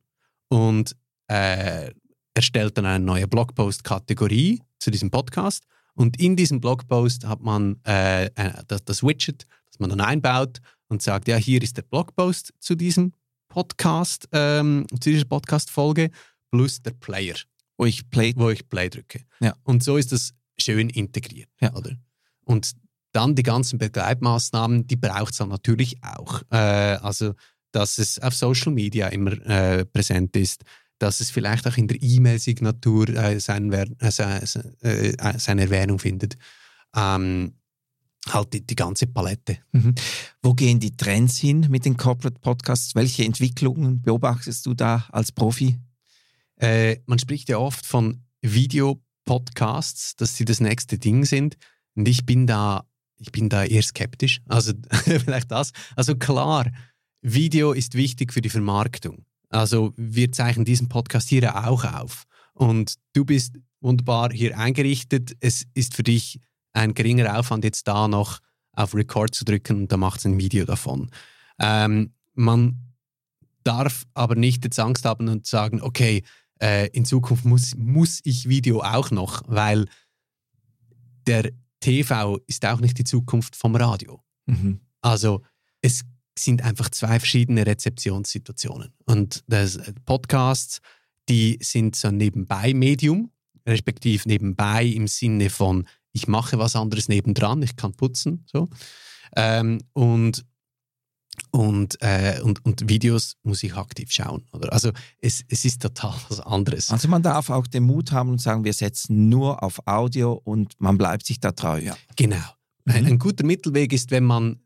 und 0.49 0.95
äh, 1.27 1.91
erstellt 2.33 2.77
dann 2.77 2.85
eine 2.85 3.03
neue 3.03 3.27
Blogpost-Kategorie 3.27 4.61
zu 4.79 4.91
diesem 4.91 5.11
Podcast. 5.11 5.65
Und 5.95 6.19
in 6.19 6.35
diesem 6.35 6.59
Blogpost 6.59 7.25
hat 7.25 7.41
man 7.41 7.79
äh, 7.85 8.25
äh, 8.25 8.63
das, 8.67 8.83
das, 8.83 9.03
Widget, 9.03 9.45
das 9.69 9.79
man 9.79 9.89
dann 9.89 10.01
einbaut 10.01 10.59
und 10.87 11.01
sagt, 11.01 11.27
ja, 11.27 11.35
hier 11.35 11.61
ist 11.61 11.77
der 11.77 11.83
Blogpost 11.83 12.53
zu 12.59 12.75
diesem 12.75 13.13
Podcast, 13.47 14.27
ähm, 14.31 14.85
zu 14.99 15.11
dieser 15.11 15.25
Podcast-Folge 15.25 16.09
plus 16.51 16.81
der 16.81 16.91
Player. 16.91 17.35
Wo 17.77 17.85
ich 17.85 18.09
Play, 18.09 18.33
wo 18.35 18.49
ich 18.49 18.67
Play 18.69 18.89
drücke. 18.89 19.23
Ja. 19.39 19.55
Und 19.63 19.83
so 19.83 19.97
ist 19.97 20.11
das 20.11 20.33
schön 20.59 20.89
integriert. 20.89 21.49
Ja. 21.59 21.73
Oder? 21.75 21.95
Und 22.45 22.73
dann 23.11 23.35
die 23.35 23.43
ganzen 23.43 23.77
Begleitmaßnahmen, 23.77 24.87
die 24.87 24.95
braucht 24.95 25.33
es 25.33 25.37
dann 25.37 25.49
natürlich 25.49 26.03
auch. 26.03 26.41
Äh, 26.49 26.57
also 26.57 27.33
dass 27.73 27.97
es 27.97 28.19
auf 28.19 28.33
Social 28.33 28.71
Media 28.71 29.07
immer 29.07 29.33
äh, 29.45 29.83
präsent 29.83 30.35
ist, 30.37 30.63
dass 30.99 31.19
es 31.19 31.31
vielleicht 31.31 31.67
auch 31.67 31.75
in 31.75 31.87
der 31.87 32.01
E-Mail-Signatur 32.01 33.09
äh, 33.09 33.39
sein, 33.39 33.71
äh, 33.73 33.87
äh, 33.99 35.39
seine 35.39 35.61
Erwähnung 35.63 35.99
findet. 35.99 36.37
Ähm, 36.95 37.55
halt 38.29 38.53
die, 38.53 38.65
die, 38.65 38.75
ganze 38.75 39.07
Palette. 39.07 39.57
Mhm. 39.73 39.95
Wo 40.41 40.53
gehen 40.53 40.79
die 40.79 40.95
Trends 40.95 41.37
hin 41.37 41.67
mit 41.69 41.83
den 41.83 41.97
Corporate 41.97 42.39
Podcasts? 42.39 42.95
Welche 42.95 43.25
Entwicklungen 43.25 44.01
beobachtest 44.01 44.65
du 44.65 44.73
da 44.73 45.05
als 45.11 45.31
Profi? 45.31 45.77
Äh, 46.57 46.97
man 47.05 47.19
spricht 47.19 47.49
ja 47.49 47.57
oft 47.57 47.85
von 47.85 48.23
Videopodcasts, 48.41 50.15
dass 50.15 50.37
sie 50.37 50.45
das 50.45 50.59
nächste 50.61 50.99
Ding 50.99 51.25
sind. 51.25 51.57
Und 51.95 52.07
ich 52.07 52.25
bin 52.25 52.47
da, 52.47 52.87
ich 53.17 53.31
bin 53.31 53.49
da 53.49 53.65
eher 53.65 53.83
skeptisch. 53.83 54.41
Also 54.47 54.73
vielleicht 54.91 55.51
das. 55.51 55.73
Also 55.95 56.15
klar, 56.15 56.71
Video 57.23 57.71
ist 57.71 57.95
wichtig 57.95 58.33
für 58.33 58.41
die 58.41 58.49
Vermarktung. 58.49 59.25
Also 59.49 59.93
wir 59.95 60.31
zeichnen 60.31 60.65
diesen 60.65 60.89
Podcast 60.89 61.29
hier 61.29 61.67
auch 61.67 61.85
auf. 61.85 62.25
Und 62.53 62.95
du 63.13 63.23
bist 63.25 63.55
wunderbar 63.79 64.31
hier 64.31 64.57
eingerichtet. 64.57 65.35
Es 65.39 65.65
ist 65.73 65.95
für 65.95 66.03
dich 66.03 66.39
ein 66.73 66.93
geringer 66.93 67.39
Aufwand, 67.39 67.63
jetzt 67.63 67.87
da 67.87 68.07
noch 68.07 68.39
auf 68.73 68.93
Record 68.93 69.33
zu 69.33 69.45
drücken 69.45 69.83
und 69.83 69.91
da 69.91 69.97
macht 69.97 70.19
es 70.19 70.25
ein 70.25 70.37
Video 70.37 70.65
davon. 70.65 71.11
Ähm, 71.59 72.13
man 72.33 72.79
darf 73.63 74.05
aber 74.13 74.35
nicht 74.35 74.65
jetzt 74.65 74.79
Angst 74.79 75.05
haben 75.05 75.29
und 75.29 75.45
sagen, 75.45 75.81
okay, 75.81 76.23
äh, 76.61 76.89
in 76.89 77.05
Zukunft 77.05 77.45
muss, 77.45 77.75
muss 77.75 78.19
ich 78.23 78.49
Video 78.49 78.81
auch 78.81 79.11
noch, 79.11 79.43
weil 79.47 79.85
der 81.27 81.51
TV 81.79 82.39
ist 82.47 82.65
auch 82.65 82.79
nicht 82.79 82.97
die 82.97 83.03
Zukunft 83.03 83.55
vom 83.55 83.75
Radio. 83.75 84.23
Mhm. 84.45 84.81
Also 85.01 85.43
es 85.81 86.03
sind 86.37 86.63
einfach 86.63 86.89
zwei 86.89 87.19
verschiedene 87.19 87.65
Rezeptionssituationen. 87.65 88.93
Und 89.05 89.43
das 89.47 89.75
äh, 89.75 89.93
Podcasts, 90.05 90.79
die 91.29 91.57
sind 91.61 91.95
so 91.95 92.09
ein 92.09 92.17
Nebenbei-Medium, 92.17 93.31
respektive 93.67 94.27
nebenbei 94.27 94.85
im 94.85 95.07
Sinne 95.07 95.49
von, 95.49 95.87
ich 96.11 96.27
mache 96.27 96.57
was 96.57 96.75
anderes 96.75 97.07
nebendran, 97.07 97.61
ich 97.61 97.75
kann 97.75 97.93
putzen. 97.93 98.45
So. 98.51 98.69
Ähm, 99.35 99.79
und, 99.93 100.45
und, 101.51 101.97
äh, 102.01 102.39
und, 102.43 102.63
und 102.65 102.89
Videos 102.89 103.35
muss 103.43 103.63
ich 103.63 103.75
aktiv 103.75 104.11
schauen. 104.11 104.45
Oder? 104.51 104.73
Also 104.73 104.91
es, 105.19 105.43
es 105.47 105.65
ist 105.65 105.81
total 105.81 106.15
was 106.29 106.39
anderes. 106.39 106.89
Also 106.89 107.07
man 107.07 107.23
darf 107.23 107.49
auch 107.49 107.67
den 107.67 107.83
Mut 107.83 108.11
haben 108.11 108.29
und 108.29 108.41
sagen, 108.41 108.63
wir 108.63 108.73
setzen 108.73 109.29
nur 109.29 109.63
auf 109.63 109.79
Audio 109.87 110.33
und 110.43 110.73
man 110.79 110.97
bleibt 110.97 111.25
sich 111.25 111.39
da 111.39 111.51
treu. 111.51 111.79
Ja. 111.79 111.95
Genau. 112.15 112.37
Mhm. 112.85 112.93
Ein, 112.93 113.05
ein 113.05 113.19
guter 113.19 113.45
Mittelweg 113.45 113.93
ist, 113.93 114.11
wenn 114.11 114.25
man 114.25 114.59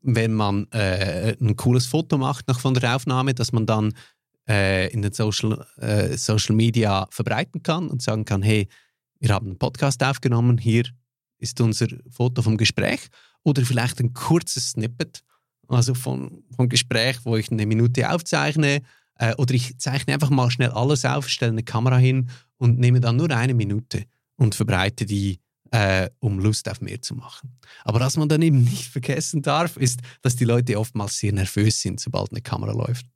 wenn 0.00 0.34
man 0.34 0.66
äh, 0.72 1.36
ein 1.40 1.56
cooles 1.56 1.86
Foto 1.86 2.18
macht 2.18 2.48
nach 2.48 2.60
von 2.60 2.74
der 2.74 2.96
Aufnahme, 2.96 3.34
dass 3.34 3.52
man 3.52 3.66
dann 3.66 3.94
äh, 4.48 4.92
in 4.92 5.02
den 5.02 5.12
Social, 5.12 5.66
äh, 5.76 6.16
Social 6.16 6.54
Media 6.54 7.06
verbreiten 7.10 7.62
kann 7.62 7.88
und 7.88 8.02
sagen 8.02 8.24
kann, 8.24 8.42
hey, 8.42 8.68
wir 9.20 9.30
haben 9.30 9.46
einen 9.46 9.58
Podcast 9.58 10.02
aufgenommen, 10.02 10.58
hier 10.58 10.84
ist 11.38 11.60
unser 11.60 11.88
Foto 12.10 12.42
vom 12.42 12.56
Gespräch. 12.56 13.00
Oder 13.44 13.64
vielleicht 13.64 14.00
ein 14.00 14.12
kurzes 14.12 14.70
Snippet, 14.70 15.22
also 15.68 15.94
von, 15.94 16.42
vom 16.56 16.68
Gespräch, 16.68 17.18
wo 17.24 17.36
ich 17.36 17.50
eine 17.50 17.66
Minute 17.66 18.10
aufzeichne 18.10 18.82
äh, 19.18 19.34
oder 19.36 19.54
ich 19.54 19.78
zeichne 19.78 20.14
einfach 20.14 20.30
mal 20.30 20.50
schnell 20.50 20.70
alles 20.70 21.04
auf, 21.04 21.28
stelle 21.28 21.52
eine 21.52 21.62
Kamera 21.62 21.96
hin 21.96 22.30
und 22.56 22.78
nehme 22.78 23.00
dann 23.00 23.16
nur 23.16 23.30
eine 23.30 23.54
Minute 23.54 24.04
und 24.36 24.54
verbreite 24.54 25.06
die 25.06 25.40
äh, 25.70 26.10
um 26.20 26.38
Lust 26.38 26.68
auf 26.68 26.80
mehr 26.80 27.00
zu 27.02 27.14
machen. 27.14 27.58
Aber 27.84 28.00
was 28.00 28.16
man 28.16 28.28
dann 28.28 28.42
eben 28.42 28.62
nicht 28.62 28.84
vergessen 28.92 29.42
darf, 29.42 29.76
ist, 29.76 30.00
dass 30.22 30.36
die 30.36 30.44
Leute 30.44 30.78
oftmals 30.78 31.18
sehr 31.18 31.32
nervös 31.32 31.80
sind, 31.80 32.00
sobald 32.00 32.30
eine 32.30 32.40
Kamera 32.40 32.72
läuft. 32.72 33.06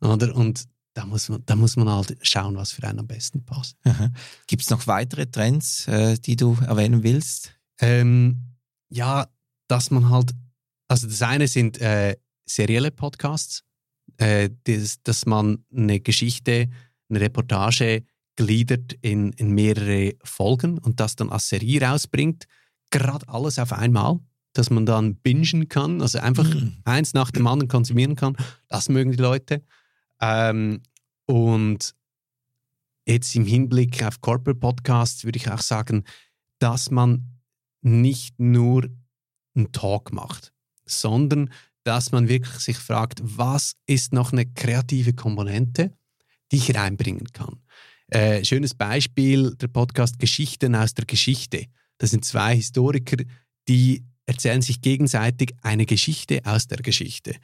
Oder? 0.00 0.34
Und 0.34 0.64
da 0.94 1.06
muss, 1.06 1.28
man, 1.28 1.42
da 1.46 1.56
muss 1.56 1.76
man 1.76 1.88
halt 1.88 2.16
schauen, 2.22 2.56
was 2.56 2.72
für 2.72 2.84
einen 2.84 3.00
am 3.00 3.06
besten 3.06 3.44
passt. 3.44 3.76
Gibt 4.46 4.62
es 4.62 4.70
noch 4.70 4.86
weitere 4.86 5.26
Trends, 5.26 5.88
äh, 5.88 6.18
die 6.18 6.36
du 6.36 6.56
erwähnen 6.66 7.02
willst? 7.02 7.54
Ähm, 7.80 8.42
ja, 8.90 9.26
dass 9.68 9.90
man 9.90 10.10
halt, 10.10 10.32
also 10.88 11.06
das 11.06 11.22
eine 11.22 11.48
sind 11.48 11.80
äh, 11.80 12.16
serielle 12.44 12.90
Podcasts, 12.90 13.64
äh, 14.18 14.50
das, 14.64 15.02
dass 15.02 15.24
man 15.24 15.64
eine 15.74 16.00
Geschichte, 16.00 16.68
eine 17.08 17.20
Reportage 17.20 18.04
gliedert 18.36 18.94
in, 19.02 19.32
in 19.32 19.50
mehrere 19.50 20.14
Folgen 20.24 20.78
und 20.78 21.00
das 21.00 21.16
dann 21.16 21.30
als 21.30 21.48
Serie 21.48 21.82
rausbringt. 21.82 22.46
Gerade 22.90 23.28
alles 23.28 23.58
auf 23.58 23.72
einmal, 23.72 24.20
dass 24.54 24.70
man 24.70 24.86
dann 24.86 25.16
bingen 25.16 25.68
kann, 25.68 26.02
also 26.02 26.18
einfach 26.18 26.44
Mhm. 26.52 26.76
eins 26.84 27.14
nach 27.14 27.30
dem 27.30 27.46
anderen 27.46 27.68
konsumieren 27.68 28.16
kann. 28.16 28.36
Das 28.68 28.88
mögen 28.88 29.12
die 29.12 29.18
Leute. 29.22 29.62
Ähm, 30.20 30.82
und 31.26 31.94
jetzt 33.06 33.34
im 33.34 33.46
Hinblick 33.46 34.02
auf 34.02 34.20
Corporate 34.20 34.60
Podcasts 34.60 35.24
würde 35.24 35.38
ich 35.38 35.50
auch 35.50 35.60
sagen, 35.62 36.04
dass 36.58 36.90
man 36.90 37.40
nicht 37.80 38.38
nur 38.38 38.88
einen 39.54 39.72
Talk 39.72 40.12
macht, 40.12 40.52
sondern 40.84 41.50
dass 41.84 42.12
man 42.12 42.28
wirklich 42.28 42.54
sich 42.58 42.76
fragt, 42.78 43.20
was 43.22 43.74
ist 43.86 44.12
noch 44.12 44.32
eine 44.32 44.46
kreative 44.46 45.14
Komponente, 45.14 45.92
die 46.52 46.56
ich 46.56 46.74
reinbringen 46.76 47.32
kann. 47.32 47.61
Äh, 48.12 48.44
schönes 48.44 48.74
Beispiel, 48.74 49.54
der 49.54 49.68
Podcast 49.68 50.18
Geschichten 50.18 50.74
aus 50.74 50.92
der 50.92 51.06
Geschichte. 51.06 51.64
Das 51.96 52.10
sind 52.10 52.26
zwei 52.26 52.54
Historiker, 52.54 53.16
die 53.68 54.04
erzählen 54.26 54.60
sich 54.60 54.82
gegenseitig 54.82 55.54
eine 55.62 55.86
Geschichte 55.86 56.42
aus 56.44 56.66
der 56.66 56.76
Geschichte. 56.82 57.34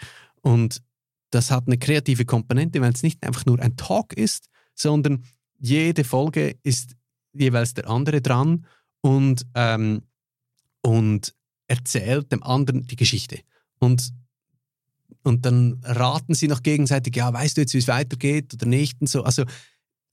Und 0.43 0.83
das 1.31 1.51
hat 1.51 1.69
eine 1.69 1.79
kreative 1.79 2.27
Komponente, 2.27 2.83
weil 2.83 2.93
es 2.93 3.03
nicht 3.03 3.25
einfach 3.25 3.47
nur 3.47 3.59
ein 3.61 3.77
Talk 3.79 4.12
ist, 4.12 4.51
sondern 4.75 5.25
jede 5.59 6.05
Folge 6.05 6.59
ist 6.62 6.97
jeweils 7.33 7.73
der 7.73 7.89
andere 7.89 8.21
dran 8.21 8.66
und, 9.01 9.47
ähm, 9.55 10.03
und 10.83 11.35
erzählt 11.66 12.31
dem 12.31 12.43
anderen 12.43 12.87
die 12.87 12.97
Geschichte. 12.97 13.41
Und, 13.79 14.11
und 15.23 15.47
dann 15.47 15.81
raten 15.83 16.35
sie 16.35 16.47
noch 16.47 16.62
gegenseitig, 16.62 17.16
ja, 17.16 17.33
weißt 17.33 17.57
du 17.57 17.62
jetzt, 17.62 17.73
wie 17.73 17.79
es 17.79 17.89
weitergeht 17.89 18.53
oder 18.53 18.66
nicht 18.66 19.01
und 19.01 19.07
so. 19.07 19.23
Also 19.23 19.47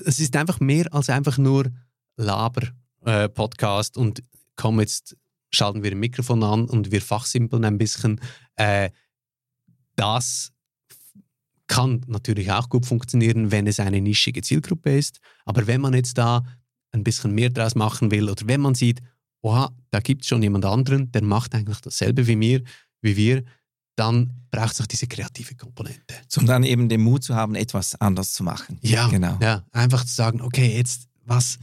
es 0.03 0.19
ist 0.19 0.35
einfach 0.35 0.59
mehr 0.59 0.93
als 0.93 1.09
einfach 1.09 1.37
nur 1.37 1.71
Laber-Podcast 2.17 3.97
und 3.97 4.23
komm 4.55 4.79
jetzt, 4.79 5.15
schalten 5.51 5.83
wir 5.83 5.91
ein 5.91 5.99
Mikrofon 5.99 6.43
an 6.43 6.65
und 6.65 6.91
wir 6.91 7.01
fachsimpeln 7.01 7.65
ein 7.65 7.77
bisschen. 7.77 8.19
Äh, 8.55 8.89
das 9.95 10.51
kann 11.67 12.01
natürlich 12.07 12.51
auch 12.51 12.69
gut 12.69 12.85
funktionieren, 12.85 13.51
wenn 13.51 13.67
es 13.67 13.79
eine 13.79 14.01
nischige 14.01 14.41
Zielgruppe 14.41 14.97
ist. 14.97 15.19
Aber 15.45 15.67
wenn 15.67 15.81
man 15.81 15.93
jetzt 15.93 16.17
da 16.17 16.43
ein 16.91 17.03
bisschen 17.03 17.33
mehr 17.33 17.49
draus 17.49 17.75
machen 17.75 18.11
will 18.11 18.29
oder 18.29 18.47
wenn 18.47 18.61
man 18.61 18.75
sieht, 18.75 19.01
oha, 19.41 19.71
da 19.91 19.99
gibt 19.99 20.23
es 20.23 20.27
schon 20.27 20.43
jemand 20.43 20.65
anderen, 20.65 21.11
der 21.11 21.23
macht 21.23 21.55
eigentlich 21.55 21.79
dasselbe 21.81 22.27
wie 22.27 22.35
mir, 22.35 22.63
wie 23.01 23.15
wir, 23.15 23.43
dann 23.95 24.31
braucht 24.51 24.73
es 24.73 24.81
auch 24.81 24.85
diese 24.87 25.07
kreative 25.07 25.55
Komponente. 25.55 26.15
Um 26.37 26.45
dann 26.45 26.63
eben 26.63 26.89
den 26.89 27.01
Mut 27.01 27.23
zu 27.23 27.35
haben, 27.35 27.55
etwas 27.55 27.95
anders 28.01 28.33
zu 28.33 28.43
machen. 28.43 28.77
Ja, 28.81 29.07
genau. 29.07 29.37
Ja, 29.41 29.63
einfach 29.71 30.03
zu 30.05 30.13
sagen, 30.13 30.41
okay, 30.41 30.75
jetzt 30.75 31.07
was, 31.25 31.57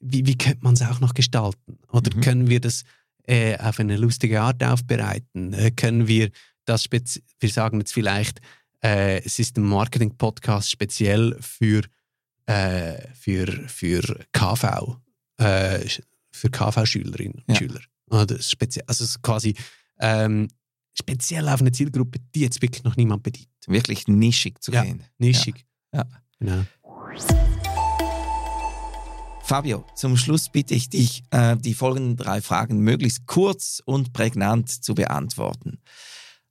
wie, 0.00 0.26
wie 0.26 0.36
könnte 0.36 0.62
man 0.62 0.74
es 0.74 0.82
auch 0.82 1.00
noch 1.00 1.14
gestalten? 1.14 1.78
Oder 1.92 2.14
Mhm. 2.16 2.20
können 2.20 2.48
wir 2.48 2.60
das 2.60 2.82
äh, 3.28 3.56
auf 3.58 3.78
eine 3.80 3.96
lustige 3.96 4.40
Art 4.40 4.62
aufbereiten? 4.62 5.52
Äh, 5.52 5.70
können 5.70 6.06
wir 6.08 6.30
das 6.64 6.82
spezi 6.84 7.22
wir 7.38 7.48
sagen 7.50 7.78
jetzt 7.78 7.92
vielleicht, 7.92 8.40
äh, 8.82 9.22
es 9.24 9.38
ist 9.38 9.56
ein 9.56 9.62
Marketing-Podcast 9.64 10.70
speziell 10.70 11.36
für, 11.40 11.82
äh, 12.46 12.94
für, 13.14 13.46
für 13.68 14.02
KV, 14.32 14.96
äh, 15.38 15.86
für 16.32 16.50
KV-Schülerinnen 16.50 17.42
und 17.46 17.54
Ja. 17.54 17.56
Schüler. 17.56 17.80
Oder 18.10 18.40
speziell, 18.42 18.84
also 18.86 19.04
quasi 19.22 19.54
ähm, 20.00 20.48
speziell 20.98 21.48
auf 21.48 21.60
eine 21.60 21.72
Zielgruppe, 21.72 22.18
die 22.34 22.40
jetzt 22.40 22.62
wirklich 22.62 22.84
noch 22.84 22.96
niemand 22.96 23.22
bedient. 23.22 23.48
Wirklich 23.66 24.08
nischig 24.08 24.62
zu 24.62 24.72
Ja. 24.72 24.82
gehen. 24.84 25.02
Nischig. 25.18 25.64
Ja. 25.92 26.04
Genau. 26.38 26.64
Fabio, 29.42 29.84
zum 29.94 30.16
Schluss 30.16 30.48
bitte 30.48 30.74
ich 30.74 30.88
dich, 30.90 31.22
äh, 31.30 31.56
die 31.56 31.74
folgenden 31.74 32.16
drei 32.16 32.40
Fragen 32.42 32.80
möglichst 32.80 33.26
kurz 33.26 33.80
und 33.84 34.12
prägnant 34.12 34.68
zu 34.68 34.94
beantworten. 34.94 35.78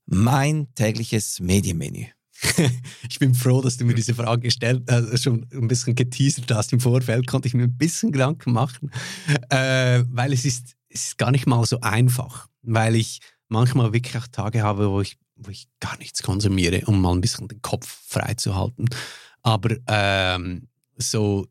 Mein 0.05 0.73
tägliches 0.75 1.39
Medienmenü. 1.39 2.05
Ich 3.09 3.19
bin 3.19 3.33
froh, 3.33 3.61
dass 3.61 3.77
du 3.77 3.85
mir 3.85 3.95
diese 3.95 4.13
Frage 4.15 4.43
gestellt 4.43 4.83
hast, 4.89 5.23
schon 5.23 5.45
ein 5.53 5.67
bisschen 5.67 5.95
geteasert 5.95 6.51
hast 6.53 6.71
im 6.73 6.79
Vorfeld, 6.79 7.27
konnte 7.27 7.47
ich 7.47 7.53
mir 7.53 7.63
ein 7.63 7.77
bisschen 7.77 8.11
Gedanken 8.11 8.51
machen, 8.53 8.91
äh, 9.49 10.03
weil 10.09 10.31
es 10.33 10.45
ist, 10.45 10.75
es 10.89 11.07
ist 11.07 11.17
gar 11.17 11.31
nicht 11.31 11.47
mal 11.47 11.65
so 11.65 11.79
einfach, 11.81 12.47
weil 12.61 12.95
ich 12.95 13.19
manchmal 13.47 13.93
wirklich 13.93 14.17
auch 14.17 14.27
Tage 14.27 14.63
habe, 14.63 14.89
wo 14.89 15.01
ich, 15.01 15.17
wo 15.35 15.49
ich 15.49 15.67
gar 15.79 15.97
nichts 15.97 16.23
konsumiere, 16.23 16.85
um 16.85 17.01
mal 17.01 17.13
ein 17.13 17.21
bisschen 17.21 17.47
den 17.47 17.61
Kopf 17.61 17.87
frei 18.07 18.33
zu 18.35 18.55
halten. 18.55 18.87
Aber 19.41 19.75
ähm, 19.87 20.67
so 20.97 21.47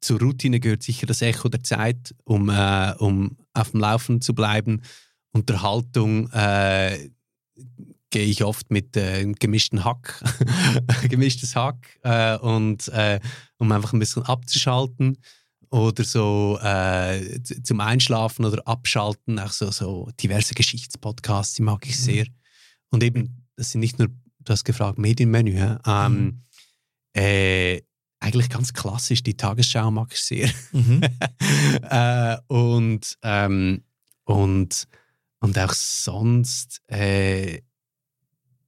zur 0.00 0.20
Routine 0.20 0.60
gehört 0.60 0.82
sicher 0.82 1.06
das 1.06 1.22
Echo 1.22 1.48
der 1.48 1.62
Zeit, 1.62 2.14
um, 2.24 2.48
äh, 2.48 2.94
um 2.98 3.36
auf 3.52 3.70
dem 3.70 3.80
Laufen 3.80 4.20
zu 4.20 4.34
bleiben. 4.34 4.82
Unterhaltung 5.32 6.30
äh, 6.30 7.10
gehe 8.10 8.26
ich 8.26 8.44
oft 8.44 8.70
mit 8.70 8.96
äh, 8.96 9.24
gemischten 9.24 9.84
Hack, 9.84 10.22
gemischtes 11.08 11.56
Hack 11.56 11.98
äh, 12.02 12.36
und 12.38 12.88
äh, 12.88 13.18
um 13.58 13.72
einfach 13.72 13.92
ein 13.92 13.98
bisschen 13.98 14.22
abzuschalten 14.22 15.18
oder 15.74 16.04
so 16.04 16.56
äh, 16.62 17.42
zum 17.42 17.80
Einschlafen 17.80 18.44
oder 18.44 18.62
Abschalten, 18.64 19.40
auch 19.40 19.50
so, 19.50 19.72
so 19.72 20.08
diverse 20.20 20.54
Geschichtspodcasts, 20.54 21.54
die 21.54 21.62
mag 21.62 21.84
ich 21.84 21.98
sehr. 21.98 22.26
Und 22.90 23.02
eben, 23.02 23.44
das 23.56 23.72
sind 23.72 23.80
nicht 23.80 23.98
nur, 23.98 24.06
du 24.06 24.52
hast 24.52 24.62
gefragt, 24.62 24.98
Medienmenü, 24.98 25.78
ähm, 25.84 26.42
äh, 27.12 27.82
eigentlich 28.20 28.50
ganz 28.50 28.72
klassisch, 28.72 29.24
die 29.24 29.36
Tagesschau 29.36 29.90
mag 29.90 30.12
ich 30.12 30.20
sehr. 30.20 30.48
äh, 31.90 32.36
und, 32.46 33.18
ähm, 33.22 33.82
und, 34.22 34.86
und 35.40 35.58
auch 35.58 35.72
sonst, 35.72 36.82
äh, 36.86 37.56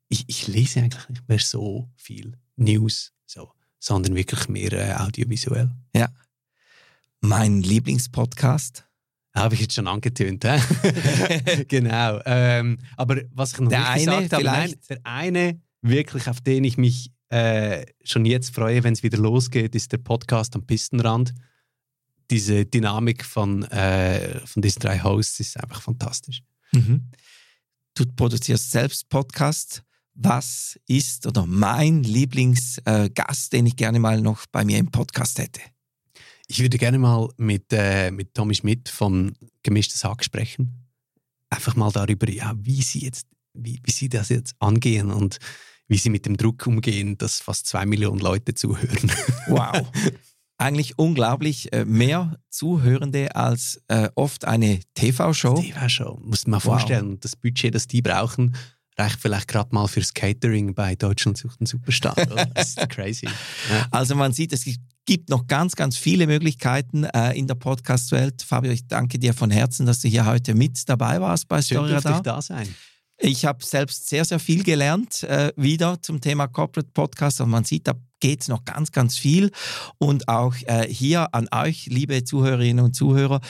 ich, 0.08 0.24
ich 0.26 0.48
lese 0.48 0.80
eigentlich 0.80 1.08
nicht 1.08 1.28
mehr 1.28 1.38
so 1.38 1.88
viel 1.94 2.36
News, 2.56 3.12
so, 3.26 3.52
sondern 3.78 4.16
wirklich 4.16 4.48
mehr 4.48 4.72
äh, 4.72 4.94
audiovisuell. 4.94 5.70
Mein 7.20 7.62
Lieblingspodcast. 7.62 8.86
Habe 9.34 9.54
ich 9.54 9.60
jetzt 9.60 9.74
schon 9.74 9.86
angetönt, 9.86 10.44
hä? 10.44 11.64
genau. 11.68 12.20
Ähm, 12.24 12.78
aber 12.96 13.20
was 13.32 13.52
ich 13.52 13.60
noch 13.60 13.68
Der 13.68 13.80
nicht 13.80 14.08
eine 14.08 14.22
gesagt 14.22 14.32
habe, 14.32 14.44
nein, 14.44 14.74
der 14.88 15.00
eine 15.04 15.60
wirklich, 15.82 16.28
auf 16.28 16.40
den 16.40 16.64
ich 16.64 16.78
mich 16.78 17.12
äh, 17.28 17.84
schon 18.02 18.24
jetzt 18.24 18.54
freue, 18.54 18.82
wenn 18.82 18.94
es 18.94 19.02
wieder 19.02 19.18
losgeht, 19.18 19.74
ist 19.74 19.92
der 19.92 19.98
Podcast 19.98 20.54
am 20.54 20.64
Pistenrand. 20.66 21.34
Diese 22.30 22.64
Dynamik 22.64 23.24
von, 23.24 23.64
äh, 23.64 24.40
von 24.46 24.62
diesen 24.62 24.80
drei 24.80 25.00
Hosts 25.00 25.40
ist 25.40 25.60
einfach 25.60 25.82
fantastisch. 25.82 26.42
Mhm. 26.72 27.10
Du 27.94 28.04
produzierst 28.06 28.70
selbst 28.70 29.08
Podcast. 29.08 29.82
Was 30.14 30.80
ist 30.86 31.26
oder 31.26 31.44
mein 31.44 32.02
Lieblingsgast, 32.02 33.52
äh, 33.52 33.56
den 33.56 33.66
ich 33.66 33.76
gerne 33.76 33.98
mal 33.98 34.20
noch 34.20 34.46
bei 34.50 34.64
mir 34.64 34.78
im 34.78 34.90
Podcast 34.90 35.38
hätte? 35.38 35.60
Ich 36.48 36.60
würde 36.60 36.78
gerne 36.78 36.98
mal 36.98 37.28
mit, 37.38 37.72
äh, 37.72 38.10
mit 38.10 38.34
Tommy 38.34 38.54
Schmidt 38.54 38.88
von 38.88 39.32
Gemischtes 39.62 40.04
Hack 40.04 40.24
sprechen. 40.24 40.86
Einfach 41.50 41.74
mal 41.76 41.90
darüber, 41.90 42.28
ja, 42.30 42.54
wie 42.56 42.82
sie 42.82 43.00
jetzt, 43.00 43.26
wie, 43.54 43.80
wie 43.82 43.90
sie 43.90 44.08
das 44.08 44.28
jetzt 44.28 44.54
angehen 44.60 45.10
und 45.10 45.38
wie 45.88 45.98
sie 45.98 46.10
mit 46.10 46.26
dem 46.26 46.36
Druck 46.36 46.66
umgehen, 46.66 47.16
dass 47.18 47.40
fast 47.40 47.66
zwei 47.66 47.86
Millionen 47.86 48.20
Leute 48.20 48.54
zuhören. 48.54 49.10
Wow. 49.48 49.88
Eigentlich 50.58 50.98
unglaublich. 50.98 51.72
äh, 51.72 51.84
Mehr 51.84 52.38
Zuhörende 52.50 53.36
als 53.36 53.80
äh, 53.88 54.08
oft 54.16 54.44
eine 54.44 54.80
TV-Show. 54.94 55.60
TV-Show, 55.60 56.18
musst 56.24 56.46
du 56.46 56.50
mal 56.50 56.56
Wow. 56.56 56.62
vorstellen. 56.64 57.20
Das 57.20 57.36
Budget, 57.36 57.74
das 57.74 57.86
die 57.86 58.02
brauchen, 58.02 58.56
reicht 58.98 59.20
vielleicht 59.20 59.46
gerade 59.48 59.72
mal 59.74 59.86
fürs 59.86 60.14
Catering 60.14 60.74
bei 60.74 60.96
Deutschland 60.96 61.36
sucht 61.38 61.60
einen 61.60 61.66
Superstar. 61.66 62.14
das 62.54 62.70
ist 62.70 62.76
crazy. 62.88 63.26
Ja. 63.70 63.86
Also 63.90 64.14
man 64.16 64.32
sieht, 64.32 64.52
es 64.52 64.64
gibt 64.64 64.80
noch 65.28 65.46
ganz, 65.46 65.76
ganz 65.76 65.96
viele 65.96 66.26
Möglichkeiten 66.26 67.04
äh, 67.04 67.32
in 67.32 67.46
der 67.46 67.54
Podcast-Welt. 67.54 68.42
Fabio, 68.42 68.72
ich 68.72 68.86
danke 68.86 69.18
dir 69.18 69.34
von 69.34 69.50
Herzen, 69.50 69.86
dass 69.86 70.00
du 70.00 70.08
hier 70.08 70.26
heute 70.26 70.54
mit 70.54 70.88
dabei 70.88 71.20
warst 71.20 71.48
bei 71.48 71.62
Schön, 71.62 71.78
Storyradar. 71.78 72.16
ich 72.16 72.22
da 72.22 72.42
sein. 72.42 72.74
Ich 73.18 73.46
habe 73.46 73.64
selbst 73.64 74.08
sehr, 74.08 74.24
sehr 74.24 74.38
viel 74.38 74.62
gelernt 74.62 75.22
äh, 75.22 75.52
wieder 75.56 76.02
zum 76.02 76.20
Thema 76.20 76.48
Corporate 76.48 76.90
Podcast 76.92 77.40
und 77.40 77.48
man 77.48 77.64
sieht, 77.64 77.86
da 77.86 77.94
geht 78.20 78.48
noch 78.48 78.64
ganz, 78.64 78.92
ganz 78.92 79.16
viel. 79.16 79.50
Und 79.98 80.28
auch 80.28 80.54
äh, 80.66 80.86
hier 80.88 81.34
an 81.34 81.48
euch, 81.52 81.86
liebe 81.86 82.24
Zuhörerinnen 82.24 82.84
und 82.84 82.94
Zuhörer, 82.94 83.40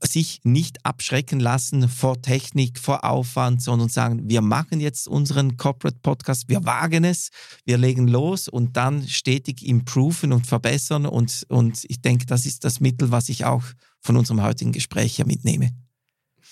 sich 0.00 0.40
nicht 0.44 0.84
abschrecken 0.84 1.40
lassen 1.40 1.88
vor 1.88 2.20
Technik, 2.20 2.78
vor 2.78 3.04
Aufwand, 3.04 3.62
sondern 3.62 3.88
sagen, 3.88 4.28
wir 4.28 4.40
machen 4.40 4.80
jetzt 4.80 5.08
unseren 5.08 5.56
Corporate 5.56 5.98
Podcast, 6.02 6.48
wir 6.48 6.64
wagen 6.64 7.04
es, 7.04 7.30
wir 7.64 7.78
legen 7.78 8.08
los 8.08 8.48
und 8.48 8.76
dann 8.76 9.06
stetig 9.08 9.66
improven 9.66 10.32
und 10.32 10.46
verbessern. 10.46 11.06
Und, 11.06 11.46
und 11.48 11.84
ich 11.88 12.00
denke, 12.00 12.26
das 12.26 12.46
ist 12.46 12.64
das 12.64 12.80
Mittel, 12.80 13.10
was 13.10 13.28
ich 13.28 13.44
auch 13.44 13.64
von 14.00 14.16
unserem 14.16 14.42
heutigen 14.42 14.72
Gespräch 14.72 15.16
hier 15.16 15.26
mitnehme. 15.26 15.70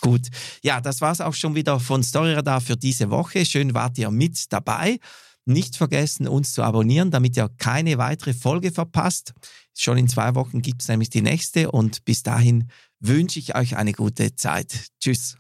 Gut, 0.01 0.29
ja, 0.63 0.81
das 0.81 1.01
war's 1.01 1.21
auch 1.21 1.35
schon 1.35 1.55
wieder 1.55 1.79
von 1.79 2.03
Storyradar 2.03 2.61
für 2.61 2.77
diese 2.77 3.11
Woche. 3.11 3.45
Schön 3.45 3.75
wart 3.75 3.99
ihr 3.99 4.11
mit 4.11 4.51
dabei. 4.51 4.99
Nicht 5.45 5.77
vergessen, 5.77 6.29
uns 6.29 6.53
zu 6.53 6.63
abonnieren, 6.63 7.11
damit 7.11 7.37
ihr 7.37 7.51
keine 7.59 7.99
weitere 7.99 8.33
Folge 8.33 8.73
verpasst. 8.73 9.35
Schon 9.77 9.99
in 9.99 10.09
zwei 10.09 10.35
Wochen 10.35 10.63
gibt 10.63 10.83
es 10.83 10.89
nämlich 10.89 11.11
die 11.11 11.23
nächste 11.23 11.71
und 11.71 12.05
bis 12.05 12.23
dahin 12.23 12.69
wünsche 13.01 13.39
ich 13.39 13.55
euch 13.57 13.77
eine 13.77 13.93
gute 13.93 14.37
Zeit. 14.37 14.89
Tschüss. 15.01 15.37